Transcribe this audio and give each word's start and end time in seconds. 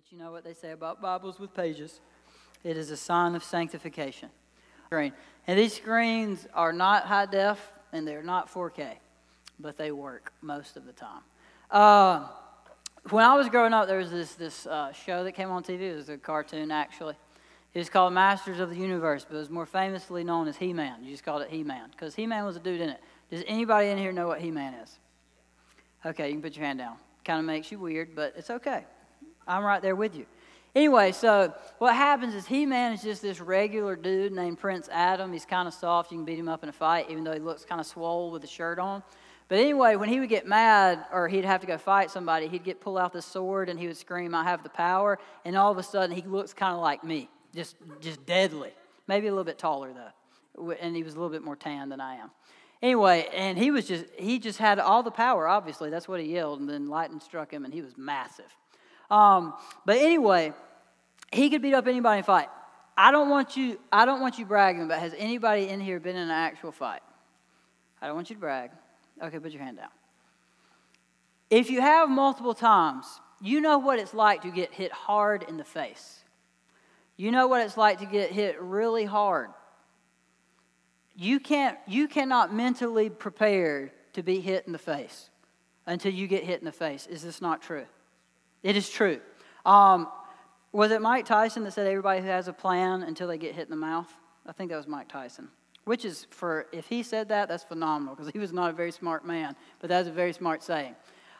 But 0.00 0.12
you 0.12 0.18
know 0.18 0.32
what 0.32 0.44
they 0.44 0.54
say 0.54 0.70
about 0.70 1.02
Bibles 1.02 1.38
with 1.38 1.52
pages? 1.52 2.00
It 2.64 2.78
is 2.78 2.90
a 2.90 2.96
sign 2.96 3.34
of 3.34 3.44
sanctification. 3.44 4.30
And 5.46 5.58
these 5.58 5.74
screens 5.74 6.48
are 6.54 6.72
not 6.72 7.04
high 7.04 7.26
def 7.26 7.60
and 7.92 8.08
they're 8.08 8.22
not 8.22 8.50
4K, 8.50 8.94
but 9.58 9.76
they 9.76 9.92
work 9.92 10.32
most 10.40 10.78
of 10.78 10.86
the 10.86 10.94
time. 10.94 11.20
Uh, 11.70 12.28
when 13.10 13.26
I 13.26 13.34
was 13.34 13.50
growing 13.50 13.74
up, 13.74 13.88
there 13.88 13.98
was 13.98 14.10
this, 14.10 14.32
this 14.36 14.66
uh, 14.66 14.90
show 14.92 15.22
that 15.22 15.32
came 15.32 15.50
on 15.50 15.62
TV. 15.62 15.82
It 15.82 15.96
was 15.96 16.08
a 16.08 16.16
cartoon, 16.16 16.70
actually. 16.70 17.16
It 17.74 17.78
was 17.78 17.90
called 17.90 18.14
Masters 18.14 18.58
of 18.58 18.70
the 18.70 18.76
Universe, 18.76 19.26
but 19.28 19.36
it 19.36 19.40
was 19.40 19.50
more 19.50 19.66
famously 19.66 20.24
known 20.24 20.48
as 20.48 20.56
He 20.56 20.72
Man. 20.72 21.04
You 21.04 21.10
just 21.10 21.24
called 21.24 21.42
it 21.42 21.50
He 21.50 21.62
Man 21.62 21.90
because 21.90 22.14
He 22.14 22.26
Man 22.26 22.46
was 22.46 22.56
a 22.56 22.60
dude 22.60 22.80
in 22.80 22.88
it. 22.88 23.00
Does 23.30 23.44
anybody 23.46 23.88
in 23.88 23.98
here 23.98 24.12
know 24.12 24.28
what 24.28 24.40
He 24.40 24.50
Man 24.50 24.72
is? 24.72 24.98
Okay, 26.06 26.28
you 26.28 26.32
can 26.32 26.42
put 26.42 26.56
your 26.56 26.64
hand 26.64 26.78
down. 26.78 26.96
Kind 27.22 27.40
of 27.40 27.44
makes 27.44 27.70
you 27.70 27.78
weird, 27.78 28.14
but 28.16 28.32
it's 28.34 28.48
okay. 28.48 28.86
I'm 29.50 29.64
right 29.64 29.82
there 29.82 29.96
with 29.96 30.14
you. 30.14 30.26
Anyway, 30.74 31.10
so 31.10 31.52
what 31.78 31.96
happens 31.96 32.34
is 32.34 32.46
He 32.46 32.64
Man 32.64 32.92
is 32.92 33.20
this 33.20 33.40
regular 33.40 33.96
dude 33.96 34.32
named 34.32 34.58
Prince 34.58 34.88
Adam. 34.92 35.32
He's 35.32 35.44
kind 35.44 35.66
of 35.66 35.74
soft. 35.74 36.12
You 36.12 36.18
can 36.18 36.24
beat 36.24 36.38
him 36.38 36.48
up 36.48 36.62
in 36.62 36.68
a 36.68 36.72
fight, 36.72 37.10
even 37.10 37.24
though 37.24 37.32
he 37.32 37.40
looks 37.40 37.64
kind 37.64 37.80
of 37.80 37.86
swole 37.86 38.30
with 38.30 38.44
a 38.44 38.46
shirt 38.46 38.78
on. 38.78 39.02
But 39.48 39.58
anyway, 39.58 39.96
when 39.96 40.08
he 40.08 40.20
would 40.20 40.28
get 40.28 40.46
mad 40.46 41.04
or 41.12 41.26
he'd 41.26 41.44
have 41.44 41.60
to 41.62 41.66
go 41.66 41.76
fight 41.76 42.12
somebody, 42.12 42.46
he'd 42.46 42.62
get 42.62 42.80
pull 42.80 42.96
out 42.96 43.12
the 43.12 43.20
sword 43.20 43.68
and 43.68 43.80
he 43.80 43.88
would 43.88 43.96
scream, 43.96 44.32
"I 44.32 44.44
have 44.44 44.62
the 44.62 44.68
power!" 44.70 45.18
And 45.44 45.56
all 45.56 45.72
of 45.72 45.78
a 45.78 45.82
sudden, 45.82 46.14
he 46.14 46.22
looks 46.22 46.54
kind 46.54 46.72
of 46.72 46.80
like 46.80 47.02
me, 47.02 47.28
just 47.52 47.74
just 48.00 48.24
deadly. 48.24 48.72
Maybe 49.08 49.26
a 49.26 49.32
little 49.32 49.42
bit 49.42 49.58
taller 49.58 49.92
though, 49.92 50.70
and 50.70 50.94
he 50.94 51.02
was 51.02 51.14
a 51.14 51.16
little 51.16 51.32
bit 51.32 51.42
more 51.42 51.56
tan 51.56 51.88
than 51.88 52.00
I 52.00 52.14
am. 52.14 52.30
Anyway, 52.80 53.28
and 53.34 53.58
he 53.58 53.72
was 53.72 53.88
just 53.88 54.04
he 54.16 54.38
just 54.38 54.60
had 54.60 54.78
all 54.78 55.02
the 55.02 55.10
power. 55.10 55.48
Obviously, 55.48 55.90
that's 55.90 56.06
what 56.06 56.20
he 56.20 56.26
yelled, 56.26 56.60
and 56.60 56.68
then 56.68 56.86
lightning 56.86 57.18
struck 57.18 57.52
him, 57.52 57.64
and 57.64 57.74
he 57.74 57.82
was 57.82 57.98
massive. 57.98 58.54
Um, 59.10 59.54
but 59.84 59.98
anyway, 59.98 60.52
he 61.32 61.50
could 61.50 61.62
beat 61.62 61.74
up 61.74 61.86
anybody 61.86 62.18
in 62.18 62.20
a 62.20 62.24
fight. 62.24 62.48
I 62.96 63.10
don't 63.10 63.30
want 63.30 63.56
you. 63.56 63.78
I 63.90 64.04
don't 64.04 64.20
want 64.20 64.38
you 64.38 64.46
bragging. 64.46 64.88
But 64.88 64.98
has 64.98 65.14
anybody 65.16 65.68
in 65.68 65.80
here 65.80 65.98
been 65.98 66.16
in 66.16 66.22
an 66.22 66.30
actual 66.30 66.72
fight? 66.72 67.02
I 68.00 68.06
don't 68.06 68.16
want 68.16 68.30
you 68.30 68.36
to 68.36 68.40
brag. 68.40 68.70
Okay, 69.22 69.38
put 69.38 69.52
your 69.52 69.62
hand 69.62 69.78
down. 69.78 69.88
If 71.50 71.70
you 71.70 71.80
have 71.80 72.08
multiple 72.08 72.54
times, 72.54 73.06
you 73.40 73.60
know 73.60 73.78
what 73.78 73.98
it's 73.98 74.14
like 74.14 74.42
to 74.42 74.50
get 74.50 74.72
hit 74.72 74.92
hard 74.92 75.44
in 75.48 75.56
the 75.56 75.64
face. 75.64 76.20
You 77.16 77.30
know 77.30 77.48
what 77.48 77.60
it's 77.62 77.76
like 77.76 77.98
to 77.98 78.06
get 78.06 78.32
hit 78.32 78.60
really 78.60 79.04
hard. 79.04 79.50
You 81.16 81.40
can't. 81.40 81.76
You 81.86 82.08
cannot 82.08 82.54
mentally 82.54 83.10
prepare 83.10 83.92
to 84.14 84.22
be 84.22 84.40
hit 84.40 84.66
in 84.66 84.72
the 84.72 84.78
face 84.78 85.28
until 85.86 86.12
you 86.12 86.26
get 86.26 86.44
hit 86.44 86.60
in 86.60 86.64
the 86.64 86.72
face. 86.72 87.06
Is 87.06 87.22
this 87.22 87.42
not 87.42 87.62
true? 87.62 87.86
It 88.62 88.76
is 88.76 88.88
true. 88.90 89.20
Um, 89.64 90.08
was 90.72 90.90
it 90.90 91.02
Mike 91.02 91.26
Tyson 91.26 91.64
that 91.64 91.72
said 91.72 91.86
everybody 91.86 92.20
who 92.20 92.28
has 92.28 92.48
a 92.48 92.52
plan 92.52 93.02
until 93.02 93.28
they 93.28 93.38
get 93.38 93.54
hit 93.54 93.64
in 93.64 93.70
the 93.70 93.76
mouth? 93.76 94.12
I 94.46 94.52
think 94.52 94.70
that 94.70 94.76
was 94.76 94.86
Mike 94.86 95.08
Tyson. 95.08 95.48
Which 95.84 96.04
is 96.04 96.26
for, 96.30 96.66
if 96.72 96.86
he 96.86 97.02
said 97.02 97.28
that, 97.30 97.48
that's 97.48 97.64
phenomenal 97.64 98.14
because 98.14 98.32
he 98.32 98.38
was 98.38 98.52
not 98.52 98.70
a 98.70 98.72
very 98.72 98.92
smart 98.92 99.26
man, 99.26 99.56
but 99.80 99.88
that's 99.88 100.08
a 100.08 100.12
very 100.12 100.32
smart 100.32 100.62
saying. 100.62 100.94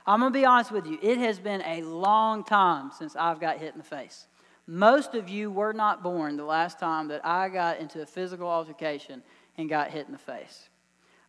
I'm 0.07 0.21
going 0.21 0.33
to 0.33 0.39
be 0.39 0.45
honest 0.45 0.73
with 0.73 0.87
you. 0.87 0.99
It 1.03 1.19
has 1.19 1.39
been 1.39 1.63
a 1.63 1.83
long 1.83 2.43
time 2.43 2.91
since 2.97 3.15
I've 3.15 3.41
got 3.41 3.59
hit 3.59 3.73
in 3.73 3.79
the 3.79 3.85
face. 3.85 4.27
Most 4.67 5.15
of 5.15 5.29
you 5.29 5.51
were 5.51 5.73
not 5.73 6.03
born 6.03 6.37
the 6.37 6.45
last 6.45 6.79
time 6.79 7.09
that 7.09 7.25
I 7.25 7.49
got 7.49 7.81
into 7.81 8.03
a 8.03 8.07
physical 8.07 8.49
altercation 8.49 9.23
and 9.59 9.69
got 9.69 9.91
hit 9.91 10.07
in 10.07 10.13
the 10.13 10.19
face. 10.19 10.69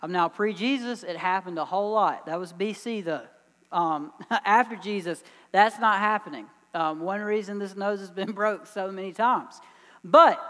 I'm 0.01 0.11
now 0.11 0.29
pre 0.29 0.53
Jesus, 0.53 1.03
it 1.03 1.17
happened 1.17 1.57
a 1.57 1.65
whole 1.65 1.91
lot. 1.91 2.25
That 2.25 2.39
was 2.39 2.53
BC 2.53 3.03
though. 3.03 3.25
Um, 3.71 4.11
after 4.45 4.75
Jesus, 4.75 5.23
that's 5.51 5.79
not 5.79 5.99
happening. 5.99 6.45
Um, 6.73 7.01
one 7.01 7.21
reason 7.21 7.59
this 7.59 7.75
nose 7.75 7.99
has 7.99 8.11
been 8.11 8.31
broke 8.33 8.65
so 8.65 8.91
many 8.91 9.11
times. 9.11 9.59
But 10.03 10.41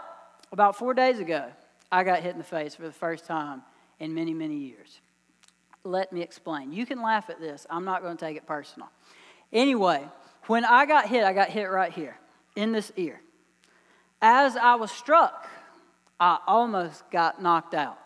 about 0.52 0.76
four 0.76 0.94
days 0.94 1.18
ago, 1.18 1.46
I 1.90 2.04
got 2.04 2.20
hit 2.20 2.32
in 2.32 2.38
the 2.38 2.44
face 2.44 2.74
for 2.74 2.82
the 2.82 2.92
first 2.92 3.26
time 3.26 3.62
in 3.98 4.14
many, 4.14 4.32
many 4.32 4.56
years. 4.56 5.00
Let 5.84 6.12
me 6.12 6.22
explain. 6.22 6.72
You 6.72 6.86
can 6.86 7.02
laugh 7.02 7.28
at 7.28 7.40
this. 7.40 7.66
I'm 7.68 7.84
not 7.84 8.02
going 8.02 8.16
to 8.16 8.24
take 8.24 8.36
it 8.36 8.46
personal. 8.46 8.88
Anyway, 9.52 10.02
when 10.46 10.64
I 10.64 10.86
got 10.86 11.08
hit, 11.08 11.24
I 11.24 11.32
got 11.32 11.50
hit 11.50 11.64
right 11.64 11.92
here 11.92 12.16
in 12.56 12.72
this 12.72 12.92
ear. 12.96 13.20
As 14.20 14.56
I 14.56 14.76
was 14.76 14.92
struck, 14.92 15.48
I 16.20 16.38
almost 16.46 17.02
got 17.10 17.42
knocked 17.42 17.74
out. 17.74 17.98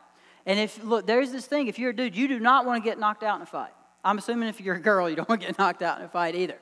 And 0.46 0.58
if, 0.58 0.82
look, 0.82 1.06
there's 1.06 1.32
this 1.32 1.46
thing 1.46 1.66
if 1.66 1.78
you're 1.78 1.90
a 1.90 1.96
dude, 1.96 2.16
you 2.16 2.28
do 2.28 2.40
not 2.40 2.64
want 2.64 2.82
to 2.82 2.88
get 2.88 2.98
knocked 2.98 3.22
out 3.22 3.36
in 3.36 3.42
a 3.42 3.46
fight. 3.46 3.72
I'm 4.04 4.18
assuming 4.18 4.48
if 4.48 4.60
you're 4.60 4.76
a 4.76 4.80
girl, 4.80 5.10
you 5.10 5.16
don't 5.16 5.28
want 5.28 5.42
to 5.42 5.46
get 5.48 5.58
knocked 5.58 5.82
out 5.82 5.98
in 5.98 6.04
a 6.04 6.08
fight 6.08 6.34
either. 6.34 6.56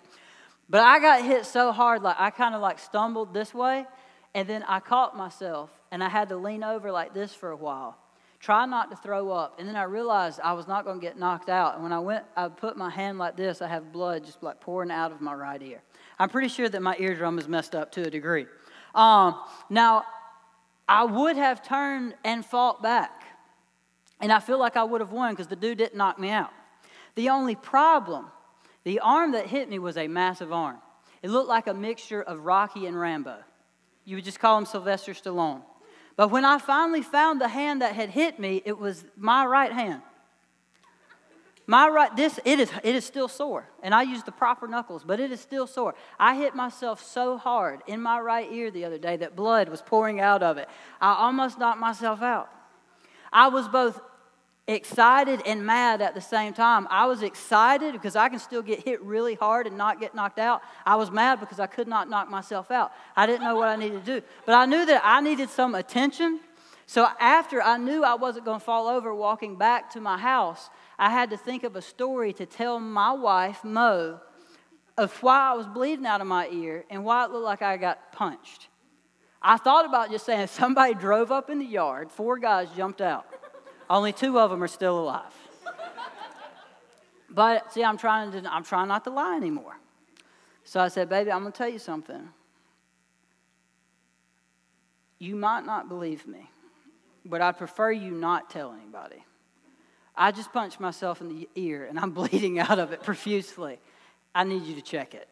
But 0.68 0.80
I 0.80 0.98
got 0.98 1.24
hit 1.24 1.46
so 1.46 1.72
hard, 1.72 2.02
like 2.02 2.16
I 2.18 2.30
kind 2.30 2.54
of 2.54 2.60
like 2.60 2.78
stumbled 2.78 3.34
this 3.34 3.52
way, 3.52 3.86
and 4.34 4.48
then 4.48 4.62
I 4.64 4.80
caught 4.80 5.16
myself, 5.16 5.70
and 5.90 6.02
I 6.02 6.08
had 6.08 6.28
to 6.30 6.36
lean 6.36 6.64
over 6.64 6.90
like 6.90 7.14
this 7.14 7.34
for 7.34 7.50
a 7.50 7.56
while, 7.56 7.98
try 8.40 8.66
not 8.66 8.90
to 8.90 8.96
throw 8.96 9.30
up. 9.30 9.58
And 9.58 9.68
then 9.68 9.76
I 9.76 9.84
realized 9.84 10.40
I 10.42 10.52
was 10.54 10.66
not 10.66 10.84
going 10.84 11.00
to 11.00 11.06
get 11.06 11.18
knocked 11.18 11.48
out. 11.48 11.74
And 11.74 11.82
when 11.82 11.92
I 11.92 11.98
went, 11.98 12.24
I 12.36 12.48
put 12.48 12.76
my 12.76 12.90
hand 12.90 13.18
like 13.18 13.36
this, 13.36 13.62
I 13.62 13.68
have 13.68 13.92
blood 13.92 14.24
just 14.24 14.42
like 14.42 14.60
pouring 14.60 14.90
out 14.90 15.12
of 15.12 15.20
my 15.20 15.34
right 15.34 15.62
ear. 15.62 15.82
I'm 16.18 16.28
pretty 16.28 16.48
sure 16.48 16.68
that 16.68 16.82
my 16.82 16.96
eardrum 16.98 17.38
is 17.38 17.48
messed 17.48 17.74
up 17.74 17.92
to 17.92 18.02
a 18.02 18.10
degree. 18.10 18.46
Um, 18.94 19.40
now, 19.70 20.04
I 20.88 21.04
would 21.04 21.36
have 21.36 21.66
turned 21.66 22.14
and 22.24 22.44
fought 22.44 22.82
back, 22.82 23.24
and 24.20 24.30
I 24.30 24.40
feel 24.40 24.58
like 24.58 24.76
I 24.76 24.84
would 24.84 25.00
have 25.00 25.12
won 25.12 25.32
because 25.32 25.46
the 25.46 25.56
dude 25.56 25.78
didn't 25.78 25.96
knock 25.96 26.18
me 26.18 26.30
out. 26.30 26.50
The 27.14 27.30
only 27.30 27.54
problem, 27.54 28.26
the 28.84 29.00
arm 29.00 29.32
that 29.32 29.46
hit 29.46 29.68
me 29.68 29.78
was 29.78 29.96
a 29.96 30.08
massive 30.08 30.52
arm. 30.52 30.78
It 31.22 31.30
looked 31.30 31.48
like 31.48 31.66
a 31.66 31.74
mixture 31.74 32.22
of 32.22 32.40
Rocky 32.40 32.86
and 32.86 32.98
Rambo. 32.98 33.38
You 34.04 34.16
would 34.16 34.24
just 34.24 34.38
call 34.38 34.58
him 34.58 34.66
Sylvester 34.66 35.12
Stallone. 35.12 35.62
But 36.16 36.30
when 36.30 36.44
I 36.44 36.58
finally 36.58 37.02
found 37.02 37.40
the 37.40 37.48
hand 37.48 37.82
that 37.82 37.94
had 37.94 38.10
hit 38.10 38.38
me, 38.38 38.62
it 38.64 38.78
was 38.78 39.04
my 39.16 39.44
right 39.46 39.72
hand. 39.72 40.02
My 41.66 41.88
right, 41.88 42.14
this, 42.14 42.38
it 42.44 42.60
is, 42.60 42.70
it 42.82 42.94
is 42.94 43.06
still 43.06 43.26
sore. 43.26 43.66
And 43.82 43.94
I 43.94 44.02
used 44.02 44.26
the 44.26 44.32
proper 44.32 44.68
knuckles, 44.68 45.02
but 45.02 45.18
it 45.18 45.32
is 45.32 45.40
still 45.40 45.66
sore. 45.66 45.94
I 46.20 46.36
hit 46.36 46.54
myself 46.54 47.02
so 47.02 47.38
hard 47.38 47.80
in 47.86 48.02
my 48.02 48.20
right 48.20 48.52
ear 48.52 48.70
the 48.70 48.84
other 48.84 48.98
day 48.98 49.16
that 49.16 49.34
blood 49.34 49.70
was 49.70 49.80
pouring 49.80 50.20
out 50.20 50.42
of 50.42 50.58
it. 50.58 50.68
I 51.00 51.14
almost 51.14 51.58
knocked 51.58 51.80
myself 51.80 52.20
out. 52.20 52.50
I 53.32 53.48
was 53.48 53.66
both 53.66 54.00
excited 54.66 55.42
and 55.44 55.64
mad 55.64 56.00
at 56.00 56.14
the 56.14 56.20
same 56.20 56.54
time. 56.54 56.86
I 56.90 57.06
was 57.06 57.22
excited 57.22 57.92
because 57.92 58.16
I 58.16 58.28
can 58.28 58.38
still 58.38 58.62
get 58.62 58.80
hit 58.80 59.02
really 59.02 59.34
hard 59.34 59.66
and 59.66 59.76
not 59.76 60.00
get 60.00 60.14
knocked 60.14 60.38
out. 60.38 60.62
I 60.86 60.96
was 60.96 61.10
mad 61.10 61.40
because 61.40 61.60
I 61.60 61.66
could 61.66 61.86
not 61.86 62.08
knock 62.08 62.30
myself 62.30 62.70
out. 62.70 62.92
I 63.14 63.26
didn't 63.26 63.42
know 63.42 63.56
what 63.56 63.68
I 63.68 63.76
needed 63.76 64.04
to 64.04 64.20
do. 64.20 64.26
But 64.46 64.54
I 64.54 64.64
knew 64.64 64.86
that 64.86 65.02
I 65.04 65.20
needed 65.20 65.50
some 65.50 65.74
attention. 65.74 66.40
So 66.86 67.08
after 67.20 67.62
I 67.62 67.76
knew 67.76 68.04
I 68.04 68.14
wasn't 68.14 68.44
going 68.44 68.58
to 68.58 68.64
fall 68.64 68.88
over 68.88 69.14
walking 69.14 69.56
back 69.56 69.90
to 69.92 70.00
my 70.00 70.18
house, 70.18 70.70
I 70.98 71.10
had 71.10 71.30
to 71.30 71.36
think 71.36 71.64
of 71.64 71.76
a 71.76 71.82
story 71.82 72.32
to 72.34 72.46
tell 72.46 72.78
my 72.80 73.12
wife, 73.12 73.64
Mo, 73.64 74.20
of 74.96 75.12
why 75.22 75.50
I 75.50 75.54
was 75.54 75.66
bleeding 75.66 76.06
out 76.06 76.20
of 76.20 76.26
my 76.26 76.48
ear 76.48 76.84
and 76.88 77.04
why 77.04 77.24
it 77.24 77.30
looked 77.30 77.44
like 77.44 77.62
I 77.62 77.76
got 77.76 78.12
punched. 78.12 78.68
I 79.42 79.58
thought 79.58 79.84
about 79.84 80.10
just 80.10 80.24
saying 80.24 80.46
somebody 80.48 80.94
drove 80.94 81.30
up 81.30 81.50
in 81.50 81.58
the 81.58 81.66
yard, 81.66 82.10
four 82.10 82.38
guys 82.38 82.68
jumped 82.74 83.02
out. 83.02 83.26
Only 83.88 84.12
two 84.12 84.38
of 84.38 84.50
them 84.50 84.62
are 84.62 84.68
still 84.68 84.98
alive. 84.98 85.32
But 87.34 87.72
see, 87.72 87.82
I'm 87.82 87.98
trying 87.98 88.30
to 88.32 88.52
I'm 88.52 88.62
trying 88.62 88.88
not 88.88 89.04
to 89.04 89.10
lie 89.10 89.36
anymore. 89.36 89.76
So 90.62 90.80
I 90.80 90.88
said, 90.88 91.08
baby, 91.08 91.32
I'm 91.32 91.40
gonna 91.40 91.50
tell 91.50 91.68
you 91.68 91.80
something. 91.80 92.28
You 95.18 95.36
might 95.36 95.66
not 95.66 95.88
believe 95.88 96.26
me, 96.26 96.50
but 97.24 97.40
I'd 97.40 97.58
prefer 97.58 97.90
you 97.90 98.10
not 98.12 98.50
tell 98.50 98.72
anybody. 98.72 99.24
I 100.16 100.30
just 100.30 100.52
punched 100.52 100.78
myself 100.78 101.20
in 101.20 101.28
the 101.28 101.48
ear 101.56 101.86
and 101.86 101.98
I'm 101.98 102.10
bleeding 102.12 102.58
out 102.60 102.78
of 102.78 102.92
it 102.92 103.02
profusely. 103.02 103.80
I 104.34 104.44
need 104.44 104.62
you 104.62 104.74
to 104.76 104.82
check 104.82 105.14
it. 105.14 105.28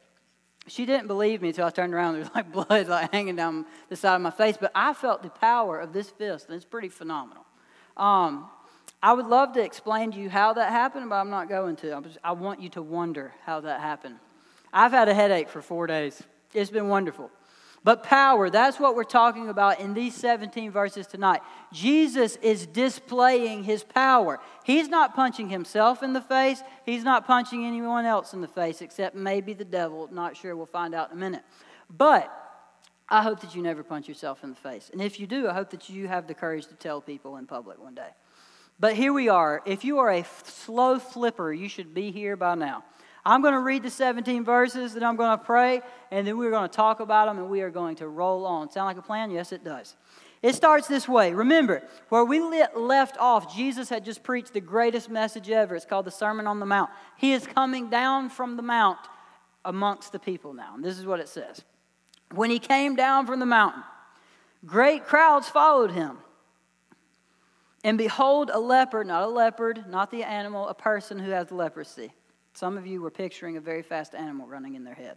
She 0.68 0.86
didn't 0.86 1.08
believe 1.08 1.42
me 1.42 1.48
until 1.48 1.66
I 1.66 1.70
turned 1.70 1.92
around. 1.92 2.14
There 2.14 2.22
was 2.22 2.34
like 2.34 2.52
blood 2.52 2.88
like 2.88 3.12
hanging 3.12 3.36
down 3.36 3.66
the 3.88 3.96
side 3.96 4.14
of 4.16 4.22
my 4.22 4.30
face, 4.30 4.56
but 4.60 4.70
I 4.74 4.92
felt 4.92 5.22
the 5.22 5.30
power 5.30 5.80
of 5.80 5.92
this 5.92 6.08
fist, 6.10 6.46
and 6.46 6.56
it's 6.56 6.64
pretty 6.64 6.88
phenomenal. 6.88 7.44
Um, 7.96 8.48
I 9.02 9.12
would 9.12 9.26
love 9.26 9.52
to 9.54 9.62
explain 9.62 10.12
to 10.12 10.18
you 10.18 10.30
how 10.30 10.52
that 10.52 10.70
happened, 10.70 11.10
but 11.10 11.16
I'm 11.16 11.30
not 11.30 11.48
going 11.48 11.76
to. 11.76 12.02
I 12.22 12.32
want 12.32 12.60
you 12.60 12.68
to 12.70 12.82
wonder 12.82 13.32
how 13.44 13.60
that 13.60 13.80
happened. 13.80 14.16
I've 14.72 14.92
had 14.92 15.08
a 15.08 15.14
headache 15.14 15.48
for 15.48 15.60
four 15.60 15.86
days. 15.86 16.22
It's 16.54 16.70
been 16.70 16.88
wonderful. 16.88 17.30
But 17.84 18.04
power, 18.04 18.48
that's 18.48 18.78
what 18.78 18.94
we're 18.94 19.02
talking 19.02 19.48
about 19.48 19.80
in 19.80 19.92
these 19.92 20.14
17 20.14 20.70
verses 20.70 21.08
tonight. 21.08 21.40
Jesus 21.72 22.36
is 22.36 22.64
displaying 22.64 23.64
his 23.64 23.82
power. 23.82 24.38
He's 24.62 24.88
not 24.88 25.16
punching 25.16 25.48
himself 25.48 26.02
in 26.02 26.12
the 26.12 26.20
face, 26.20 26.62
he's 26.86 27.02
not 27.02 27.26
punching 27.26 27.64
anyone 27.64 28.04
else 28.04 28.34
in 28.34 28.40
the 28.40 28.48
face, 28.48 28.82
except 28.82 29.16
maybe 29.16 29.52
the 29.52 29.64
devil. 29.64 30.08
Not 30.12 30.36
sure, 30.36 30.54
we'll 30.54 30.66
find 30.66 30.94
out 30.94 31.10
in 31.10 31.16
a 31.16 31.20
minute. 31.20 31.42
But 31.90 32.32
I 33.12 33.20
hope 33.20 33.40
that 33.42 33.54
you 33.54 33.60
never 33.60 33.82
punch 33.82 34.08
yourself 34.08 34.42
in 34.42 34.48
the 34.48 34.56
face. 34.56 34.88
And 34.90 35.02
if 35.02 35.20
you 35.20 35.26
do, 35.26 35.46
I 35.46 35.52
hope 35.52 35.68
that 35.72 35.90
you 35.90 36.08
have 36.08 36.26
the 36.26 36.32
courage 36.32 36.66
to 36.68 36.74
tell 36.74 37.02
people 37.02 37.36
in 37.36 37.46
public 37.46 37.78
one 37.78 37.94
day. 37.94 38.08
But 38.80 38.94
here 38.94 39.12
we 39.12 39.28
are. 39.28 39.60
If 39.66 39.84
you 39.84 39.98
are 39.98 40.10
a 40.10 40.24
slow 40.44 40.98
flipper, 40.98 41.52
you 41.52 41.68
should 41.68 41.92
be 41.92 42.10
here 42.10 42.36
by 42.36 42.54
now. 42.54 42.84
I'm 43.22 43.42
going 43.42 43.52
to 43.52 43.60
read 43.60 43.82
the 43.82 43.90
17 43.90 44.44
verses, 44.44 44.94
then 44.94 45.04
I'm 45.04 45.16
going 45.16 45.38
to 45.38 45.44
pray, 45.44 45.82
and 46.10 46.26
then 46.26 46.38
we're 46.38 46.50
going 46.50 46.68
to 46.68 46.74
talk 46.74 47.00
about 47.00 47.26
them, 47.26 47.36
and 47.36 47.50
we 47.50 47.60
are 47.60 47.68
going 47.68 47.96
to 47.96 48.08
roll 48.08 48.46
on. 48.46 48.70
Sound 48.70 48.86
like 48.86 48.96
a 48.96 49.02
plan? 49.02 49.30
Yes, 49.30 49.52
it 49.52 49.62
does. 49.62 49.94
It 50.40 50.54
starts 50.54 50.88
this 50.88 51.06
way. 51.06 51.34
Remember, 51.34 51.82
where 52.08 52.24
we 52.24 52.40
left 52.74 53.18
off, 53.18 53.54
Jesus 53.54 53.90
had 53.90 54.06
just 54.06 54.22
preached 54.22 54.54
the 54.54 54.60
greatest 54.62 55.10
message 55.10 55.50
ever. 55.50 55.76
It's 55.76 55.84
called 55.84 56.06
the 56.06 56.10
Sermon 56.10 56.46
on 56.46 56.60
the 56.60 56.66
Mount. 56.66 56.88
He 57.18 57.34
is 57.34 57.46
coming 57.46 57.90
down 57.90 58.30
from 58.30 58.56
the 58.56 58.62
mount 58.62 59.00
amongst 59.66 60.12
the 60.12 60.18
people 60.18 60.54
now. 60.54 60.74
And 60.74 60.82
this 60.82 60.98
is 60.98 61.04
what 61.04 61.20
it 61.20 61.28
says 61.28 61.62
When 62.34 62.50
he 62.50 62.58
came 62.58 62.96
down 62.96 63.26
from 63.26 63.40
the 63.40 63.46
mountain, 63.46 63.82
great 64.64 65.04
crowds 65.04 65.48
followed 65.48 65.90
him. 65.90 66.18
And 67.84 67.98
behold, 67.98 68.50
a 68.52 68.60
leopard, 68.60 69.06
not 69.06 69.24
a 69.24 69.26
leopard, 69.26 69.84
not 69.88 70.10
the 70.10 70.22
animal, 70.22 70.68
a 70.68 70.74
person 70.74 71.18
who 71.18 71.30
has 71.30 71.50
leprosy. 71.50 72.12
Some 72.54 72.78
of 72.78 72.86
you 72.86 73.00
were 73.00 73.10
picturing 73.10 73.56
a 73.56 73.60
very 73.60 73.82
fast 73.82 74.14
animal 74.14 74.46
running 74.46 74.74
in 74.74 74.84
their 74.84 74.94
head. 74.94 75.16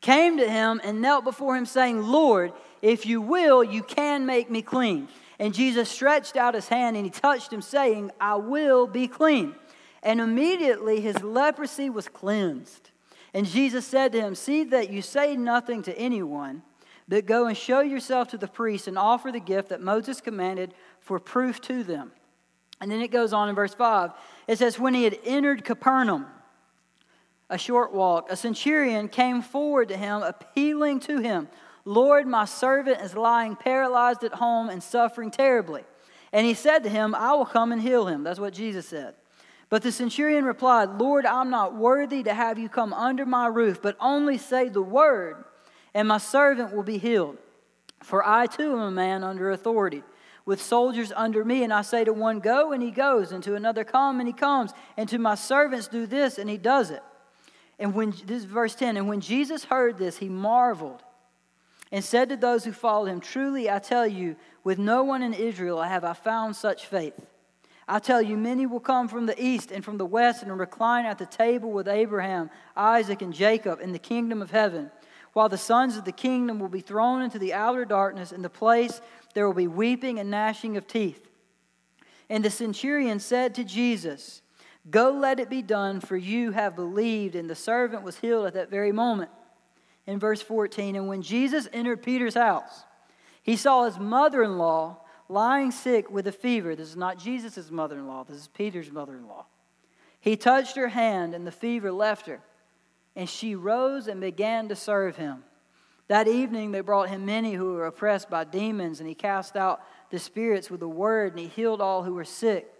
Came 0.00 0.36
to 0.36 0.48
him 0.48 0.80
and 0.84 1.00
knelt 1.00 1.24
before 1.24 1.56
him, 1.56 1.66
saying, 1.66 2.02
Lord, 2.02 2.52
if 2.82 3.06
you 3.06 3.20
will, 3.20 3.64
you 3.64 3.82
can 3.82 4.26
make 4.26 4.50
me 4.50 4.62
clean. 4.62 5.08
And 5.38 5.54
Jesus 5.54 5.88
stretched 5.88 6.36
out 6.36 6.54
his 6.54 6.68
hand 6.68 6.96
and 6.96 7.04
he 7.04 7.10
touched 7.10 7.52
him, 7.52 7.62
saying, 7.62 8.10
I 8.20 8.36
will 8.36 8.86
be 8.86 9.08
clean. 9.08 9.54
And 10.02 10.20
immediately 10.20 11.00
his 11.00 11.22
leprosy 11.22 11.90
was 11.90 12.08
cleansed. 12.08 12.90
And 13.36 13.46
Jesus 13.46 13.86
said 13.86 14.12
to 14.12 14.20
him, 14.22 14.34
See 14.34 14.64
that 14.64 14.88
you 14.88 15.02
say 15.02 15.36
nothing 15.36 15.82
to 15.82 15.98
anyone, 15.98 16.62
but 17.06 17.26
go 17.26 17.44
and 17.46 17.54
show 17.54 17.80
yourself 17.80 18.28
to 18.28 18.38
the 18.38 18.48
priest 18.48 18.88
and 18.88 18.96
offer 18.96 19.30
the 19.30 19.40
gift 19.40 19.68
that 19.68 19.82
Moses 19.82 20.22
commanded 20.22 20.72
for 21.00 21.20
proof 21.20 21.60
to 21.60 21.84
them. 21.84 22.12
And 22.80 22.90
then 22.90 23.02
it 23.02 23.10
goes 23.10 23.34
on 23.34 23.50
in 23.50 23.54
verse 23.54 23.74
5. 23.74 24.12
It 24.48 24.56
says, 24.56 24.78
When 24.78 24.94
he 24.94 25.04
had 25.04 25.18
entered 25.22 25.66
Capernaum, 25.66 26.24
a 27.50 27.58
short 27.58 27.92
walk, 27.92 28.28
a 28.30 28.36
centurion 28.36 29.06
came 29.06 29.42
forward 29.42 29.88
to 29.88 29.98
him, 29.98 30.22
appealing 30.22 31.00
to 31.00 31.18
him, 31.18 31.48
Lord, 31.84 32.26
my 32.26 32.46
servant 32.46 33.02
is 33.02 33.14
lying 33.14 33.54
paralyzed 33.54 34.24
at 34.24 34.32
home 34.32 34.70
and 34.70 34.82
suffering 34.82 35.30
terribly. 35.30 35.84
And 36.32 36.46
he 36.46 36.54
said 36.54 36.84
to 36.84 36.88
him, 36.88 37.14
I 37.14 37.34
will 37.34 37.44
come 37.44 37.70
and 37.70 37.82
heal 37.82 38.06
him. 38.06 38.24
That's 38.24 38.40
what 38.40 38.54
Jesus 38.54 38.88
said. 38.88 39.14
But 39.68 39.82
the 39.82 39.90
centurion 39.90 40.44
replied, 40.44 41.00
Lord, 41.00 41.26
I'm 41.26 41.50
not 41.50 41.74
worthy 41.74 42.22
to 42.22 42.32
have 42.32 42.58
you 42.58 42.68
come 42.68 42.92
under 42.92 43.26
my 43.26 43.46
roof, 43.46 43.82
but 43.82 43.96
only 44.00 44.38
say 44.38 44.68
the 44.68 44.82
word, 44.82 45.44
and 45.92 46.06
my 46.06 46.18
servant 46.18 46.74
will 46.74 46.84
be 46.84 46.98
healed. 46.98 47.38
For 48.02 48.26
I 48.26 48.46
too 48.46 48.72
am 48.72 48.80
a 48.80 48.90
man 48.90 49.24
under 49.24 49.50
authority 49.50 50.02
with 50.44 50.62
soldiers 50.62 51.12
under 51.14 51.44
me, 51.44 51.64
and 51.64 51.72
I 51.72 51.82
say 51.82 52.04
to 52.04 52.12
one, 52.12 52.38
Go, 52.38 52.72
and 52.72 52.82
he 52.82 52.92
goes, 52.92 53.32
and 53.32 53.42
to 53.42 53.56
another, 53.56 53.82
Come, 53.82 54.20
and 54.20 54.28
he 54.28 54.32
comes, 54.32 54.72
and 54.96 55.08
to 55.08 55.18
my 55.18 55.34
servants, 55.34 55.88
Do 55.88 56.06
this, 56.06 56.38
and 56.38 56.48
he 56.48 56.56
does 56.56 56.90
it. 56.90 57.02
And 57.78 57.92
when, 57.92 58.12
this 58.24 58.38
is 58.38 58.44
verse 58.44 58.74
10, 58.76 58.96
and 58.96 59.08
when 59.08 59.20
Jesus 59.20 59.64
heard 59.64 59.98
this, 59.98 60.18
he 60.18 60.28
marveled 60.28 61.02
and 61.90 62.02
said 62.02 62.28
to 62.28 62.36
those 62.36 62.64
who 62.64 62.72
followed 62.72 63.06
him, 63.06 63.20
Truly 63.20 63.68
I 63.68 63.80
tell 63.80 64.06
you, 64.06 64.36
with 64.62 64.78
no 64.78 65.02
one 65.02 65.22
in 65.22 65.34
Israel 65.34 65.82
have 65.82 66.04
I 66.04 66.12
found 66.12 66.54
such 66.54 66.86
faith. 66.86 67.14
I 67.88 68.00
tell 68.00 68.20
you, 68.20 68.36
many 68.36 68.66
will 68.66 68.80
come 68.80 69.06
from 69.06 69.26
the 69.26 69.40
east 69.40 69.70
and 69.70 69.84
from 69.84 69.96
the 69.96 70.06
west 70.06 70.42
and 70.42 70.58
recline 70.58 71.06
at 71.06 71.18
the 71.18 71.26
table 71.26 71.70
with 71.70 71.86
Abraham, 71.86 72.50
Isaac, 72.76 73.22
and 73.22 73.32
Jacob 73.32 73.80
in 73.80 73.92
the 73.92 73.98
kingdom 73.98 74.42
of 74.42 74.50
heaven, 74.50 74.90
while 75.34 75.48
the 75.48 75.58
sons 75.58 75.96
of 75.96 76.04
the 76.04 76.12
kingdom 76.12 76.58
will 76.58 76.68
be 76.68 76.80
thrown 76.80 77.22
into 77.22 77.38
the 77.38 77.54
outer 77.54 77.84
darkness, 77.84 78.32
in 78.32 78.42
the 78.42 78.50
place 78.50 79.00
there 79.34 79.46
will 79.46 79.54
be 79.54 79.68
weeping 79.68 80.18
and 80.18 80.30
gnashing 80.30 80.76
of 80.76 80.86
teeth. 80.86 81.28
And 82.28 82.44
the 82.44 82.50
centurion 82.50 83.20
said 83.20 83.54
to 83.54 83.64
Jesus, 83.64 84.42
Go 84.90 85.10
let 85.10 85.40
it 85.40 85.50
be 85.50 85.62
done, 85.62 86.00
for 86.00 86.16
you 86.16 86.52
have 86.52 86.76
believed. 86.76 87.34
And 87.34 87.50
the 87.50 87.54
servant 87.54 88.02
was 88.02 88.18
healed 88.18 88.46
at 88.46 88.54
that 88.54 88.70
very 88.70 88.92
moment. 88.92 89.30
In 90.06 90.18
verse 90.18 90.42
14, 90.42 90.94
and 90.94 91.08
when 91.08 91.22
Jesus 91.22 91.68
entered 91.72 92.02
Peter's 92.02 92.34
house, 92.34 92.84
he 93.42 93.56
saw 93.56 93.84
his 93.84 93.98
mother 93.98 94.42
in 94.42 94.58
law 94.58 95.02
lying 95.28 95.70
sick 95.70 96.10
with 96.10 96.26
a 96.26 96.32
fever. 96.32 96.74
This 96.74 96.88
is 96.88 96.96
not 96.96 97.18
Jesus' 97.18 97.70
mother 97.70 97.98
in 97.98 98.06
law, 98.06 98.24
this 98.24 98.36
is 98.36 98.48
Peter's 98.48 98.90
mother 98.90 99.14
in 99.14 99.26
law. 99.26 99.46
He 100.20 100.36
touched 100.36 100.76
her 100.76 100.88
hand, 100.88 101.34
and 101.34 101.46
the 101.46 101.52
fever 101.52 101.92
left 101.92 102.26
her. 102.26 102.40
And 103.14 103.28
she 103.28 103.54
rose 103.54 104.08
and 104.08 104.20
began 104.20 104.68
to 104.68 104.76
serve 104.76 105.16
him. 105.16 105.44
That 106.08 106.28
evening 106.28 106.72
they 106.72 106.80
brought 106.80 107.08
him 107.08 107.26
many 107.26 107.54
who 107.54 107.72
were 107.72 107.86
oppressed 107.86 108.28
by 108.28 108.44
demons, 108.44 109.00
and 109.00 109.08
he 109.08 109.14
cast 109.14 109.56
out 109.56 109.80
the 110.10 110.18
spirits 110.18 110.70
with 110.70 110.82
a 110.82 110.88
word, 110.88 111.32
and 111.32 111.40
he 111.40 111.46
healed 111.46 111.80
all 111.80 112.02
who 112.02 112.14
were 112.14 112.24
sick. 112.24 112.72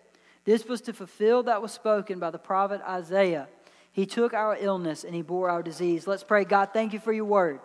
This 0.44 0.64
was 0.66 0.80
to 0.82 0.92
fulfill 0.92 1.42
that 1.44 1.60
was 1.60 1.72
spoken 1.72 2.18
by 2.18 2.30
the 2.30 2.38
prophet 2.38 2.80
Isaiah. 2.88 3.48
He 3.92 4.06
took 4.06 4.32
our 4.34 4.56
illness 4.60 5.04
and 5.04 5.14
he 5.14 5.22
bore 5.22 5.50
our 5.50 5.62
disease. 5.62 6.06
Let's 6.06 6.22
pray. 6.22 6.44
God, 6.44 6.68
thank 6.72 6.92
you 6.92 7.00
for 7.00 7.12
your 7.12 7.24
word. 7.24 7.60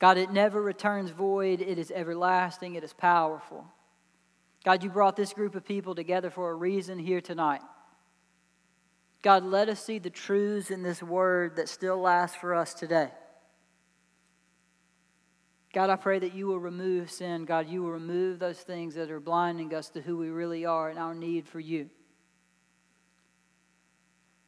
God, 0.00 0.18
it 0.18 0.30
never 0.30 0.60
returns 0.60 1.10
void. 1.10 1.60
It 1.60 1.78
is 1.78 1.90
everlasting. 1.90 2.74
It 2.74 2.84
is 2.84 2.92
powerful. 2.92 3.66
God, 4.64 4.82
you 4.82 4.90
brought 4.90 5.16
this 5.16 5.32
group 5.32 5.54
of 5.54 5.64
people 5.64 5.94
together 5.94 6.28
for 6.28 6.50
a 6.50 6.54
reason 6.54 6.98
here 6.98 7.20
tonight. 7.20 7.62
God, 9.22 9.44
let 9.44 9.68
us 9.68 9.82
see 9.82 9.98
the 9.98 10.10
truths 10.10 10.70
in 10.70 10.82
this 10.82 11.02
word 11.02 11.56
that 11.56 11.68
still 11.68 11.98
lasts 11.98 12.36
for 12.36 12.54
us 12.54 12.74
today. 12.74 13.10
God, 15.72 15.90
I 15.90 15.96
pray 15.96 16.18
that 16.18 16.34
you 16.34 16.46
will 16.46 16.58
remove 16.58 17.10
sin. 17.10 17.44
God, 17.44 17.68
you 17.68 17.82
will 17.82 17.90
remove 17.90 18.38
those 18.38 18.58
things 18.58 18.94
that 18.94 19.10
are 19.10 19.20
blinding 19.20 19.74
us 19.74 19.88
to 19.90 20.00
who 20.00 20.16
we 20.16 20.28
really 20.28 20.64
are 20.64 20.88
and 20.88 20.98
our 20.98 21.14
need 21.14 21.46
for 21.46 21.60
you. 21.60 21.90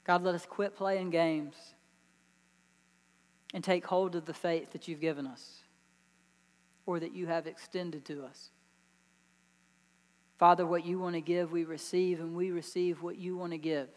God, 0.04 0.22
let 0.22 0.34
us 0.34 0.46
quit 0.46 0.74
playing 0.74 1.10
games 1.10 1.54
and 3.54 3.64
take 3.64 3.86
hold 3.86 4.14
of 4.14 4.26
the 4.26 4.34
faith 4.34 4.72
that 4.72 4.88
you've 4.88 5.00
given 5.00 5.26
us 5.26 5.62
or 6.86 7.00
that 7.00 7.14
you 7.14 7.26
have 7.26 7.46
extended 7.46 8.04
to 8.06 8.24
us. 8.24 8.50
Father, 10.38 10.66
what 10.66 10.86
you 10.86 10.98
want 10.98 11.14
to 11.14 11.20
give, 11.20 11.50
we 11.50 11.64
receive, 11.64 12.20
and 12.20 12.34
we 12.34 12.50
receive 12.50 13.02
what 13.02 13.18
you 13.18 13.36
want 13.36 13.52
to 13.52 13.58
give. 13.58 13.88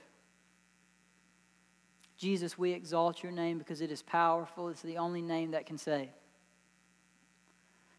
Jesus, 2.17 2.57
we 2.57 2.71
exalt 2.71 3.23
your 3.23 3.31
name 3.31 3.57
because 3.57 3.81
it 3.81 3.91
is 3.91 4.01
powerful. 4.01 4.69
It's 4.69 4.81
the 4.81 4.97
only 4.97 5.21
name 5.21 5.51
that 5.51 5.65
can 5.65 5.77
save. 5.77 6.09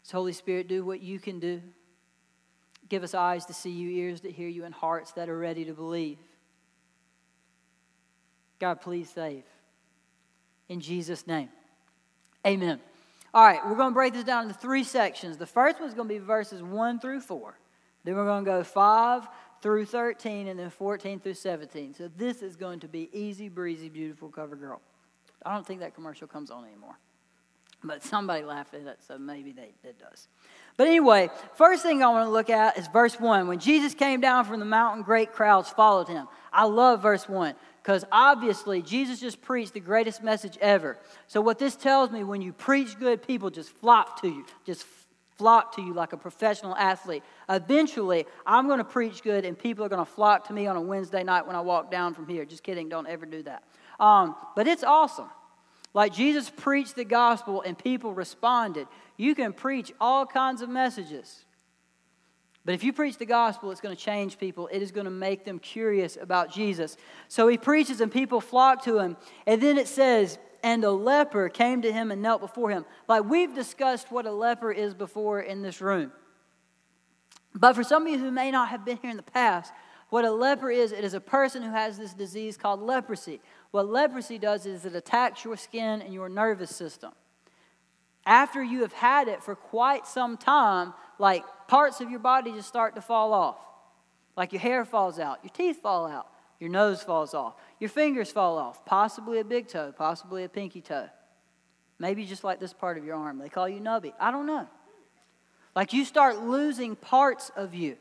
So, 0.03 0.17
Holy 0.17 0.33
Spirit, 0.33 0.67
do 0.67 0.83
what 0.83 1.01
you 1.01 1.19
can 1.19 1.39
do. 1.39 1.61
Give 2.89 3.03
us 3.03 3.13
eyes 3.13 3.45
to 3.45 3.53
see 3.53 3.71
you, 3.71 3.89
ears 3.89 4.21
to 4.21 4.31
hear 4.31 4.49
you, 4.49 4.65
and 4.65 4.73
hearts 4.73 5.13
that 5.13 5.29
are 5.29 5.37
ready 5.37 5.65
to 5.65 5.73
believe. 5.73 6.17
God, 8.59 8.81
please 8.81 9.09
save 9.09 9.43
in 10.69 10.79
Jesus' 10.79 11.27
name. 11.27 11.49
Amen. 12.45 12.79
All 13.33 13.43
right, 13.43 13.65
we're 13.65 13.75
going 13.75 13.91
to 13.91 13.95
break 13.95 14.13
this 14.13 14.23
down 14.23 14.43
into 14.43 14.53
three 14.53 14.83
sections. 14.83 15.37
The 15.37 15.45
first 15.45 15.79
one's 15.79 15.93
going 15.93 16.07
to 16.07 16.13
be 16.13 16.19
verses 16.19 16.61
1 16.61 16.99
through 16.99 17.21
4. 17.21 17.57
Then 18.03 18.15
we're 18.15 18.25
going 18.25 18.45
to 18.45 18.51
go 18.51 18.63
5 18.63 19.27
through 19.61 19.85
13 19.85 20.47
and 20.47 20.59
then 20.59 20.69
14 20.69 21.19
through 21.19 21.33
17. 21.33 21.95
So 21.95 22.09
this 22.15 22.41
is 22.41 22.55
going 22.55 22.81
to 22.81 22.87
be 22.87 23.09
easy 23.11 23.49
breezy, 23.49 23.89
beautiful 23.89 24.29
cover 24.29 24.55
girl. 24.55 24.81
I 25.45 25.53
don't 25.53 25.65
think 25.65 25.79
that 25.79 25.95
commercial 25.95 26.27
comes 26.27 26.51
on 26.51 26.65
anymore. 26.65 26.95
But 27.83 28.03
somebody 28.03 28.43
laughed 28.43 28.73
at 28.75 28.81
it, 28.81 28.99
so 29.05 29.17
maybe 29.17 29.51
they, 29.51 29.73
it 29.83 29.99
does. 29.99 30.27
But 30.77 30.87
anyway, 30.87 31.29
first 31.55 31.83
thing 31.83 32.01
I 32.01 32.07
want 32.09 32.27
to 32.27 32.31
look 32.31 32.49
at 32.49 32.77
is 32.77 32.87
verse 32.87 33.19
1. 33.19 33.47
When 33.47 33.59
Jesus 33.59 33.93
came 33.93 34.21
down 34.21 34.45
from 34.45 34.59
the 34.59 34.65
mountain, 34.65 35.03
great 35.03 35.33
crowds 35.33 35.69
followed 35.69 36.07
him. 36.07 36.27
I 36.51 36.65
love 36.65 37.01
verse 37.01 37.27
1 37.27 37.55
because 37.83 38.05
obviously 38.13 38.81
Jesus 38.81 39.19
just 39.19 39.41
preached 39.41 39.73
the 39.73 39.81
greatest 39.81 40.23
message 40.23 40.57
ever. 40.61 40.97
So, 41.27 41.41
what 41.41 41.59
this 41.59 41.75
tells 41.75 42.11
me, 42.11 42.23
when 42.23 42.41
you 42.41 42.53
preach 42.53 42.97
good, 42.97 43.21
people 43.21 43.49
just 43.49 43.71
flock 43.71 44.21
to 44.21 44.29
you, 44.29 44.45
just 44.65 44.85
flock 45.35 45.75
to 45.75 45.81
you 45.81 45.93
like 45.93 46.13
a 46.13 46.17
professional 46.17 46.75
athlete. 46.77 47.23
Eventually, 47.49 48.25
I'm 48.45 48.67
going 48.67 48.77
to 48.77 48.85
preach 48.85 49.21
good, 49.21 49.43
and 49.43 49.59
people 49.59 49.83
are 49.83 49.89
going 49.89 50.03
to 50.03 50.09
flock 50.09 50.47
to 50.47 50.53
me 50.53 50.65
on 50.65 50.77
a 50.77 50.81
Wednesday 50.81 51.23
night 51.23 51.45
when 51.45 51.57
I 51.57 51.61
walk 51.61 51.91
down 51.91 52.13
from 52.13 52.27
here. 52.27 52.45
Just 52.45 52.63
kidding, 52.63 52.87
don't 52.87 53.07
ever 53.07 53.25
do 53.25 53.43
that. 53.43 53.63
Um, 53.99 54.35
but 54.55 54.65
it's 54.65 54.83
awesome. 54.83 55.29
Like 55.93 56.13
Jesus 56.13 56.49
preached 56.49 56.95
the 56.95 57.05
gospel 57.05 57.61
and 57.61 57.77
people 57.77 58.13
responded. 58.13 58.87
You 59.17 59.35
can 59.35 59.51
preach 59.51 59.91
all 59.99 60.25
kinds 60.25 60.61
of 60.61 60.69
messages. 60.69 61.45
But 62.65 62.75
if 62.75 62.83
you 62.83 62.93
preach 62.93 63.17
the 63.17 63.25
gospel, 63.25 63.71
it's 63.71 63.81
going 63.81 63.95
to 63.95 64.01
change 64.01 64.37
people. 64.37 64.67
It 64.67 64.81
is 64.81 64.91
going 64.91 65.05
to 65.05 65.11
make 65.11 65.43
them 65.43 65.59
curious 65.59 66.17
about 66.19 66.51
Jesus. 66.51 66.95
So 67.27 67.47
he 67.47 67.57
preaches 67.57 67.99
and 67.99 68.11
people 68.11 68.39
flock 68.39 68.83
to 68.85 68.99
him. 68.99 69.17
And 69.45 69.61
then 69.61 69.77
it 69.77 69.87
says, 69.87 70.37
and 70.63 70.83
a 70.85 70.91
leper 70.91 71.49
came 71.49 71.81
to 71.81 71.91
him 71.91 72.09
and 72.09 72.21
knelt 72.21 72.39
before 72.39 72.69
him. 72.69 72.85
Like 73.07 73.25
we've 73.25 73.53
discussed 73.53 74.11
what 74.11 74.25
a 74.25 74.31
leper 74.31 74.71
is 74.71 74.93
before 74.93 75.41
in 75.41 75.61
this 75.61 75.81
room. 75.81 76.13
But 77.53 77.73
for 77.73 77.83
some 77.83 78.07
of 78.07 78.11
you 78.13 78.17
who 78.17 78.31
may 78.31 78.49
not 78.49 78.69
have 78.69 78.85
been 78.85 78.97
here 79.01 79.11
in 79.11 79.17
the 79.17 79.23
past, 79.23 79.73
what 80.09 80.25
a 80.25 80.31
leper 80.31 80.71
is, 80.71 80.91
it 80.91 81.03
is 81.03 81.13
a 81.13 81.19
person 81.19 81.63
who 81.63 81.71
has 81.71 81.97
this 81.97 82.13
disease 82.13 82.55
called 82.55 82.79
leprosy. 82.81 83.41
What 83.71 83.89
leprosy 83.89 84.37
does 84.37 84.65
is 84.65 84.85
it 84.85 84.95
attacks 84.95 85.43
your 85.43 85.57
skin 85.57 86.01
and 86.01 86.13
your 86.13 86.29
nervous 86.29 86.73
system. 86.73 87.11
After 88.25 88.63
you 88.63 88.81
have 88.81 88.93
had 88.93 89.27
it 89.27 89.43
for 89.43 89.55
quite 89.55 90.07
some 90.07 90.37
time, 90.37 90.93
like 91.19 91.43
parts 91.67 92.01
of 92.01 92.09
your 92.09 92.19
body 92.19 92.51
just 92.51 92.67
start 92.67 92.95
to 92.95 93.01
fall 93.01 93.33
off. 93.33 93.57
Like 94.35 94.51
your 94.51 94.61
hair 94.61 94.85
falls 94.85 95.19
out, 95.19 95.39
your 95.43 95.51
teeth 95.51 95.81
fall 95.81 96.07
out, 96.07 96.27
Your 96.59 96.69
nose 96.69 97.03
falls 97.03 97.33
off. 97.33 97.55
Your 97.79 97.89
fingers 97.89 98.31
fall 98.31 98.57
off, 98.57 98.85
possibly 98.85 99.39
a 99.39 99.43
big 99.43 99.67
toe, 99.67 99.91
possibly 99.91 100.43
a 100.43 100.49
pinky 100.49 100.81
toe. 100.81 101.09
Maybe 101.99 102.25
just 102.25 102.43
like 102.43 102.59
this 102.59 102.73
part 102.73 102.97
of 102.97 103.05
your 103.05 103.15
arm. 103.15 103.37
They 103.37 103.49
call 103.49 103.67
you 103.67 103.79
nubby. 103.79 104.13
I 104.19 104.31
don't 104.31 104.45
know. 104.45 104.67
Like 105.75 105.93
you 105.93 106.05
start 106.05 106.39
losing 106.39 106.95
parts 106.95 107.51
of 107.55 107.73
you. 107.73 107.97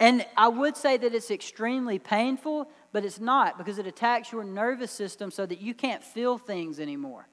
And 0.00 0.26
I 0.36 0.48
would 0.48 0.76
say 0.76 0.96
that 0.96 1.14
it's 1.14 1.30
extremely 1.30 1.98
painful, 1.98 2.68
but 2.92 3.04
it's 3.04 3.20
not 3.20 3.58
because 3.58 3.78
it 3.78 3.86
attacks 3.86 4.32
your 4.32 4.44
nervous 4.44 4.90
system 4.90 5.30
so 5.30 5.46
that 5.46 5.60
you 5.60 5.72
can't 5.72 6.02
feel 6.02 6.36
things 6.36 6.80
anymore. 6.80 7.28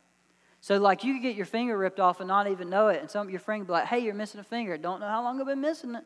So, 0.63 0.77
like, 0.77 1.03
you 1.03 1.15
could 1.15 1.23
get 1.23 1.35
your 1.35 1.47
finger 1.47 1.75
ripped 1.75 1.99
off 1.99 2.19
and 2.19 2.27
not 2.27 2.47
even 2.47 2.69
know 2.69 2.89
it, 2.89 3.01
and 3.01 3.09
some 3.09 3.25
of 3.25 3.31
your 3.31 3.39
friends 3.39 3.65
be 3.65 3.71
like, 3.71 3.87
hey, 3.87 3.99
you're 3.99 4.13
missing 4.13 4.39
a 4.39 4.43
finger. 4.43 4.77
Don't 4.77 4.99
know 4.99 5.07
how 5.07 5.23
long 5.23 5.39
I've 5.39 5.47
been 5.47 5.59
missing 5.59 5.95
it, 5.95 6.03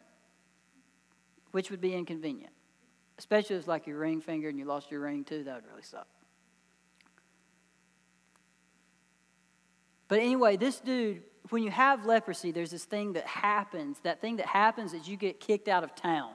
which 1.52 1.70
would 1.70 1.82
be 1.82 1.94
inconvenient. 1.94 2.54
Especially 3.18 3.58
if 3.58 3.60
it's 3.62 3.68
like 3.68 3.86
your 3.86 3.98
ring 3.98 4.22
finger 4.22 4.48
and 4.48 4.58
you 4.58 4.64
lost 4.64 4.92
your 4.92 5.02
ring 5.02 5.26
too, 5.26 5.44
that 5.44 5.56
would 5.56 5.70
really 5.70 5.84
suck. 5.84 6.08
But 10.08 10.20
anyway, 10.20 10.56
this 10.56 10.80
dude, 10.80 11.24
when 11.50 11.64
you 11.64 11.72
have 11.72 12.06
leprosy, 12.06 12.52
there's 12.52 12.72
this 12.72 12.86
thing 12.86 13.14
that 13.14 13.26
happens. 13.26 13.98
That 14.04 14.22
thing 14.22 14.38
that 14.38 14.46
happens 14.46 14.94
is 14.94 15.08
you 15.08 15.18
get 15.18 15.40
kicked 15.40 15.68
out 15.68 15.84
of 15.84 15.96
town. 15.96 16.32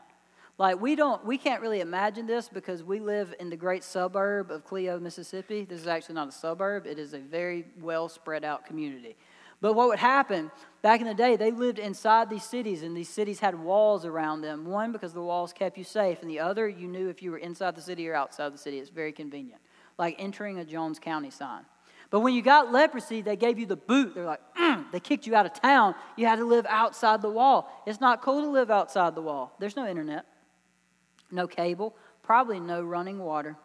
Like 0.59 0.81
we 0.81 0.95
don't, 0.95 1.25
we 1.25 1.39
can't 1.39 1.63
really 1.63 1.81
imagine 1.81 2.27
this 2.27 2.49
because 2.49 2.83
we 2.85 3.01
live 3.01 3.35
in 3.41 3.51
the 3.51 3.57
great 3.57 3.83
suburb 3.83 4.51
of 4.51 4.65
Clio, 4.65 4.99
Mississippi. 5.01 5.65
This 5.65 5.81
is 5.81 5.87
actually 5.87 6.17
not 6.17 6.29
a 6.29 6.33
suburb; 6.33 6.87
it 6.87 6.99
is 6.99 7.15
a 7.15 7.19
very 7.19 7.67
well 7.81 8.09
spread 8.09 8.45
out 8.45 8.67
community. 8.67 9.17
But 9.61 9.75
what 9.75 9.89
would 9.89 9.99
happen 9.99 10.51
back 10.81 11.01
in 11.01 11.07
the 11.07 11.15
day? 11.15 11.37
They 11.37 11.51
lived 11.51 11.79
inside 11.79 12.31
these 12.31 12.45
cities, 12.45 12.83
and 12.83 12.97
these 12.97 13.11
cities 13.11 13.41
had 13.41 13.55
walls 13.55 14.07
around 14.07 14.41
them. 14.41 14.65
One 14.65 14.91
because 14.91 15.13
the 15.13 15.21
walls 15.21 15.53
kept 15.53 15.77
you 15.77 15.85
safe, 15.85 16.23
and 16.23 16.31
the 16.31 16.41
other 16.41 16.69
you 16.69 16.89
knew 16.89 17.09
if 17.09 17.23
you 17.23 17.31
were 17.31 17.39
inside 17.39 17.77
the 17.77 17.83
city 17.83 18.09
or 18.09 18.15
outside 18.15 18.55
the 18.55 18.59
city. 18.59 18.79
It's 18.79 18.91
very 18.91 19.13
convenient, 19.13 19.61
like 19.99 20.17
entering 20.19 20.59
a 20.59 20.65
Jones 20.65 20.99
County 20.99 21.31
sign. 21.31 21.65
But 22.09 22.21
when 22.21 22.35
you 22.35 22.43
got 22.43 22.73
leprosy, 22.73 23.23
they 23.23 23.37
gave 23.37 23.59
you 23.59 23.67
the 23.67 23.77
boot. 23.77 24.15
They're 24.15 24.25
like, 24.25 24.41
mm, 24.57 24.85
they 24.93 24.99
kicked 24.99 25.27
you 25.27 25.37
out 25.37 25.47
of 25.47 25.53
town. 25.53 25.95
You 26.17 26.27
had 26.27 26.37
to 26.37 26.45
live 26.45 26.67
outside 26.69 27.23
the 27.23 27.31
wall. 27.31 27.83
It's 27.87 28.01
not 28.01 28.23
cool 28.23 28.41
to 28.43 28.49
live 28.49 28.71
outside 28.71 29.15
the 29.15 29.23
wall. 29.23 29.55
There's 29.61 29.77
no 29.77 29.87
internet 29.87 30.27
no 31.33 31.47
cable, 31.47 31.97
probably 32.23 32.61
no 32.61 32.83
running 32.83 33.19
water, 33.19 33.57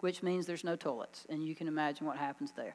which 0.00 0.22
means 0.22 0.46
there's 0.46 0.64
no 0.64 0.76
toilets. 0.76 1.26
And 1.28 1.44
you 1.44 1.54
can 1.54 1.68
imagine 1.68 2.06
what 2.06 2.16
happens 2.16 2.52
there. 2.52 2.74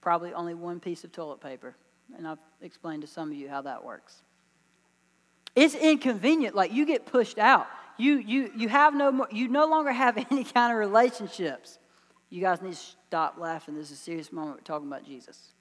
Probably 0.00 0.32
only 0.32 0.54
one 0.54 0.80
piece 0.80 1.04
of 1.04 1.12
toilet 1.12 1.40
paper. 1.40 1.76
And 2.16 2.26
I've 2.26 2.38
explained 2.62 3.02
to 3.02 3.08
some 3.08 3.30
of 3.30 3.36
you 3.36 3.48
how 3.48 3.62
that 3.62 3.84
works. 3.84 4.22
It's 5.54 5.74
inconvenient. 5.74 6.54
Like 6.54 6.72
you 6.72 6.86
get 6.86 7.06
pushed 7.06 7.38
out. 7.38 7.66
You, 7.96 8.18
you, 8.18 8.52
you, 8.56 8.68
have 8.68 8.94
no 8.94 9.10
more, 9.10 9.28
you 9.32 9.48
no 9.48 9.66
longer 9.66 9.90
have 9.90 10.16
any 10.30 10.44
kind 10.44 10.72
of 10.72 10.78
relationships. 10.78 11.78
You 12.30 12.40
guys 12.40 12.62
need 12.62 12.74
to 12.74 12.78
stop 12.78 13.36
laughing. 13.38 13.74
This 13.74 13.90
is 13.90 13.98
a 13.98 14.00
serious 14.00 14.32
moment. 14.32 14.58
We're 14.58 14.64
talking 14.64 14.86
about 14.86 15.04
Jesus. 15.04 15.52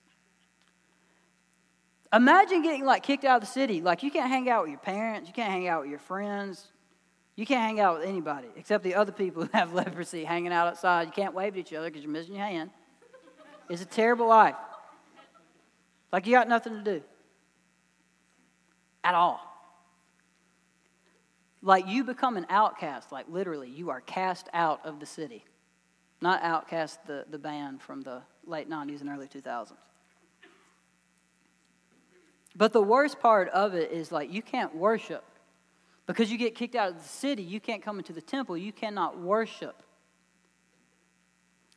Imagine 2.13 2.61
getting 2.61 2.85
like 2.85 3.03
kicked 3.03 3.25
out 3.25 3.41
of 3.41 3.41
the 3.41 3.51
city. 3.51 3.81
Like 3.81 4.03
you 4.03 4.11
can't 4.11 4.29
hang 4.29 4.49
out 4.49 4.63
with 4.63 4.71
your 4.71 4.79
parents, 4.79 5.27
you 5.27 5.33
can't 5.33 5.51
hang 5.51 5.67
out 5.67 5.81
with 5.81 5.89
your 5.89 5.99
friends, 5.99 6.71
you 7.37 7.45
can't 7.45 7.61
hang 7.61 7.79
out 7.79 7.99
with 7.99 8.09
anybody 8.09 8.47
except 8.57 8.83
the 8.83 8.95
other 8.95 9.11
people 9.11 9.43
who 9.43 9.49
have 9.53 9.71
leprosy 9.73 10.25
hanging 10.25 10.51
out 10.51 10.67
outside. 10.67 11.05
You 11.05 11.13
can't 11.13 11.35
wave 11.35 11.53
at 11.53 11.59
each 11.59 11.71
other 11.71 11.87
because 11.87 12.03
you're 12.03 12.11
missing 12.11 12.35
your 12.35 12.45
hand. 12.45 12.71
It's 13.69 13.81
a 13.81 13.85
terrible 13.85 14.27
life. 14.27 14.55
Like 16.11 16.25
you 16.25 16.33
got 16.33 16.49
nothing 16.49 16.73
to 16.73 16.83
do 16.83 17.03
at 19.03 19.13
all. 19.13 19.39
Like 21.61 21.87
you 21.87 22.03
become 22.03 22.37
an 22.37 22.47
outcast, 22.49 23.11
like 23.11 23.27
literally, 23.29 23.69
you 23.69 23.91
are 23.91 24.01
cast 24.01 24.49
out 24.53 24.83
of 24.83 24.99
the 24.99 25.05
city. 25.05 25.45
Not 26.21 26.41
OutKast 26.41 26.97
the, 27.05 27.25
the 27.29 27.37
band 27.37 27.81
from 27.81 28.01
the 28.01 28.23
late 28.47 28.67
90s 28.67 29.01
and 29.01 29.09
early 29.09 29.27
2000s. 29.27 29.73
But 32.55 32.73
the 32.73 32.81
worst 32.81 33.19
part 33.19 33.49
of 33.49 33.75
it 33.75 33.91
is 33.91 34.11
like 34.11 34.33
you 34.33 34.41
can't 34.41 34.73
worship 34.75 35.23
because 36.07 36.31
you 36.31 36.37
get 36.37 36.55
kicked 36.55 36.75
out 36.75 36.89
of 36.89 36.97
the 36.97 37.07
city, 37.07 37.43
you 37.43 37.59
can't 37.59 37.83
come 37.83 37.99
into 37.99 38.13
the 38.13 38.21
temple, 38.21 38.57
you 38.57 38.71
cannot 38.71 39.19
worship. 39.19 39.83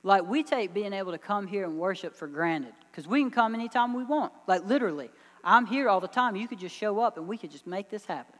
Like 0.02 0.26
we 0.26 0.42
take 0.42 0.72
being 0.72 0.94
able 0.94 1.12
to 1.12 1.18
come 1.18 1.46
here 1.46 1.64
and 1.64 1.78
worship 1.78 2.16
for 2.16 2.26
granted 2.26 2.72
because 2.90 3.06
we 3.06 3.20
can 3.20 3.30
come 3.30 3.54
anytime 3.54 3.92
we 3.92 4.04
want. 4.04 4.32
Like 4.46 4.64
literally, 4.64 5.10
I'm 5.44 5.66
here 5.66 5.88
all 5.90 6.00
the 6.00 6.08
time. 6.08 6.36
You 6.36 6.48
could 6.48 6.58
just 6.58 6.74
show 6.74 7.00
up 7.00 7.18
and 7.18 7.28
we 7.28 7.36
could 7.36 7.50
just 7.50 7.66
make 7.66 7.90
this 7.90 8.06
happen. 8.06 8.38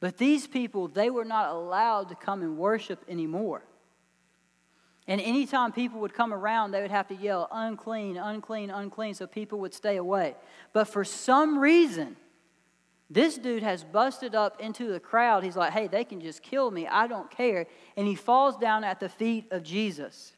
But 0.00 0.18
these 0.18 0.46
people, 0.46 0.88
they 0.88 1.10
were 1.10 1.24
not 1.24 1.50
allowed 1.50 2.08
to 2.08 2.14
come 2.14 2.42
and 2.42 2.58
worship 2.58 3.04
anymore. 3.08 3.62
And 5.06 5.20
anytime 5.20 5.70
people 5.70 6.00
would 6.00 6.14
come 6.14 6.32
around, 6.32 6.70
they 6.70 6.80
would 6.80 6.90
have 6.90 7.08
to 7.08 7.14
yell, 7.14 7.46
unclean, 7.52 8.16
unclean, 8.16 8.70
unclean, 8.70 9.14
so 9.14 9.26
people 9.26 9.60
would 9.60 9.74
stay 9.74 9.96
away. 9.96 10.34
But 10.72 10.88
for 10.88 11.04
some 11.04 11.58
reason, 11.58 12.16
this 13.10 13.36
dude 13.38 13.62
has 13.62 13.84
busted 13.84 14.34
up 14.34 14.60
into 14.60 14.90
the 14.90 15.00
crowd. 15.00 15.44
He's 15.44 15.56
like, 15.56 15.72
hey, 15.72 15.86
they 15.86 16.04
can 16.04 16.20
just 16.20 16.42
kill 16.42 16.70
me. 16.70 16.86
I 16.86 17.06
don't 17.06 17.30
care. 17.30 17.66
And 17.96 18.06
he 18.06 18.14
falls 18.14 18.56
down 18.56 18.82
at 18.82 18.98
the 18.98 19.08
feet 19.08 19.46
of 19.50 19.62
Jesus. 19.62 20.32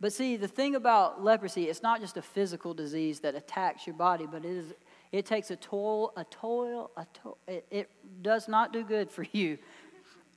But 0.00 0.12
see, 0.12 0.36
the 0.36 0.46
thing 0.46 0.74
about 0.74 1.24
leprosy, 1.24 1.64
it's 1.64 1.82
not 1.82 2.00
just 2.00 2.16
a 2.16 2.22
physical 2.22 2.74
disease 2.74 3.20
that 3.20 3.34
attacks 3.34 3.86
your 3.86 3.96
body, 3.96 4.26
but 4.30 4.44
it 4.44 4.50
is 4.50 4.74
it 5.10 5.24
takes 5.24 5.50
a 5.50 5.56
toil, 5.56 6.12
a 6.16 6.24
toil, 6.24 6.90
a 6.96 7.06
toil. 7.14 7.38
It, 7.46 7.66
it 7.70 7.90
does 8.20 8.46
not 8.46 8.72
do 8.72 8.84
good 8.84 9.10
for 9.10 9.24
you 9.32 9.58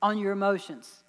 on 0.02 0.18
your 0.18 0.32
emotions. 0.32 1.04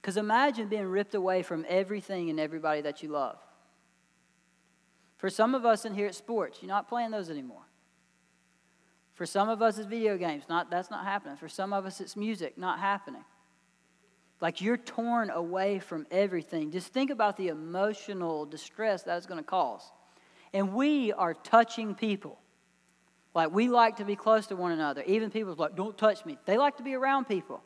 Because 0.00 0.16
imagine 0.16 0.68
being 0.68 0.86
ripped 0.86 1.14
away 1.14 1.42
from 1.42 1.64
everything 1.68 2.30
and 2.30 2.38
everybody 2.38 2.82
that 2.82 3.02
you 3.02 3.08
love. 3.08 3.38
For 5.16 5.28
some 5.28 5.54
of 5.54 5.64
us 5.64 5.84
in 5.84 5.94
here 5.94 6.06
at 6.06 6.14
sports, 6.14 6.58
you're 6.60 6.68
not 6.68 6.88
playing 6.88 7.10
those 7.10 7.30
anymore. 7.30 7.62
For 9.14 9.26
some 9.26 9.48
of 9.48 9.62
us, 9.62 9.78
it's 9.78 9.86
video 9.86 10.18
games. 10.18 10.44
Not, 10.48 10.70
that's 10.70 10.90
not 10.90 11.04
happening. 11.04 11.36
For 11.36 11.48
some 11.48 11.72
of 11.72 11.86
us, 11.86 12.00
it's 12.00 12.16
music. 12.16 12.58
Not 12.58 12.80
happening. 12.80 13.24
Like 14.40 14.60
you're 14.60 14.76
torn 14.76 15.30
away 15.30 15.78
from 15.78 16.06
everything. 16.10 16.70
Just 16.70 16.88
think 16.88 17.10
about 17.10 17.36
the 17.36 17.48
emotional 17.48 18.44
distress 18.44 19.02
that's 19.02 19.26
going 19.26 19.38
to 19.38 19.44
cause. 19.44 19.90
And 20.52 20.74
we 20.74 21.12
are 21.12 21.34
touching 21.34 21.94
people. 21.94 22.38
Like 23.34 23.52
we 23.52 23.68
like 23.68 23.96
to 23.96 24.04
be 24.04 24.16
close 24.16 24.48
to 24.48 24.56
one 24.56 24.72
another. 24.72 25.02
Even 25.06 25.30
people 25.30 25.54
like, 25.54 25.76
don't 25.76 25.96
touch 25.96 26.24
me. 26.26 26.36
They 26.44 26.56
like 26.56 26.76
to 26.76 26.82
be 26.82 26.94
around 26.94 27.26
people. 27.26 27.62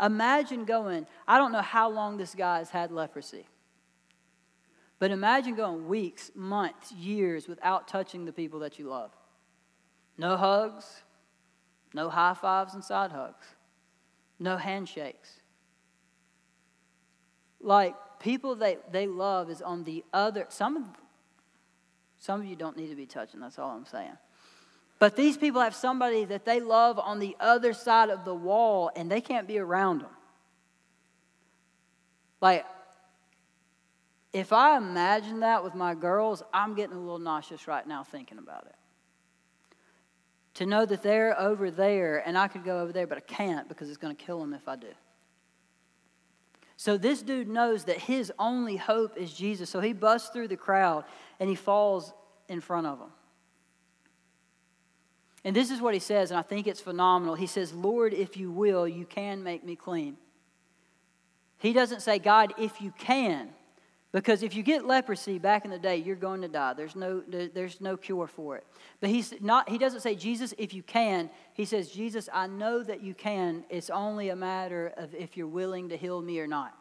Imagine 0.00 0.64
going, 0.64 1.06
I 1.28 1.36
don't 1.36 1.52
know 1.52 1.62
how 1.62 1.90
long 1.90 2.16
this 2.16 2.34
guy 2.34 2.58
has 2.58 2.70
had 2.70 2.90
leprosy. 2.90 3.46
But 4.98 5.10
imagine 5.10 5.54
going 5.54 5.88
weeks, 5.88 6.30
months, 6.34 6.92
years 6.92 7.48
without 7.48 7.88
touching 7.88 8.24
the 8.24 8.32
people 8.32 8.60
that 8.60 8.78
you 8.78 8.88
love. 8.88 9.10
No 10.20 10.36
hugs, 10.36 10.84
no 11.94 12.10
high 12.10 12.34
fives 12.34 12.74
and 12.74 12.84
side 12.84 13.10
hugs, 13.10 13.46
no 14.38 14.58
handshakes. 14.58 15.40
Like 17.58 17.94
people 18.18 18.56
that 18.56 18.92
they 18.92 19.06
love 19.06 19.48
is 19.48 19.62
on 19.62 19.84
the 19.84 20.04
other 20.12 20.44
some 20.50 20.76
of 20.76 20.82
some 22.18 22.38
of 22.38 22.44
you 22.46 22.54
don't 22.54 22.76
need 22.76 22.88
to 22.88 22.96
be 22.96 23.06
touching, 23.06 23.40
that's 23.40 23.58
all 23.58 23.70
I'm 23.70 23.86
saying. 23.86 24.18
But 24.98 25.16
these 25.16 25.38
people 25.38 25.62
have 25.62 25.74
somebody 25.74 26.26
that 26.26 26.44
they 26.44 26.60
love 26.60 26.98
on 26.98 27.18
the 27.18 27.34
other 27.40 27.72
side 27.72 28.10
of 28.10 28.26
the 28.26 28.34
wall 28.34 28.90
and 28.94 29.10
they 29.10 29.22
can't 29.22 29.48
be 29.48 29.58
around 29.58 30.02
them. 30.02 30.10
Like, 32.42 32.66
if 34.34 34.52
I 34.52 34.76
imagine 34.76 35.40
that 35.40 35.64
with 35.64 35.74
my 35.74 35.94
girls, 35.94 36.42
I'm 36.52 36.74
getting 36.74 36.94
a 36.94 37.00
little 37.00 37.18
nauseous 37.18 37.66
right 37.66 37.86
now 37.86 38.04
thinking 38.04 38.36
about 38.36 38.66
it. 38.66 38.74
To 40.54 40.66
know 40.66 40.84
that 40.84 41.02
they're 41.02 41.38
over 41.38 41.70
there 41.70 42.26
and 42.26 42.36
I 42.36 42.48
could 42.48 42.64
go 42.64 42.80
over 42.80 42.92
there, 42.92 43.06
but 43.06 43.18
I 43.18 43.20
can't 43.20 43.68
because 43.68 43.88
it's 43.88 43.98
going 43.98 44.14
to 44.14 44.24
kill 44.24 44.40
them 44.40 44.52
if 44.52 44.66
I 44.68 44.76
do. 44.76 44.88
So 46.76 46.96
this 46.96 47.22
dude 47.22 47.48
knows 47.48 47.84
that 47.84 47.98
his 47.98 48.32
only 48.38 48.76
hope 48.76 49.16
is 49.16 49.32
Jesus. 49.32 49.68
So 49.70 49.80
he 49.80 49.92
busts 49.92 50.30
through 50.30 50.48
the 50.48 50.56
crowd 50.56 51.04
and 51.38 51.48
he 51.48 51.54
falls 51.54 52.12
in 52.48 52.60
front 52.60 52.86
of 52.86 52.98
them. 52.98 53.10
And 55.44 55.54
this 55.56 55.70
is 55.70 55.80
what 55.80 55.94
he 55.94 56.00
says, 56.00 56.30
and 56.30 56.38
I 56.38 56.42
think 56.42 56.66
it's 56.66 56.80
phenomenal. 56.80 57.34
He 57.34 57.46
says, 57.46 57.72
Lord, 57.72 58.12
if 58.12 58.36
you 58.36 58.50
will, 58.50 58.86
you 58.86 59.06
can 59.06 59.42
make 59.42 59.64
me 59.64 59.76
clean. 59.76 60.16
He 61.58 61.72
doesn't 61.72 62.00
say, 62.00 62.18
God, 62.18 62.54
if 62.58 62.80
you 62.80 62.92
can. 62.98 63.50
Because 64.12 64.42
if 64.42 64.56
you 64.56 64.64
get 64.64 64.86
leprosy 64.86 65.38
back 65.38 65.64
in 65.64 65.70
the 65.70 65.78
day, 65.78 65.96
you're 65.96 66.16
going 66.16 66.42
to 66.42 66.48
die. 66.48 66.72
There's 66.74 66.96
no, 66.96 67.22
there's 67.28 67.80
no 67.80 67.96
cure 67.96 68.26
for 68.26 68.56
it. 68.56 68.66
But 69.00 69.10
he's 69.10 69.34
not, 69.40 69.68
he 69.68 69.78
doesn't 69.78 70.00
say, 70.00 70.16
Jesus, 70.16 70.52
if 70.58 70.74
you 70.74 70.82
can. 70.82 71.30
He 71.52 71.64
says, 71.64 71.90
Jesus, 71.90 72.28
I 72.32 72.48
know 72.48 72.82
that 72.82 73.02
you 73.02 73.14
can. 73.14 73.64
It's 73.70 73.88
only 73.88 74.30
a 74.30 74.36
matter 74.36 74.92
of 74.96 75.14
if 75.14 75.36
you're 75.36 75.46
willing 75.46 75.90
to 75.90 75.96
heal 75.96 76.20
me 76.20 76.40
or 76.40 76.48
not. 76.48 76.74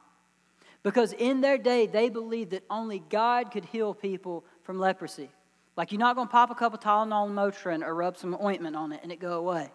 Because 0.82 1.14
in 1.14 1.42
their 1.42 1.60
day, 1.60 1.86
they 1.86 2.10
believed 2.10 2.52
that 2.52 2.64
only 2.70 3.04
God 3.10 3.52
could 3.52 3.66
heal 3.66 3.94
people 3.94 4.44
from 4.64 4.80
leprosy. 4.80 5.30
Like 5.78 5.92
you're 5.92 6.00
not 6.00 6.16
going 6.16 6.28
to 6.28 6.32
pop 6.32 6.50
a 6.50 6.56
couple 6.56 6.80
Tylenol 6.80 7.28
and 7.28 7.38
Motrin 7.38 7.86
or 7.86 7.94
rub 7.94 8.18
some 8.18 8.36
ointment 8.42 8.76
on 8.76 8.92
it 8.92 9.02
and 9.04 9.12
it 9.12 9.20
go 9.20 9.34
away. 9.34 9.72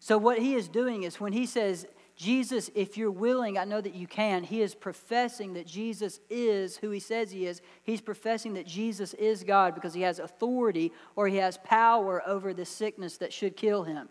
So, 0.00 0.16
what 0.16 0.38
he 0.38 0.54
is 0.54 0.66
doing 0.66 1.02
is 1.02 1.20
when 1.20 1.32
he 1.32 1.46
says, 1.46 1.86
Jesus, 2.20 2.70
if 2.74 2.98
you're 2.98 3.10
willing, 3.10 3.56
I 3.56 3.64
know 3.64 3.80
that 3.80 3.94
you 3.94 4.06
can, 4.06 4.44
he 4.44 4.60
is 4.60 4.74
professing 4.74 5.54
that 5.54 5.66
Jesus 5.66 6.20
is 6.28 6.76
who 6.76 6.90
he 6.90 7.00
says 7.00 7.30
he 7.30 7.46
is. 7.46 7.62
He's 7.82 8.02
professing 8.02 8.52
that 8.54 8.66
Jesus 8.66 9.14
is 9.14 9.42
God 9.42 9.74
because 9.74 9.94
he 9.94 10.02
has 10.02 10.18
authority 10.18 10.92
or 11.16 11.28
he 11.28 11.38
has 11.38 11.56
power 11.64 12.22
over 12.28 12.52
the 12.52 12.66
sickness 12.66 13.16
that 13.16 13.32
should 13.32 13.56
kill 13.56 13.84
him. 13.84 14.10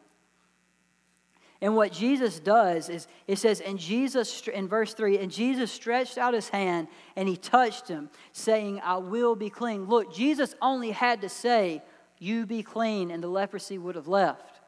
And 1.62 1.76
what 1.76 1.92
Jesus 1.92 2.40
does 2.40 2.90
is, 2.90 3.08
it 3.28 3.38
says, 3.38 3.62
and 3.62 3.78
Jesus, 3.78 4.48
in 4.48 4.68
verse 4.68 4.96
3, 4.96 5.20
and 5.20 5.32
Jesus 5.32 5.72
stretched 5.72 6.18
out 6.18 6.34
his 6.34 6.50
hand 6.50 6.88
and 7.16 7.30
he 7.30 7.38
touched 7.38 7.88
him, 7.88 8.10
saying, 8.32 8.82
I 8.84 8.98
will 8.98 9.36
be 9.36 9.52
clean. 9.52 9.86
Look, 9.86 10.12
Jesus 10.12 10.56
only 10.64 10.90
had 10.90 11.22
to 11.22 11.30
say, 11.30 11.84
You 12.18 12.48
be 12.48 12.64
clean, 12.64 13.12
and 13.12 13.22
the 13.22 13.28
leprosy 13.28 13.78
would 13.78 13.94
have 13.94 14.08
left. 14.08 14.59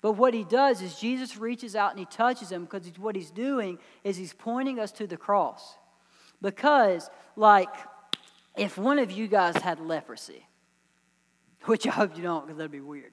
But 0.00 0.12
what 0.12 0.32
he 0.32 0.44
does 0.44 0.80
is 0.80 0.98
Jesus 0.98 1.36
reaches 1.36 1.76
out 1.76 1.90
and 1.90 1.98
he 1.98 2.06
touches 2.06 2.50
him 2.50 2.64
because 2.64 2.86
what 2.98 3.14
he's 3.14 3.30
doing 3.30 3.78
is 4.02 4.16
he's 4.16 4.32
pointing 4.32 4.78
us 4.78 4.92
to 4.92 5.06
the 5.06 5.16
cross. 5.16 5.74
Because, 6.40 7.10
like, 7.36 7.68
if 8.56 8.78
one 8.78 8.98
of 8.98 9.10
you 9.10 9.26
guys 9.26 9.56
had 9.56 9.78
leprosy, 9.78 10.46
which 11.66 11.86
I 11.86 11.90
hope 11.90 12.16
you 12.16 12.22
don't 12.22 12.46
because 12.46 12.56
that'd 12.56 12.72
be 12.72 12.80
weird. 12.80 13.12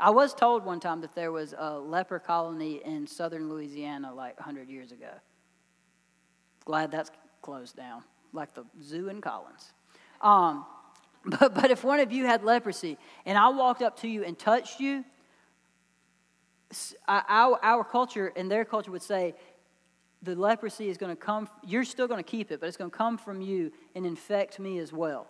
I 0.00 0.10
was 0.10 0.34
told 0.34 0.64
one 0.64 0.80
time 0.80 1.00
that 1.02 1.14
there 1.14 1.30
was 1.30 1.54
a 1.56 1.78
leper 1.78 2.18
colony 2.18 2.80
in 2.84 3.06
southern 3.06 3.48
Louisiana 3.48 4.12
like 4.12 4.36
100 4.40 4.68
years 4.68 4.90
ago. 4.90 5.10
Glad 6.64 6.90
that's 6.90 7.12
closed 7.40 7.76
down, 7.76 8.02
like 8.32 8.52
the 8.54 8.64
zoo 8.82 9.08
in 9.08 9.20
Collins. 9.20 9.72
Um, 10.20 10.66
but, 11.24 11.54
but 11.54 11.70
if 11.70 11.84
one 11.84 12.00
of 12.00 12.10
you 12.10 12.26
had 12.26 12.42
leprosy 12.42 12.98
and 13.24 13.38
I 13.38 13.48
walked 13.50 13.82
up 13.82 14.00
to 14.00 14.08
you 14.08 14.24
and 14.24 14.36
touched 14.36 14.80
you, 14.80 15.04
Uh, 17.08 17.22
our, 17.28 17.58
our 17.62 17.84
culture 17.84 18.32
and 18.36 18.50
their 18.50 18.64
culture 18.64 18.90
would 18.90 19.02
say 19.02 19.34
the 20.22 20.36
leprosy 20.36 20.88
is 20.88 20.96
going 20.96 21.14
to 21.14 21.20
come, 21.20 21.48
you're 21.66 21.84
still 21.84 22.06
going 22.06 22.22
to 22.22 22.28
keep 22.28 22.50
it, 22.50 22.60
but 22.60 22.66
it's 22.66 22.76
going 22.76 22.90
to 22.90 22.96
come 22.96 23.18
from 23.18 23.40
you 23.40 23.72
and 23.94 24.06
infect 24.06 24.58
me 24.58 24.78
as 24.78 24.92
well. 24.92 25.26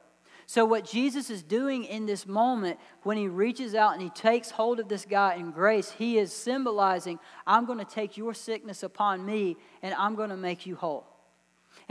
So, 0.46 0.64
what 0.64 0.84
Jesus 0.84 1.30
is 1.30 1.42
doing 1.42 1.84
in 1.84 2.04
this 2.04 2.26
moment, 2.26 2.78
when 3.04 3.16
he 3.16 3.28
reaches 3.28 3.74
out 3.74 3.92
and 3.92 4.02
he 4.02 4.10
takes 4.10 4.50
hold 4.50 4.80
of 4.80 4.88
this 4.88 5.04
guy 5.04 5.34
in 5.34 5.50
grace, 5.50 5.90
he 5.90 6.18
is 6.18 6.32
symbolizing, 6.32 7.18
I'm 7.46 7.64
going 7.64 7.78
to 7.78 7.84
take 7.84 8.16
your 8.16 8.34
sickness 8.34 8.82
upon 8.82 9.24
me 9.24 9.56
and 9.82 9.94
I'm 9.94 10.14
going 10.14 10.30
to 10.30 10.36
make 10.36 10.66
you 10.66 10.74
whole. 10.74 11.06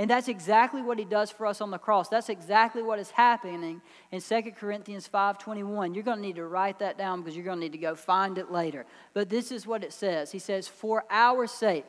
And 0.02 0.10
that's 0.10 0.28
exactly 0.28 0.82
what 0.82 0.98
he 0.98 1.06
does 1.06 1.30
for 1.30 1.46
us 1.46 1.62
on 1.62 1.70
the 1.70 1.78
cross. 1.78 2.10
That's 2.10 2.30
exactly 2.30 2.82
what 2.82 2.98
is 2.98 3.12
happening 3.12 3.84
in 4.12 4.20
2 4.20 4.56
Corinthians 4.58 5.08
5:21. 5.08 5.94
You're 5.94 6.04
going 6.04 6.18
to 6.18 6.24
need 6.24 6.38
to 6.38 6.48
write 6.48 6.80
that 6.80 6.98
down 6.98 7.22
because 7.22 7.36
you're 7.36 7.46
going 7.46 7.60
to 7.60 7.62
need 7.62 7.74
to 7.74 7.78
go 7.78 7.94
find 7.94 8.40
it 8.40 8.52
later. 8.52 8.88
But 9.14 9.30
this 9.30 9.52
is 9.52 9.68
what 9.68 9.84
it 9.84 9.94
says. 9.94 10.32
He 10.32 10.40
says, 10.40 10.68
"For 10.68 11.06
our 11.12 11.46
sake 11.46 11.86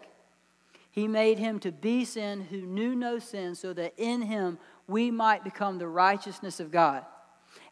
he 0.90 1.08
made 1.08 1.38
him 1.38 1.58
to 1.60 1.72
be 1.72 2.04
sin 2.04 2.42
who 2.42 2.60
knew 2.60 2.94
no 2.94 3.18
sin 3.18 3.54
so 3.54 3.72
that 3.72 3.94
in 3.96 4.20
him 4.20 4.58
we 4.86 5.10
might 5.10 5.42
become 5.42 5.78
the 5.78 5.88
righteousness 5.88 6.60
of 6.60 6.70
God. 6.70 7.06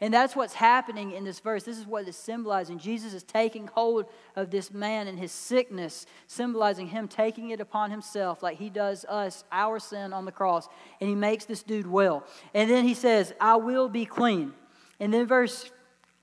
And 0.00 0.12
that's 0.12 0.34
what's 0.34 0.54
happening 0.54 1.12
in 1.12 1.24
this 1.24 1.40
verse. 1.40 1.64
This 1.64 1.78
is 1.78 1.86
what 1.86 2.08
is 2.08 2.16
symbolizing. 2.16 2.78
Jesus 2.78 3.12
is 3.12 3.22
taking 3.22 3.66
hold 3.66 4.06
of 4.36 4.50
this 4.50 4.72
man 4.72 5.06
and 5.06 5.18
his 5.18 5.32
sickness, 5.32 6.06
symbolizing 6.26 6.88
him 6.88 7.06
taking 7.06 7.50
it 7.50 7.60
upon 7.60 7.90
himself, 7.90 8.42
like 8.42 8.58
he 8.58 8.70
does 8.70 9.04
us, 9.06 9.44
our 9.52 9.78
sin 9.78 10.12
on 10.12 10.24
the 10.24 10.32
cross. 10.32 10.68
And 11.00 11.08
he 11.10 11.14
makes 11.14 11.44
this 11.44 11.62
dude 11.62 11.86
well. 11.86 12.24
And 12.54 12.70
then 12.70 12.84
he 12.84 12.94
says, 12.94 13.34
I 13.40 13.56
will 13.56 13.88
be 13.88 14.06
clean. 14.06 14.54
And 14.98 15.12
then 15.12 15.26
verse 15.26 15.70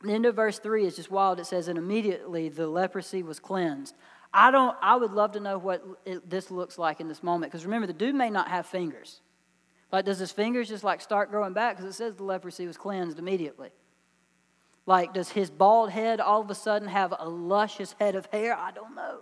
the 0.01 0.13
end 0.13 0.25
of 0.25 0.35
verse 0.35 0.59
3 0.59 0.85
is 0.85 0.95
just 0.95 1.09
wild. 1.09 1.39
It 1.39 1.45
says, 1.45 1.67
And 1.67 1.77
immediately 1.77 2.49
the 2.49 2.67
leprosy 2.67 3.23
was 3.23 3.39
cleansed. 3.39 3.95
I 4.33 4.51
don't 4.51 4.75
I 4.81 4.95
would 4.95 5.11
love 5.11 5.31
to 5.33 5.39
know 5.39 5.57
what 5.57 5.83
it, 6.05 6.29
this 6.29 6.51
looks 6.51 6.77
like 6.77 6.99
in 6.99 7.07
this 7.07 7.23
moment. 7.23 7.51
Because 7.51 7.65
remember, 7.65 7.87
the 7.87 7.93
dude 7.93 8.15
may 8.15 8.29
not 8.29 8.49
have 8.49 8.65
fingers. 8.65 9.21
Like, 9.91 10.06
does 10.06 10.20
his 10.20 10.32
fingers 10.32 10.67
just 10.67 10.84
like 10.84 11.01
start 11.01 11.32
growing 11.32 11.53
back? 11.53 11.77
Because 11.77 11.94
it 11.94 11.98
says 11.98 12.15
the 12.15 12.24
leprosy 12.24 12.67
was 12.67 12.77
cleansed 12.77 13.20
immediately. 13.20 13.70
Like, 14.85 15.14
does 15.14 15.29
his 15.29 15.50
bald 15.50 15.90
head 15.90 16.20
all 16.20 16.42
of 16.42 16.50
a 16.50 16.55
sudden 16.55 16.88
have 16.88 17.14
a 17.18 17.27
luscious 17.27 17.96
head 18.00 18.16
of 18.16 18.25
hair? 18.27 18.55
I 18.55 18.72
don't 18.72 18.96
know. 18.96 19.20